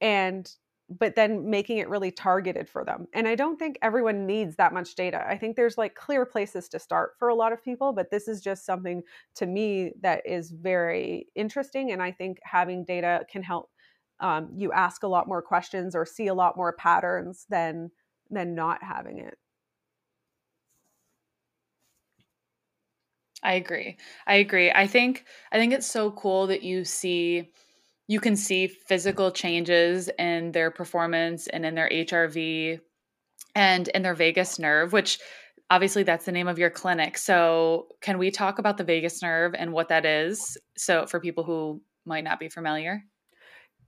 and 0.00 0.50
but 0.90 1.14
then 1.16 1.50
making 1.50 1.78
it 1.78 1.88
really 1.88 2.10
targeted 2.10 2.66
for 2.68 2.82
them. 2.82 3.06
And 3.12 3.28
I 3.28 3.34
don't 3.34 3.58
think 3.58 3.78
everyone 3.82 4.26
needs 4.26 4.56
that 4.56 4.72
much 4.72 4.94
data. 4.94 5.22
I 5.28 5.36
think 5.36 5.54
there's 5.54 5.76
like 5.76 5.94
clear 5.94 6.24
places 6.24 6.66
to 6.70 6.78
start 6.78 7.12
for 7.18 7.28
a 7.28 7.34
lot 7.34 7.52
of 7.52 7.62
people, 7.62 7.92
but 7.92 8.10
this 8.10 8.26
is 8.26 8.40
just 8.40 8.64
something 8.64 9.02
to 9.34 9.46
me 9.46 9.92
that 10.00 10.22
is 10.24 10.50
very 10.50 11.26
interesting. 11.34 11.92
And 11.92 12.02
I 12.02 12.10
think 12.12 12.38
having 12.42 12.84
data 12.84 13.26
can 13.30 13.42
help 13.42 13.70
um, 14.20 14.50
you 14.56 14.72
ask 14.72 15.02
a 15.02 15.08
lot 15.08 15.28
more 15.28 15.42
questions 15.42 15.94
or 15.94 16.06
see 16.06 16.28
a 16.28 16.34
lot 16.34 16.56
more 16.56 16.72
patterns 16.72 17.44
than 17.50 17.90
than 18.30 18.54
not 18.54 18.82
having 18.82 19.18
it. 19.18 19.38
I 23.48 23.54
agree. 23.54 23.96
I 24.26 24.34
agree. 24.34 24.70
I 24.70 24.86
think 24.86 25.24
I 25.50 25.56
think 25.56 25.72
it's 25.72 25.86
so 25.86 26.10
cool 26.10 26.48
that 26.48 26.62
you 26.62 26.84
see 26.84 27.48
you 28.06 28.20
can 28.20 28.36
see 28.36 28.66
physical 28.66 29.30
changes 29.30 30.10
in 30.18 30.52
their 30.52 30.70
performance 30.70 31.46
and 31.46 31.64
in 31.64 31.74
their 31.74 31.88
HRV 31.88 32.78
and 33.54 33.88
in 33.88 34.02
their 34.02 34.14
vagus 34.14 34.58
nerve, 34.58 34.92
which 34.92 35.18
obviously 35.70 36.02
that's 36.02 36.26
the 36.26 36.32
name 36.32 36.46
of 36.46 36.58
your 36.58 36.68
clinic. 36.68 37.16
So, 37.16 37.86
can 38.02 38.18
we 38.18 38.30
talk 38.30 38.58
about 38.58 38.76
the 38.76 38.84
vagus 38.84 39.22
nerve 39.22 39.54
and 39.54 39.72
what 39.72 39.88
that 39.88 40.04
is? 40.04 40.58
So, 40.76 41.06
for 41.06 41.18
people 41.18 41.44
who 41.44 41.80
might 42.04 42.24
not 42.24 42.38
be 42.38 42.50
familiar. 42.50 43.02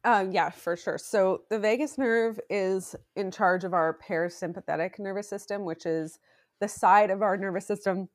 Um, 0.04 0.32
yeah, 0.32 0.48
for 0.48 0.74
sure. 0.74 0.96
So, 0.96 1.42
the 1.50 1.58
vagus 1.58 1.98
nerve 1.98 2.40
is 2.48 2.96
in 3.14 3.30
charge 3.30 3.64
of 3.64 3.74
our 3.74 3.98
parasympathetic 4.08 4.98
nervous 4.98 5.28
system, 5.28 5.66
which 5.66 5.84
is 5.84 6.18
the 6.60 6.68
side 6.68 7.10
of 7.10 7.20
our 7.20 7.36
nervous 7.36 7.66
system 7.66 8.08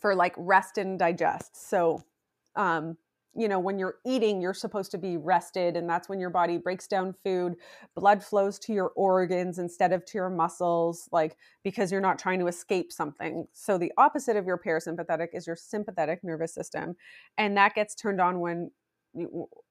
for 0.00 0.14
like 0.14 0.34
rest 0.36 0.78
and 0.78 0.98
digest. 0.98 1.68
So, 1.68 2.02
um, 2.56 2.96
you 3.34 3.46
know, 3.46 3.60
when 3.60 3.78
you're 3.78 3.96
eating, 4.04 4.40
you're 4.40 4.52
supposed 4.52 4.90
to 4.90 4.98
be 4.98 5.16
rested, 5.16 5.76
and 5.76 5.88
that's 5.88 6.08
when 6.08 6.18
your 6.18 6.30
body 6.30 6.58
breaks 6.58 6.88
down 6.88 7.12
food. 7.12 7.54
Blood 7.94 8.24
flows 8.24 8.58
to 8.60 8.72
your 8.72 8.88
organs 8.96 9.60
instead 9.60 9.92
of 9.92 10.04
to 10.06 10.18
your 10.18 10.30
muscles, 10.30 11.08
like 11.12 11.36
because 11.62 11.92
you're 11.92 12.00
not 12.00 12.18
trying 12.18 12.40
to 12.40 12.48
escape 12.48 12.90
something. 12.90 13.46
So, 13.52 13.78
the 13.78 13.92
opposite 13.96 14.36
of 14.36 14.46
your 14.46 14.58
parasympathetic 14.58 15.28
is 15.32 15.46
your 15.46 15.54
sympathetic 15.54 16.24
nervous 16.24 16.52
system, 16.52 16.96
and 17.38 17.56
that 17.56 17.74
gets 17.76 17.94
turned 17.94 18.20
on 18.20 18.40
when 18.40 18.70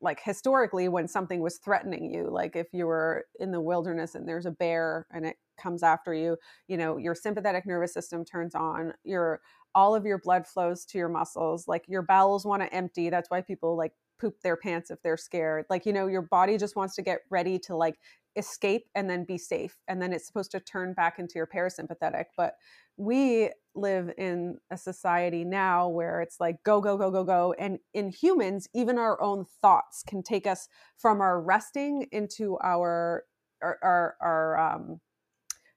like 0.02 0.20
historically 0.22 0.90
when 0.90 1.08
something 1.08 1.40
was 1.40 1.60
threatening 1.60 2.14
you 2.14 2.28
like 2.30 2.58
if 2.58 2.68
you 2.74 2.86
were 2.86 3.26
in 3.40 3.52
the 3.52 3.62
wilderness 3.62 4.16
and 4.16 4.28
there's 4.28 4.46
a 4.46 4.52
bear 4.52 5.08
and 5.12 5.26
it 5.26 5.38
comes 5.58 5.82
after 5.82 6.14
you 6.14 6.36
you 6.68 6.76
know 6.76 6.98
your 6.98 7.16
sympathetic 7.16 7.66
nervous 7.66 7.94
system 7.94 8.26
turns 8.26 8.54
on 8.54 8.94
your 9.06 9.40
all 9.76 9.96
of 9.96 10.06
your 10.06 10.18
blood 10.18 10.48
flows 10.48 10.86
to 10.86 10.98
your 10.98 11.10
muscles 11.10 11.68
like 11.68 11.84
your 11.88 12.02
bowels 12.02 12.46
want 12.46 12.62
to 12.62 12.74
empty 12.74 13.10
that's 13.10 13.30
why 13.30 13.42
people 13.42 13.78
like 13.78 13.94
poop 14.20 14.36
their 14.42 14.58
pants 14.58 14.92
if 14.92 15.02
they're 15.02 15.18
scared 15.18 15.66
like 15.70 15.86
you 15.86 15.94
know 15.94 16.08
your 16.08 16.22
body 16.24 16.58
just 16.58 16.76
wants 16.76 16.96
to 16.96 17.02
get 17.02 17.20
ready 17.30 17.58
to 17.58 17.76
like 17.76 17.96
escape 18.36 18.86
and 18.96 19.10
then 19.10 19.24
be 19.24 19.38
safe 19.38 19.78
and 19.88 20.02
then 20.02 20.14
it's 20.14 20.28
supposed 20.28 20.52
to 20.52 20.60
turn 20.60 20.94
back 20.94 21.20
into 21.20 21.34
your 21.36 21.48
parasympathetic 21.48 22.26
but 22.38 22.56
we 22.98 23.50
live 23.76 24.12
in 24.18 24.58
a 24.72 24.78
society 24.78 25.46
now 25.46 25.88
where 25.88 26.22
it's 26.22 26.40
like 26.40 26.58
go 26.64 26.82
go 26.82 26.98
go 26.98 27.10
go 27.10 27.24
go 27.24 27.56
and 27.58 27.80
in 27.94 28.10
humans 28.10 28.68
even 28.74 28.98
our 28.98 29.22
own 29.22 29.46
thoughts 29.62 30.04
can 30.06 30.22
take 30.22 30.46
us 30.46 30.68
from 30.98 31.22
our 31.22 31.42
resting 31.42 32.06
into 32.12 32.58
our 32.64 33.24
our 33.62 33.78
our, 33.82 34.16
our 34.22 34.60
um, 34.60 35.00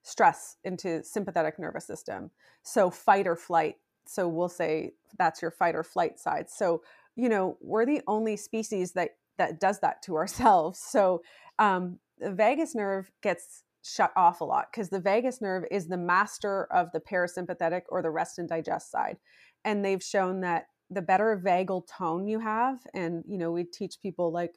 stress 0.03 0.57
into 0.65 1.03
sympathetic 1.05 1.59
nervous 1.59 1.87
system. 1.87 2.31
So 2.63 2.91
fight 2.91 3.27
or 3.27 3.37
flight 3.37 3.77
so 4.07 4.29
we'll 4.29 4.49
say 4.49 4.93
that's 5.19 5.43
your 5.43 5.51
fight 5.51 5.75
or 5.75 5.85
flight 5.85 6.19
side. 6.19 6.51
So 6.51 6.83
you 7.17 7.29
know 7.29 7.57
we're 7.61 7.87
the 7.87 8.03
only 8.07 8.37
species 8.37 8.93
that 8.93 9.11
that 9.39 9.61
does 9.61 9.81
that 9.81 10.03
to 10.03 10.17
ourselves. 10.17 10.81
So 10.81 11.23
um, 11.59 11.99
the 12.19 12.33
vagus 12.33 12.75
nerve 12.75 13.11
gets 13.23 13.65
shut 13.85 14.13
off 14.15 14.41
a 14.41 14.45
lot 14.45 14.69
because 14.71 14.91
the 14.91 15.01
vagus 15.01 15.41
nerve 15.41 15.65
is 15.71 15.89
the 15.89 15.97
master 15.97 16.65
of 16.73 16.93
the 16.93 17.01
parasympathetic 17.01 17.83
or 17.89 18.01
the 18.01 18.11
rest 18.11 18.39
and 18.39 18.49
digest 18.49 18.91
side. 18.91 19.17
And 19.65 19.85
they've 19.85 20.03
shown 20.03 20.41
that 20.43 20.67
the 20.89 21.03
better 21.03 21.41
vagal 21.43 21.87
tone 21.87 22.27
you 22.27 22.39
have 22.39 22.79
and 22.93 23.25
you 23.27 23.39
know 23.39 23.51
we 23.51 23.65
teach 23.65 23.97
people 24.01 24.31
like 24.31 24.55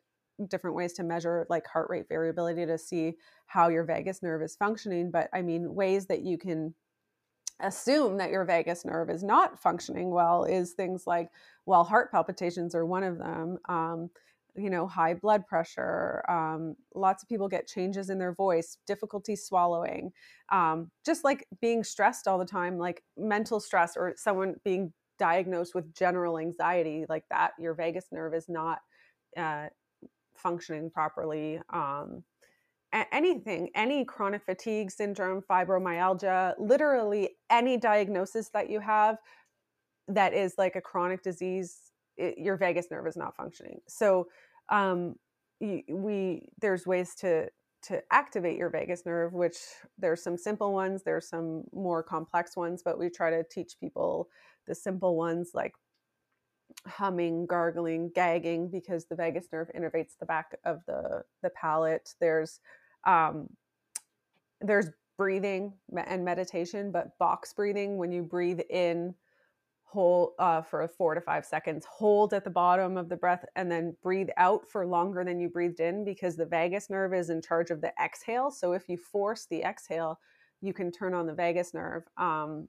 different 0.50 0.76
ways 0.76 0.94
to 0.94 1.04
measure 1.04 1.46
like 1.50 1.66
heart 1.68 1.88
rate 1.90 2.06
variability 2.10 2.66
to 2.66 2.78
see 2.78 3.14
how 3.46 3.68
your 3.70 3.84
vagus 3.84 4.22
nerve 4.22 4.42
is 4.42 4.56
functioning 4.56 5.12
but 5.12 5.30
i 5.34 5.42
mean 5.42 5.74
ways 5.74 6.06
that 6.08 6.22
you 6.22 6.38
can 6.38 6.74
assume 7.62 8.18
that 8.18 8.32
your 8.32 8.44
vagus 8.44 8.84
nerve 8.84 9.10
is 9.10 9.24
not 9.24 9.60
functioning 9.60 10.10
well 10.10 10.44
is 10.44 10.74
things 10.74 11.08
like 11.08 11.30
well 11.66 11.84
heart 11.84 12.12
palpitations 12.12 12.76
are 12.76 12.86
one 12.86 13.04
of 13.04 13.18
them 13.18 13.58
um, 13.70 14.10
you 14.58 14.70
know 14.70 14.86
high 14.86 15.14
blood 15.14 15.46
pressure 15.48 16.24
um, 16.28 16.76
lots 16.94 17.24
of 17.24 17.30
people 17.30 17.48
get 17.48 17.68
changes 17.68 18.10
in 18.10 18.20
their 18.20 18.34
voice 18.34 18.78
difficulty 18.86 19.36
swallowing 19.36 20.12
um, 20.52 20.92
just 21.06 21.24
like 21.24 21.48
being 21.62 21.84
stressed 21.84 22.28
all 22.28 22.38
the 22.38 22.46
time 22.46 22.78
like 22.78 23.04
mental 23.18 23.62
stress 23.62 23.96
or 23.96 24.14
someone 24.18 24.56
being 24.66 24.92
diagnosed 25.18 25.76
with 25.76 25.94
general 25.94 26.38
anxiety 26.38 27.06
like 27.10 27.24
that, 27.30 27.52
your 27.60 27.74
vagus 27.74 28.08
nerve 28.12 28.34
is 28.34 28.50
not 28.50 28.80
uh, 29.38 29.68
functioning 30.38 30.90
properly. 30.90 31.60
Um, 31.72 32.24
anything, 33.12 33.70
any 33.76 34.06
chronic 34.06 34.44
fatigue 34.44 34.92
syndrome, 34.92 35.42
fibromyalgia, 35.42 36.54
literally 36.60 37.32
any 37.50 37.78
diagnosis 37.78 38.50
that 38.50 38.70
you 38.70 38.80
have 38.80 39.18
that 40.08 40.34
is 40.34 40.54
like 40.58 40.76
a 40.76 40.82
chronic 40.82 41.22
disease, 41.24 41.92
it, 42.18 42.38
your 42.38 42.58
vagus 42.58 42.88
nerve 42.92 43.08
is 43.08 43.18
not 43.18 43.36
functioning. 43.36 43.80
So, 43.88 44.28
um, 44.70 45.16
we 45.60 46.50
there's 46.60 46.86
ways 46.86 47.16
to 47.16 47.48
to 47.84 48.02
activate 48.12 48.58
your 48.58 48.70
vagus 48.70 49.06
nerve, 49.06 49.34
which 49.34 49.58
there's 49.98 50.24
some 50.24 50.38
simple 50.38 50.74
ones, 50.74 51.04
there's 51.04 51.30
some 51.30 51.64
more 51.72 52.02
complex 52.02 52.58
ones, 52.58 52.82
but 52.84 52.98
we 52.98 53.10
try 53.10 53.30
to 53.30 53.44
teach 53.44 53.74
people 53.80 54.28
the 54.66 54.74
simple 54.74 55.16
ones 55.16 55.52
like 55.54 55.74
humming, 56.88 57.46
gargling, 57.46 58.12
gagging, 58.14 58.70
because 58.70 59.06
the 59.06 59.16
vagus 59.16 59.48
nerve 59.52 59.70
innervates 59.78 60.18
the 60.20 60.26
back 60.26 60.58
of 60.66 60.82
the 60.86 61.24
the 61.42 61.50
palate. 61.52 62.14
There's 62.20 62.60
um, 63.06 63.50
there's 64.62 64.90
breathing 65.18 65.74
and 65.96 66.26
meditation, 66.26 66.92
but 66.92 67.18
box 67.18 67.54
breathing 67.54 67.98
when 67.98 68.12
you 68.12 68.22
breathe 68.22 68.62
in 68.70 69.16
hold 69.96 70.32
uh, 70.40 70.62
for 70.62 70.86
four 70.88 71.16
to 71.16 71.22
five 71.22 71.46
seconds, 71.46 71.86
hold 71.86 72.34
at 72.34 72.44
the 72.44 72.50
bottom 72.50 72.98
of 72.98 73.08
the 73.08 73.16
breath, 73.16 73.46
and 73.56 73.72
then 73.72 73.96
breathe 74.04 74.30
out 74.36 74.70
for 74.70 74.86
longer 74.86 75.24
than 75.24 75.40
you 75.40 75.48
breathed 75.48 75.80
in 75.80 76.04
because 76.04 76.36
the 76.36 76.46
vagus 76.46 76.90
nerve 76.90 77.14
is 77.14 77.30
in 77.30 77.42
charge 77.42 77.70
of 77.70 77.80
the 77.80 77.94
exhale. 78.04 78.52
So 78.52 78.74
if 78.74 78.90
you 78.90 78.98
force 78.98 79.48
the 79.50 79.62
exhale, 79.62 80.20
you 80.62 80.74
can 80.74 80.92
turn 80.92 81.14
on 81.14 81.28
the 81.28 81.34
vagus 81.34 81.74
nerve. 81.74 82.04
Um, 82.18 82.68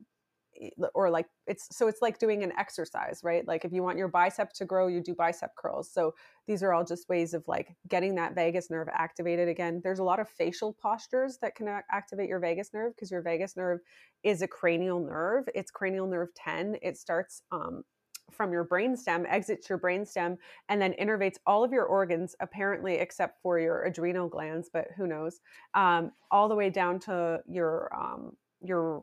or 0.95 1.11
like 1.11 1.27
it's 1.47 1.69
so 1.77 1.89
it's 1.89 2.03
like 2.03 2.19
doing 2.19 2.43
an 2.43 2.53
exercise 2.59 3.21
right? 3.23 3.47
Like 3.47 3.65
if 3.65 3.73
you 3.73 3.83
want 3.83 3.99
your 3.99 4.09
bicep 4.09 4.53
to 4.55 4.65
grow 4.65 4.87
you 4.87 5.01
do 5.01 5.15
bicep 5.15 5.51
curls. 5.57 5.91
So 5.91 6.15
these 6.47 6.63
are 6.63 6.73
all 6.73 6.85
just 6.85 7.09
ways 7.09 7.35
of 7.35 7.47
like 7.47 7.75
getting 7.89 8.15
that 8.17 8.35
vagus 8.35 8.71
nerve 8.71 8.89
activated 8.93 9.49
again. 9.49 9.81
There's 9.83 9.99
a 9.99 10.05
lot 10.05 10.21
of 10.21 10.29
facial 10.29 10.73
postures 10.73 11.39
that 11.43 11.55
can 11.55 11.69
activate 11.91 12.29
your 12.29 12.41
vagus 12.41 12.71
nerve 12.73 12.95
because 12.95 13.11
your 13.11 13.23
vagus 13.23 13.57
nerve 13.57 13.81
is 14.23 14.43
a 14.43 14.49
cranial 14.49 15.01
nerve. 15.01 15.49
It's 15.55 15.71
cranial 15.71 16.07
nerve 16.07 16.29
10 16.35 16.77
it 16.83 16.97
starts 16.97 17.43
um, 17.51 17.83
from 18.31 18.53
your 18.53 18.65
brainstem, 18.65 19.25
exits 19.29 19.69
your 19.69 19.79
brainstem, 19.79 20.37
and 20.69 20.81
then 20.81 20.95
innervates 21.01 21.37
all 21.47 21.65
of 21.65 21.73
your 21.73 21.85
organs, 21.85 22.35
apparently, 22.41 22.95
except 22.95 23.41
for 23.43 23.59
your 23.59 23.85
adrenal 23.85 24.29
glands, 24.29 24.69
but 24.73 24.89
who 24.97 25.07
knows, 25.07 25.41
um, 25.75 26.13
all 26.31 26.49
the 26.49 26.55
way 26.55 26.71
down 26.71 26.99
to 27.01 27.41
your 27.47 27.91
um, 27.97 28.37
your 28.61 29.03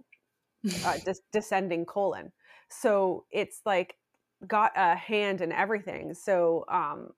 uh, 0.86 0.98
descending 1.32 1.86
colon. 1.86 2.32
So 2.70 3.26
it's 3.32 3.62
like 3.66 3.96
got 4.48 4.72
a 4.76 4.96
hand 4.96 5.42
in 5.42 5.52
everything. 5.52 6.14
So, 6.14 6.66
um, 6.70 7.10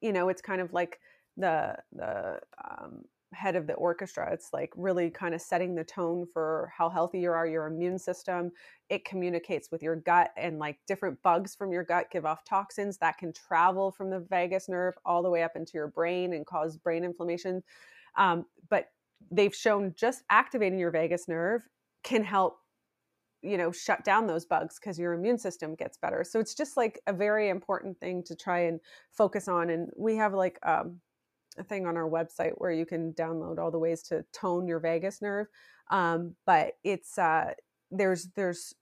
you 0.00 0.12
know, 0.12 0.28
it's 0.28 0.42
kind 0.42 0.60
of 0.60 0.72
like 0.72 0.98
the, 1.36 1.76
the, 1.92 2.40
um, 2.64 3.04
head 3.32 3.56
of 3.56 3.66
the 3.66 3.74
orchestra. 3.74 4.30
It's 4.32 4.52
like 4.52 4.72
really 4.76 5.10
kind 5.10 5.34
of 5.34 5.40
setting 5.40 5.74
the 5.74 5.84
tone 5.84 6.26
for 6.26 6.72
how 6.76 6.88
healthy 6.88 7.20
you 7.20 7.30
are, 7.30 7.46
your 7.46 7.66
immune 7.66 7.98
system. 7.98 8.52
It 8.88 9.04
communicates 9.04 9.70
with 9.70 9.82
your 9.82 9.96
gut, 9.96 10.30
and 10.36 10.58
like 10.58 10.78
different 10.86 11.22
bugs 11.22 11.54
from 11.54 11.72
your 11.72 11.84
gut 11.84 12.06
give 12.10 12.26
off 12.26 12.44
toxins 12.44 12.98
that 12.98 13.18
can 13.18 13.32
travel 13.32 13.90
from 13.90 14.10
the 14.10 14.20
vagus 14.20 14.68
nerve 14.68 14.94
all 15.04 15.22
the 15.22 15.30
way 15.30 15.42
up 15.42 15.56
into 15.56 15.72
your 15.74 15.88
brain 15.88 16.34
and 16.34 16.46
cause 16.46 16.76
brain 16.76 17.04
inflammation. 17.04 17.62
Um, 18.16 18.46
but 18.68 18.88
they've 19.30 19.54
shown 19.54 19.94
just 19.96 20.22
activating 20.30 20.78
your 20.78 20.90
vagus 20.90 21.28
nerve 21.28 21.62
can 22.02 22.24
help 22.24 22.58
you 23.42 23.56
know 23.58 23.72
shut 23.72 24.04
down 24.04 24.26
those 24.26 24.44
bugs 24.44 24.78
because 24.78 24.98
your 24.98 25.12
immune 25.12 25.38
system 25.38 25.74
gets 25.74 25.96
better. 25.98 26.24
So 26.24 26.40
it's 26.40 26.54
just 26.54 26.76
like 26.76 27.00
a 27.06 27.12
very 27.12 27.48
important 27.48 27.98
thing 27.98 28.22
to 28.24 28.36
try 28.36 28.60
and 28.60 28.80
focus 29.10 29.48
on 29.48 29.70
and 29.70 29.90
we 29.96 30.16
have 30.16 30.34
like 30.34 30.58
um, 30.64 31.00
a 31.58 31.64
thing 31.64 31.86
on 31.86 31.96
our 31.96 32.08
website 32.08 32.52
where 32.56 32.72
you 32.72 32.86
can 32.86 33.12
download 33.12 33.58
all 33.58 33.70
the 33.70 33.78
ways 33.78 34.02
to 34.04 34.24
tone 34.32 34.66
your 34.66 34.80
vagus 34.80 35.20
nerve 35.20 35.46
um, 35.90 36.34
but 36.46 36.74
it's 36.84 37.18
uh, 37.18 37.52
there's 37.90 38.28
there's 38.34 38.74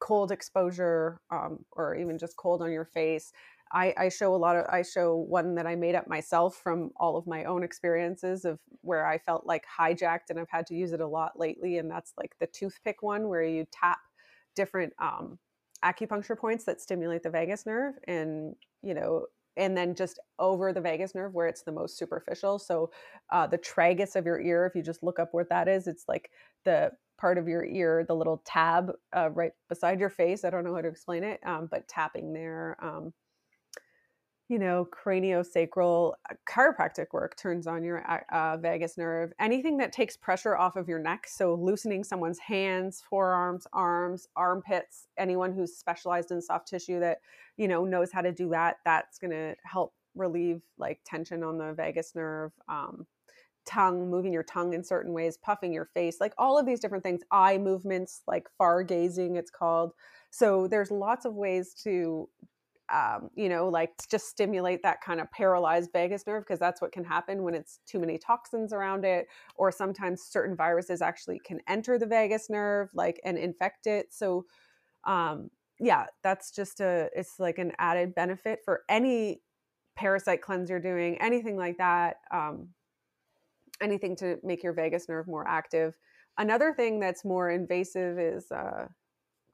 cold 0.00 0.32
exposure 0.32 1.20
um, 1.30 1.64
or 1.72 1.94
even 1.94 2.18
just 2.18 2.36
cold 2.36 2.62
on 2.62 2.72
your 2.72 2.84
face 2.84 3.32
I, 3.72 3.94
I, 3.96 4.08
show 4.08 4.34
a 4.34 4.36
lot 4.36 4.56
of 4.56 4.66
i 4.70 4.82
show 4.82 5.16
one 5.16 5.54
that 5.56 5.66
i 5.66 5.74
made 5.76 5.94
up 5.94 6.08
myself 6.08 6.56
from 6.56 6.90
all 6.96 7.16
of 7.16 7.26
my 7.26 7.44
own 7.44 7.62
experiences 7.62 8.44
of 8.44 8.58
where 8.82 9.06
i 9.06 9.18
felt 9.18 9.46
like 9.46 9.64
hijacked 9.78 10.30
and 10.30 10.38
i've 10.38 10.50
had 10.50 10.66
to 10.66 10.74
use 10.74 10.92
it 10.92 11.00
a 11.00 11.06
lot 11.06 11.38
lately 11.38 11.78
and 11.78 11.90
that's 11.90 12.12
like 12.16 12.34
the 12.40 12.46
toothpick 12.46 13.02
one 13.02 13.28
where 13.28 13.42
you 13.42 13.66
tap 13.70 13.98
different 14.56 14.92
um, 14.98 15.38
acupuncture 15.84 16.36
points 16.36 16.64
that 16.64 16.80
stimulate 16.80 17.22
the 17.22 17.30
vagus 17.30 17.66
nerve 17.66 17.94
and 18.06 18.54
you 18.82 18.94
know 18.94 19.26
and 19.56 19.76
then 19.76 19.94
just 19.94 20.20
over 20.38 20.72
the 20.72 20.80
vagus 20.80 21.14
nerve 21.14 21.34
where 21.34 21.48
it's 21.48 21.62
the 21.62 21.72
most 21.72 21.98
superficial 21.98 22.58
so 22.58 22.90
uh, 23.30 23.46
the 23.46 23.58
tragus 23.58 24.16
of 24.16 24.26
your 24.26 24.40
ear 24.40 24.66
if 24.66 24.74
you 24.74 24.82
just 24.82 25.02
look 25.02 25.18
up 25.18 25.28
where 25.32 25.46
that 25.48 25.68
is 25.68 25.86
it's 25.86 26.04
like 26.08 26.30
the 26.64 26.90
part 27.18 27.36
of 27.36 27.48
your 27.48 27.64
ear, 27.64 28.04
the 28.06 28.14
little 28.14 28.40
tab 28.46 28.92
uh, 29.14 29.28
right 29.30 29.52
beside 29.68 30.00
your 30.00 30.08
face. 30.08 30.44
I 30.44 30.50
don't 30.50 30.64
know 30.64 30.74
how 30.74 30.80
to 30.80 30.88
explain 30.88 31.24
it, 31.24 31.40
um, 31.44 31.68
but 31.70 31.88
tapping 31.88 32.32
there. 32.32 32.76
Um, 32.80 33.12
you 34.48 34.58
know, 34.58 34.88
craniosacral 34.90 36.14
uh, 36.30 36.34
chiropractic 36.48 37.06
work 37.12 37.36
turns 37.36 37.66
on 37.66 37.84
your 37.84 38.02
uh, 38.10 38.20
uh, 38.34 38.56
vagus 38.56 38.96
nerve. 38.96 39.32
Anything 39.38 39.76
that 39.76 39.92
takes 39.92 40.16
pressure 40.16 40.56
off 40.56 40.76
of 40.76 40.88
your 40.88 40.98
neck, 40.98 41.26
so 41.28 41.54
loosening 41.54 42.02
someone's 42.02 42.38
hands, 42.38 43.02
forearms, 43.08 43.66
arms, 43.74 44.26
armpits, 44.36 45.08
anyone 45.18 45.52
who's 45.52 45.76
specialized 45.76 46.30
in 46.30 46.40
soft 46.40 46.66
tissue 46.66 46.98
that, 47.00 47.18
you 47.58 47.68
know, 47.68 47.84
knows 47.84 48.10
how 48.10 48.22
to 48.22 48.32
do 48.32 48.48
that, 48.48 48.78
that's 48.86 49.18
going 49.18 49.32
to 49.32 49.54
help 49.64 49.92
relieve 50.14 50.62
like 50.78 51.00
tension 51.04 51.42
on 51.42 51.58
the 51.58 51.74
vagus 51.74 52.14
nerve. 52.14 52.52
Um, 52.68 53.06
tongue, 53.66 54.08
moving 54.08 54.32
your 54.32 54.42
tongue 54.42 54.72
in 54.72 54.82
certain 54.82 55.12
ways, 55.12 55.36
puffing 55.36 55.74
your 55.74 55.84
face, 55.84 56.16
like 56.20 56.32
all 56.38 56.58
of 56.58 56.64
these 56.64 56.80
different 56.80 57.04
things, 57.04 57.20
eye 57.30 57.58
movements, 57.58 58.22
like 58.26 58.48
far 58.56 58.82
gazing, 58.82 59.36
it's 59.36 59.50
called. 59.50 59.92
So 60.30 60.66
there's 60.66 60.90
lots 60.90 61.26
of 61.26 61.34
ways 61.34 61.74
to 61.82 62.30
um, 62.92 63.30
you 63.34 63.48
know, 63.48 63.68
like 63.68 63.90
just 64.10 64.28
stimulate 64.28 64.82
that 64.82 65.00
kind 65.00 65.20
of 65.20 65.30
paralyzed 65.30 65.90
vagus 65.92 66.26
nerve 66.26 66.44
because 66.44 66.58
that's 66.58 66.80
what 66.80 66.92
can 66.92 67.04
happen 67.04 67.42
when 67.42 67.54
it's 67.54 67.80
too 67.86 67.98
many 67.98 68.18
toxins 68.18 68.72
around 68.72 69.04
it, 69.04 69.26
or 69.56 69.70
sometimes 69.70 70.22
certain 70.22 70.56
viruses 70.56 71.02
actually 71.02 71.40
can 71.44 71.60
enter 71.68 71.98
the 71.98 72.06
vagus 72.06 72.48
nerve, 72.48 72.88
like 72.94 73.20
and 73.24 73.38
infect 73.38 73.86
it. 73.86 74.06
So, 74.10 74.46
um, 75.04 75.50
yeah, 75.80 76.06
that's 76.22 76.50
just 76.50 76.80
a 76.80 77.08
it's 77.14 77.38
like 77.38 77.58
an 77.58 77.72
added 77.78 78.14
benefit 78.14 78.60
for 78.64 78.82
any 78.88 79.42
parasite 79.96 80.42
cleanse 80.42 80.70
you're 80.70 80.80
doing, 80.80 81.20
anything 81.20 81.56
like 81.56 81.76
that, 81.78 82.16
um, 82.32 82.68
anything 83.80 84.16
to 84.16 84.38
make 84.42 84.62
your 84.62 84.72
vagus 84.72 85.08
nerve 85.08 85.26
more 85.26 85.46
active. 85.46 85.94
Another 86.38 86.72
thing 86.72 87.00
that's 87.00 87.24
more 87.24 87.50
invasive 87.50 88.18
is 88.18 88.50
uh, 88.52 88.86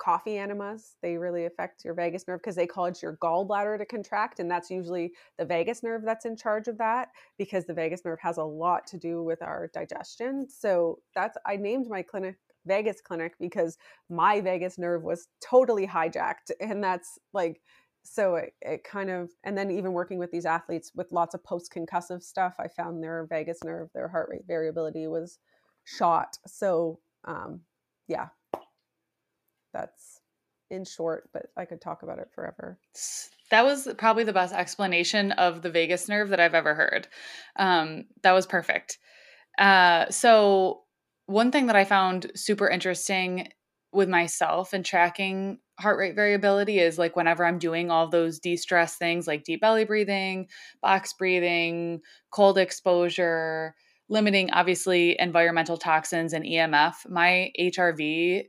coffee 0.04 0.38
enemas. 0.38 0.96
They 1.02 1.16
really 1.16 1.46
affect 1.46 1.84
your 1.84 1.94
vagus 1.94 2.26
nerve 2.28 2.40
because 2.40 2.56
they 2.56 2.66
cause 2.66 3.02
your 3.02 3.16
gallbladder 3.16 3.78
to 3.78 3.86
contract. 3.86 4.38
And 4.38 4.50
that's 4.50 4.70
usually 4.70 5.12
the 5.38 5.44
vagus 5.44 5.82
nerve 5.82 6.02
that's 6.04 6.26
in 6.26 6.36
charge 6.36 6.68
of 6.68 6.76
that 6.78 7.08
because 7.38 7.64
the 7.64 7.74
vagus 7.74 8.04
nerve 8.04 8.18
has 8.20 8.36
a 8.36 8.44
lot 8.44 8.86
to 8.88 8.98
do 8.98 9.22
with 9.22 9.40
our 9.42 9.70
digestion. 9.72 10.46
So 10.48 10.98
that's, 11.14 11.38
I 11.46 11.56
named 11.56 11.88
my 11.88 12.02
clinic 12.02 12.36
Vagus 12.66 13.00
Clinic 13.00 13.34
because 13.38 13.76
my 14.08 14.40
vagus 14.40 14.78
nerve 14.78 15.02
was 15.02 15.28
totally 15.40 15.86
hijacked. 15.86 16.50
And 16.60 16.82
that's 16.82 17.18
like, 17.32 17.60
so 18.02 18.36
it, 18.36 18.54
it 18.60 18.84
kind 18.84 19.10
of, 19.10 19.30
and 19.44 19.56
then 19.56 19.70
even 19.70 19.92
working 19.92 20.18
with 20.18 20.30
these 20.30 20.46
athletes 20.46 20.92
with 20.94 21.12
lots 21.12 21.34
of 21.34 21.42
post 21.44 21.72
concussive 21.74 22.22
stuff, 22.22 22.54
I 22.58 22.68
found 22.68 23.02
their 23.02 23.26
vagus 23.28 23.58
nerve, 23.64 23.88
their 23.94 24.08
heart 24.08 24.28
rate 24.30 24.44
variability 24.46 25.06
was 25.06 25.38
shot. 25.84 26.36
So, 26.46 27.00
um, 27.24 27.60
yeah, 28.08 28.28
that's 29.74 30.20
in 30.70 30.84
short, 30.84 31.28
but 31.32 31.46
I 31.56 31.66
could 31.66 31.80
talk 31.80 32.02
about 32.02 32.18
it 32.18 32.28
forever. 32.34 32.78
That 33.50 33.64
was 33.64 33.88
probably 33.98 34.24
the 34.24 34.32
best 34.32 34.54
explanation 34.54 35.32
of 35.32 35.62
the 35.62 35.70
vagus 35.70 36.08
nerve 36.08 36.30
that 36.30 36.40
I've 36.40 36.54
ever 36.54 36.74
heard. 36.74 37.08
Um, 37.56 38.06
that 38.22 38.32
was 38.32 38.46
perfect. 38.46 38.98
Uh, 39.58 40.08
so, 40.10 40.80
one 41.26 41.52
thing 41.52 41.66
that 41.66 41.76
I 41.76 41.84
found 41.84 42.30
super 42.34 42.68
interesting 42.68 43.48
with 43.92 44.08
myself 44.08 44.72
and 44.72 44.84
tracking 44.84 45.58
heart 45.78 45.98
rate 45.98 46.14
variability 46.14 46.78
is 46.78 46.98
like 46.98 47.16
whenever 47.16 47.44
I'm 47.44 47.58
doing 47.58 47.90
all 47.90 48.08
those 48.08 48.38
de 48.38 48.56
stress 48.56 48.96
things 48.96 49.26
like 49.26 49.44
deep 49.44 49.60
belly 49.60 49.84
breathing, 49.84 50.48
box 50.82 51.12
breathing, 51.12 52.00
cold 52.30 52.58
exposure, 52.58 53.74
limiting 54.08 54.50
obviously 54.50 55.16
environmental 55.18 55.76
toxins 55.76 56.32
and 56.32 56.44
EMF, 56.44 57.08
my 57.08 57.50
HRV 57.58 58.44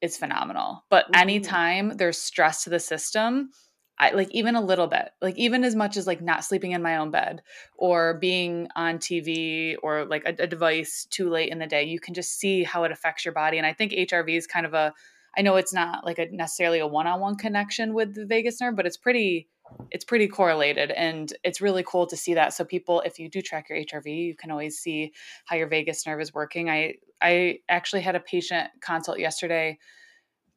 is 0.00 0.16
phenomenal. 0.16 0.84
But 0.90 1.06
mm-hmm. 1.06 1.20
anytime 1.20 1.96
there's 1.96 2.18
stress 2.18 2.64
to 2.64 2.70
the 2.70 2.80
system, 2.80 3.50
I 3.98 4.12
like 4.12 4.30
even 4.30 4.54
a 4.54 4.60
little 4.60 4.86
bit, 4.86 5.10
like 5.20 5.36
even 5.36 5.64
as 5.64 5.74
much 5.74 5.96
as 5.96 6.06
like 6.06 6.20
not 6.20 6.44
sleeping 6.44 6.72
in 6.72 6.82
my 6.82 6.96
own 6.96 7.10
bed 7.10 7.42
or 7.76 8.14
being 8.14 8.68
on 8.76 8.98
TV 8.98 9.74
or 9.82 10.04
like 10.04 10.22
a, 10.24 10.42
a 10.44 10.46
device 10.46 11.06
too 11.10 11.28
late 11.28 11.50
in 11.50 11.58
the 11.58 11.66
day, 11.66 11.84
you 11.84 11.98
can 11.98 12.14
just 12.14 12.38
see 12.38 12.62
how 12.62 12.84
it 12.84 12.92
affects 12.92 13.24
your 13.24 13.34
body. 13.34 13.58
And 13.58 13.66
I 13.66 13.72
think 13.72 13.92
HRV 13.92 14.36
is 14.36 14.46
kind 14.46 14.66
of 14.66 14.74
a, 14.74 14.94
I 15.36 15.42
know 15.42 15.56
it's 15.56 15.74
not 15.74 16.06
like 16.06 16.18
a 16.18 16.26
necessarily 16.30 16.78
a 16.78 16.86
one-on-one 16.86 17.36
connection 17.36 17.92
with 17.92 18.14
the 18.14 18.24
vagus 18.24 18.60
nerve, 18.60 18.76
but 18.76 18.86
it's 18.86 18.96
pretty 18.96 19.48
it's 19.90 20.04
pretty 20.04 20.28
correlated 20.28 20.90
and 20.90 21.32
it's 21.44 21.60
really 21.60 21.84
cool 21.86 22.06
to 22.06 22.16
see 22.16 22.34
that. 22.34 22.52
So 22.52 22.64
people 22.64 23.00
if 23.02 23.18
you 23.18 23.28
do 23.28 23.42
track 23.42 23.68
your 23.68 23.78
hrv 23.78 24.06
you 24.06 24.34
can 24.36 24.50
always 24.50 24.78
see 24.78 25.12
how 25.46 25.56
your 25.56 25.68
vagus 25.68 26.06
nerve 26.06 26.20
is 26.20 26.34
working. 26.34 26.68
I 26.70 26.94
i 27.20 27.58
actually 27.68 28.02
had 28.02 28.16
a 28.16 28.20
patient 28.20 28.70
consult 28.80 29.18
yesterday 29.18 29.78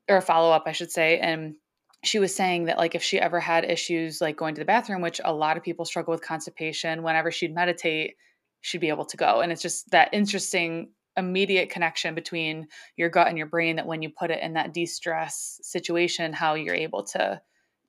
or 0.09 0.17
a 0.17 0.21
follow-up 0.21 0.63
i 0.65 0.71
should 0.71 0.91
say 0.91 1.19
and 1.19 1.55
she 2.03 2.19
was 2.19 2.35
saying 2.35 2.65
that 2.65 2.77
like 2.77 2.95
if 2.95 3.03
she 3.03 3.19
ever 3.19 3.39
had 3.39 3.63
issues 3.63 4.21
like 4.21 4.35
going 4.35 4.55
to 4.55 4.61
the 4.61 4.65
bathroom 4.65 5.01
which 5.01 5.21
a 5.23 5.33
lot 5.33 5.57
of 5.57 5.63
people 5.63 5.85
struggle 5.85 6.11
with 6.11 6.21
constipation 6.21 7.03
whenever 7.03 7.31
she'd 7.31 7.53
meditate 7.53 8.15
she'd 8.61 8.81
be 8.81 8.89
able 8.89 9.05
to 9.05 9.17
go. 9.17 9.41
And 9.41 9.51
it's 9.51 9.61
just 9.61 9.89
that 9.91 10.09
interesting 10.13 10.91
immediate 11.17 11.69
connection 11.69 12.15
between 12.15 12.67
your 12.95 13.09
gut 13.09 13.27
and 13.27 13.37
your 13.37 13.47
brain 13.47 13.75
that 13.75 13.85
when 13.85 14.01
you 14.01 14.09
put 14.09 14.31
it 14.31 14.41
in 14.41 14.53
that 14.53 14.73
de-stress 14.73 15.59
situation 15.61 16.31
how 16.31 16.53
you're 16.53 16.73
able 16.73 17.03
to 17.03 17.41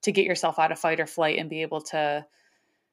to 0.03 0.12
get 0.12 0.26
yourself 0.26 0.59
out 0.59 0.72
of 0.72 0.78
fight 0.78 1.00
or 1.00 1.07
flight 1.07 1.38
and 1.38 1.50
be 1.50 1.62
able 1.62 1.80
to 1.80 2.24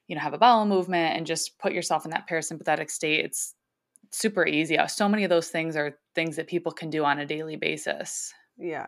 you 0.07 0.15
know 0.15 0.21
have 0.21 0.33
a 0.33 0.37
bowel 0.37 0.65
movement 0.65 1.15
and 1.15 1.25
just 1.25 1.57
put 1.59 1.73
yourself 1.73 2.05
in 2.05 2.11
that 2.11 2.27
parasympathetic 2.29 2.89
state 2.89 3.25
it's 3.25 3.55
super 4.11 4.45
easy 4.45 4.77
uh, 4.77 4.87
so 4.87 5.07
many 5.07 5.23
of 5.23 5.29
those 5.29 5.49
things 5.49 5.75
are 5.75 5.97
things 6.15 6.35
that 6.35 6.47
people 6.47 6.71
can 6.71 6.89
do 6.89 7.05
on 7.05 7.19
a 7.19 7.25
daily 7.25 7.55
basis 7.55 8.33
yeah 8.57 8.87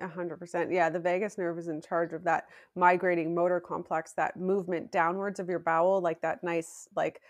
a 0.00 0.08
hundred 0.08 0.38
percent. 0.38 0.70
Yeah, 0.72 0.90
the 0.90 1.00
vagus 1.00 1.38
nerve 1.38 1.58
is 1.58 1.68
in 1.68 1.80
charge 1.80 2.12
of 2.12 2.24
that 2.24 2.46
migrating 2.74 3.34
motor 3.34 3.60
complex, 3.60 4.12
that 4.12 4.36
movement 4.36 4.90
downwards 4.92 5.40
of 5.40 5.48
your 5.48 5.58
bowel, 5.58 6.00
like 6.00 6.20
that 6.22 6.42
nice, 6.42 6.88
like 6.94 7.20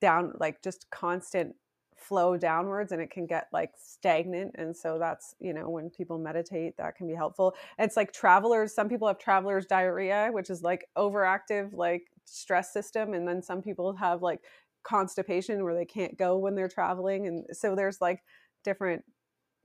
down, 0.00 0.32
like 0.38 0.62
just 0.62 0.88
constant 0.90 1.54
flow 2.00 2.36
downwards 2.36 2.92
and 2.92 3.02
it 3.02 3.10
can 3.10 3.26
get 3.26 3.48
like 3.52 3.72
stagnant 3.76 4.54
and 4.56 4.76
so 4.76 4.98
that's 4.98 5.34
you 5.38 5.52
know 5.52 5.68
when 5.68 5.90
people 5.90 6.18
meditate 6.18 6.76
that 6.76 6.96
can 6.96 7.06
be 7.06 7.14
helpful 7.14 7.54
it's 7.78 7.96
like 7.96 8.12
travelers 8.12 8.74
some 8.74 8.88
people 8.88 9.06
have 9.06 9.18
travelers 9.18 9.66
diarrhea 9.66 10.30
which 10.32 10.50
is 10.50 10.62
like 10.62 10.88
overactive 10.96 11.72
like 11.72 12.10
stress 12.24 12.72
system 12.72 13.12
and 13.14 13.28
then 13.28 13.42
some 13.42 13.62
people 13.62 13.94
have 13.94 14.22
like 14.22 14.40
constipation 14.82 15.62
where 15.62 15.74
they 15.74 15.84
can't 15.84 16.16
go 16.16 16.38
when 16.38 16.54
they're 16.54 16.68
traveling 16.68 17.26
and 17.26 17.44
so 17.56 17.74
there's 17.76 18.00
like 18.00 18.22
different 18.64 19.04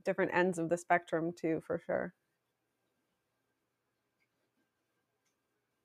different 0.03 0.33
ends 0.33 0.57
of 0.59 0.69
the 0.69 0.77
spectrum 0.77 1.33
too 1.33 1.61
for 1.65 1.79
sure 1.79 2.15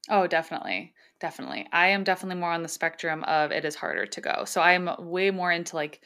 Oh, 0.09 0.27
definitely. 0.27 0.95
Definitely. 1.21 1.67
I 1.73 1.89
am 1.89 2.05
definitely 2.05 2.41
more 2.41 2.53
on 2.53 2.63
the 2.63 2.69
spectrum 2.69 3.23
of 3.25 3.53
it 3.53 3.65
is 3.65 3.75
harder 3.77 4.07
to 4.07 4.21
go. 4.21 4.45
So 4.45 4.61
I 4.61 4.73
am 4.73 4.91
way 4.99 5.31
more 5.31 5.53
into 5.53 5.77
like 5.77 6.03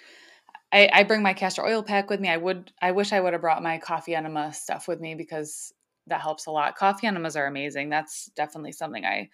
I, 0.74 0.90
I 0.92 1.02
bring 1.04 1.22
my 1.22 1.34
castor 1.34 1.64
oil 1.64 1.84
pack 1.84 2.10
with 2.10 2.20
me. 2.20 2.28
I 2.28 2.36
would 2.36 2.72
I 2.82 2.90
wish 2.90 3.12
I 3.12 3.20
would 3.20 3.32
have 3.32 3.42
brought 3.42 3.62
my 3.62 3.78
coffee 3.78 4.16
enema 4.16 4.52
stuff 4.52 4.88
with 4.88 5.00
me 5.00 5.14
because 5.14 5.72
that 6.08 6.20
helps 6.20 6.46
a 6.46 6.50
lot. 6.50 6.76
Coffee 6.76 7.06
enemas 7.06 7.36
are 7.36 7.46
amazing. 7.46 7.88
That's 7.88 8.26
definitely 8.34 8.72
something 8.72 9.04
I 9.04 9.30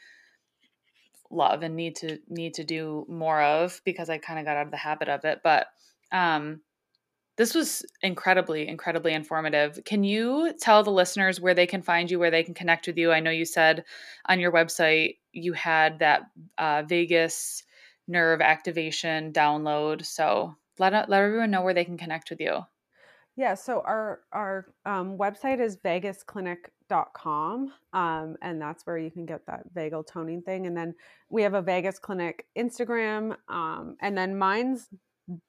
love 1.30 1.62
and 1.62 1.76
need 1.76 1.96
to 1.96 2.18
need 2.28 2.54
to 2.54 2.64
do 2.64 3.06
more 3.08 3.40
of 3.40 3.80
because 3.84 4.10
I 4.10 4.18
kind 4.18 4.38
of 4.38 4.44
got 4.44 4.56
out 4.58 4.66
of 4.66 4.70
the 4.70 4.76
habit 4.76 5.08
of 5.08 5.24
it. 5.24 5.40
But 5.42 5.68
um 6.12 6.60
this 7.38 7.54
was 7.54 7.86
incredibly 8.02 8.68
incredibly 8.68 9.14
informative. 9.14 9.80
Can 9.86 10.04
you 10.04 10.52
tell 10.60 10.82
the 10.82 10.90
listeners 10.90 11.40
where 11.40 11.54
they 11.54 11.66
can 11.66 11.80
find 11.80 12.10
you, 12.10 12.18
where 12.18 12.30
they 12.30 12.42
can 12.42 12.52
connect 12.52 12.86
with 12.86 12.98
you? 12.98 13.12
I 13.12 13.20
know 13.20 13.30
you 13.30 13.46
said 13.46 13.84
on 14.26 14.40
your 14.40 14.52
website 14.52 15.16
you 15.32 15.54
had 15.54 16.00
that 16.00 16.24
uh, 16.58 16.82
vagus 16.86 17.62
nerve 18.06 18.42
activation 18.42 19.32
download. 19.32 20.04
So 20.04 20.56
let 20.80 20.92
let 21.08 21.22
everyone 21.22 21.50
know 21.50 21.62
where 21.62 21.74
they 21.74 21.84
can 21.84 21.98
connect 21.98 22.30
with 22.30 22.40
you. 22.40 22.64
Yeah, 23.36 23.54
so 23.54 23.82
our 23.86 24.20
our 24.32 24.66
um, 24.84 25.16
website 25.16 25.60
is 25.60 25.76
vagusclinic.com, 25.76 27.72
um, 27.92 28.36
and 28.42 28.60
that's 28.60 28.84
where 28.84 28.98
you 28.98 29.10
can 29.10 29.24
get 29.24 29.46
that 29.46 29.72
vagal 29.74 30.08
toning 30.08 30.42
thing. 30.42 30.66
And 30.66 30.76
then 30.76 30.94
we 31.28 31.42
have 31.42 31.54
a 31.54 31.62
Vagus 31.62 31.98
Clinic 31.98 32.46
Instagram, 32.58 33.36
um, 33.48 33.96
and 34.00 34.18
then 34.18 34.36
mine's 34.36 34.88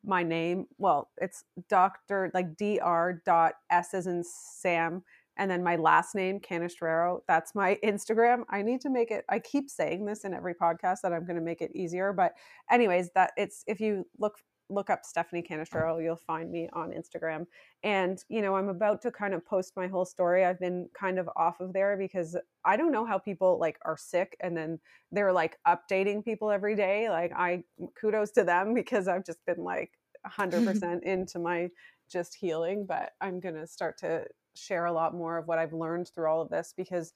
my 0.05 0.21
name. 0.21 0.67
Well, 0.77 1.09
it's 1.17 1.43
Doctor 1.69 2.29
like 2.34 2.55
Dr. 2.55 3.23
Dot 3.25 3.53
S 3.71 3.93
as 3.95 4.05
in 4.05 4.23
Sam, 4.23 5.03
and 5.38 5.49
then 5.49 5.63
my 5.63 5.75
last 5.75 6.13
name 6.13 6.39
Canestraro. 6.39 7.21
That's 7.27 7.55
my 7.55 7.79
Instagram. 7.84 8.43
I 8.49 8.61
need 8.61 8.82
to 8.82 8.89
make 8.89 9.11
it. 9.11 9.25
I 9.27 9.39
keep 9.39 9.69
saying 9.69 10.05
this 10.05 10.23
in 10.23 10.34
every 10.34 10.53
podcast 10.53 10.97
that 11.01 11.13
I'm 11.13 11.25
going 11.25 11.39
to 11.39 11.41
make 11.41 11.61
it 11.61 11.75
easier, 11.75 12.13
but 12.13 12.34
anyways, 12.69 13.09
that 13.15 13.32
it's 13.38 13.63
if 13.65 13.82
you 13.82 14.05
look 14.19 14.38
look 14.72 14.89
up 14.89 15.05
Stephanie 15.05 15.41
mm. 15.41 15.47
Canestraro, 15.47 16.01
you'll 16.01 16.15
find 16.15 16.51
me 16.51 16.69
on 16.74 16.91
Instagram. 16.91 17.45
And, 17.84 18.24
you 18.30 18.41
know, 18.41 18.55
I'm 18.55 18.69
about 18.69 19.01
to 19.03 19.11
kind 19.11 19.34
of 19.34 19.45
post 19.45 19.74
my 19.76 19.88
whole 19.88 20.05
story. 20.05 20.45
I've 20.45 20.59
been 20.59 20.89
kind 20.97 21.19
of 21.19 21.30
off 21.36 21.59
of 21.59 21.74
there 21.74 21.97
because 21.97 22.38
I 22.65 22.78
don't 22.78 22.91
know 22.91 23.05
how 23.05 23.17
people 23.17 23.59
like 23.59 23.78
are 23.86 23.97
sick 23.97 24.38
and 24.39 24.55
then 24.55 24.80
they're 25.11 25.34
like 25.34 25.57
updating 25.67 26.24
people 26.24 26.49
every 26.49 26.76
day. 26.76 27.09
Like, 27.09 27.32
I 27.36 27.63
kudos 27.99 28.32
to 28.32 28.43
them 28.43 28.74
because 28.82 29.07
I've 29.07 29.26
just 29.26 29.45
been 29.45 29.63
like 29.63 29.91
100% 30.26 31.01
into 31.03 31.39
my 31.39 31.69
just 32.11 32.36
healing. 32.36 32.86
But 32.88 33.11
I'm 33.19 33.39
going 33.39 33.55
to 33.55 33.67
start 33.67 33.97
to 33.99 34.26
share 34.55 34.86
a 34.86 34.93
lot 34.93 35.13
more 35.13 35.38
of 35.38 35.47
what 35.47 35.59
I've 35.59 35.74
learned 35.74 36.09
through 36.09 36.30
all 36.30 36.41
of 36.41 36.49
this 36.49 36.74
because 36.76 37.13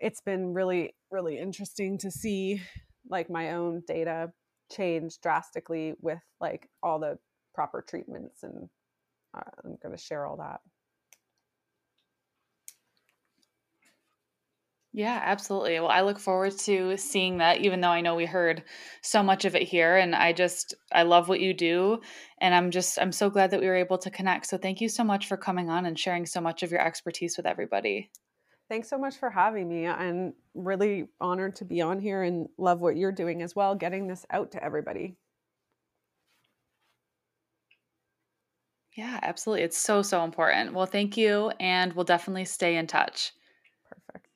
it's 0.00 0.20
been 0.20 0.52
really, 0.52 0.94
really 1.10 1.38
interesting 1.38 1.98
to 1.98 2.10
see 2.10 2.60
like 3.08 3.30
my 3.30 3.52
own 3.52 3.82
data 3.86 4.32
change 4.70 5.20
drastically 5.20 5.94
with 6.00 6.20
like 6.40 6.68
all 6.82 6.98
the 6.98 7.18
proper 7.54 7.82
treatments 7.82 8.42
and 8.42 8.68
uh, 9.36 9.42
i'm 9.64 9.76
going 9.82 9.96
to 9.96 10.02
share 10.02 10.26
all 10.26 10.36
that. 10.36 10.60
Yeah 14.96 15.20
absolutely. 15.24 15.80
Well 15.80 15.88
i 15.88 16.02
look 16.02 16.20
forward 16.20 16.56
to 16.60 16.96
seeing 16.96 17.38
that 17.38 17.58
even 17.60 17.80
though 17.80 17.88
i 17.88 18.00
know 18.00 18.14
we 18.14 18.26
heard 18.26 18.62
so 19.02 19.22
much 19.22 19.44
of 19.44 19.56
it 19.56 19.62
here 19.62 19.96
and 19.96 20.14
i 20.14 20.32
just 20.32 20.74
i 20.92 21.02
love 21.02 21.28
what 21.28 21.40
you 21.40 21.52
do 21.52 22.00
and 22.40 22.54
i'm 22.54 22.70
just 22.70 23.00
i'm 23.00 23.10
so 23.10 23.28
glad 23.28 23.50
that 23.50 23.60
we 23.60 23.66
were 23.66 23.74
able 23.74 23.98
to 23.98 24.10
connect. 24.10 24.46
So 24.46 24.56
thank 24.56 24.80
you 24.80 24.88
so 24.88 25.02
much 25.02 25.26
for 25.26 25.36
coming 25.36 25.68
on 25.68 25.84
and 25.84 25.98
sharing 25.98 26.26
so 26.26 26.40
much 26.40 26.62
of 26.62 26.70
your 26.70 26.80
expertise 26.80 27.36
with 27.36 27.46
everybody 27.46 28.10
Thanks 28.68 28.88
so 28.88 28.98
much 28.98 29.16
for 29.16 29.30
having 29.30 29.68
me. 29.68 29.86
I'm 29.86 30.34
really 30.54 31.08
honored 31.20 31.56
to 31.56 31.64
be 31.64 31.82
on 31.82 31.98
here 32.00 32.22
and 32.22 32.48
love 32.56 32.80
what 32.80 32.96
you're 32.96 33.12
doing 33.12 33.42
as 33.42 33.54
well, 33.54 33.74
getting 33.74 34.06
this 34.06 34.24
out 34.30 34.52
to 34.52 34.64
everybody. 34.64 35.16
Yeah, 38.96 39.18
absolutely. 39.22 39.64
It's 39.64 39.76
so, 39.76 40.02
so 40.02 40.24
important. 40.24 40.72
Well, 40.72 40.86
thank 40.86 41.16
you. 41.16 41.50
And 41.60 41.92
we'll 41.92 42.04
definitely 42.04 42.44
stay 42.44 42.76
in 42.76 42.86
touch. 42.86 43.32
Perfect. 43.88 44.28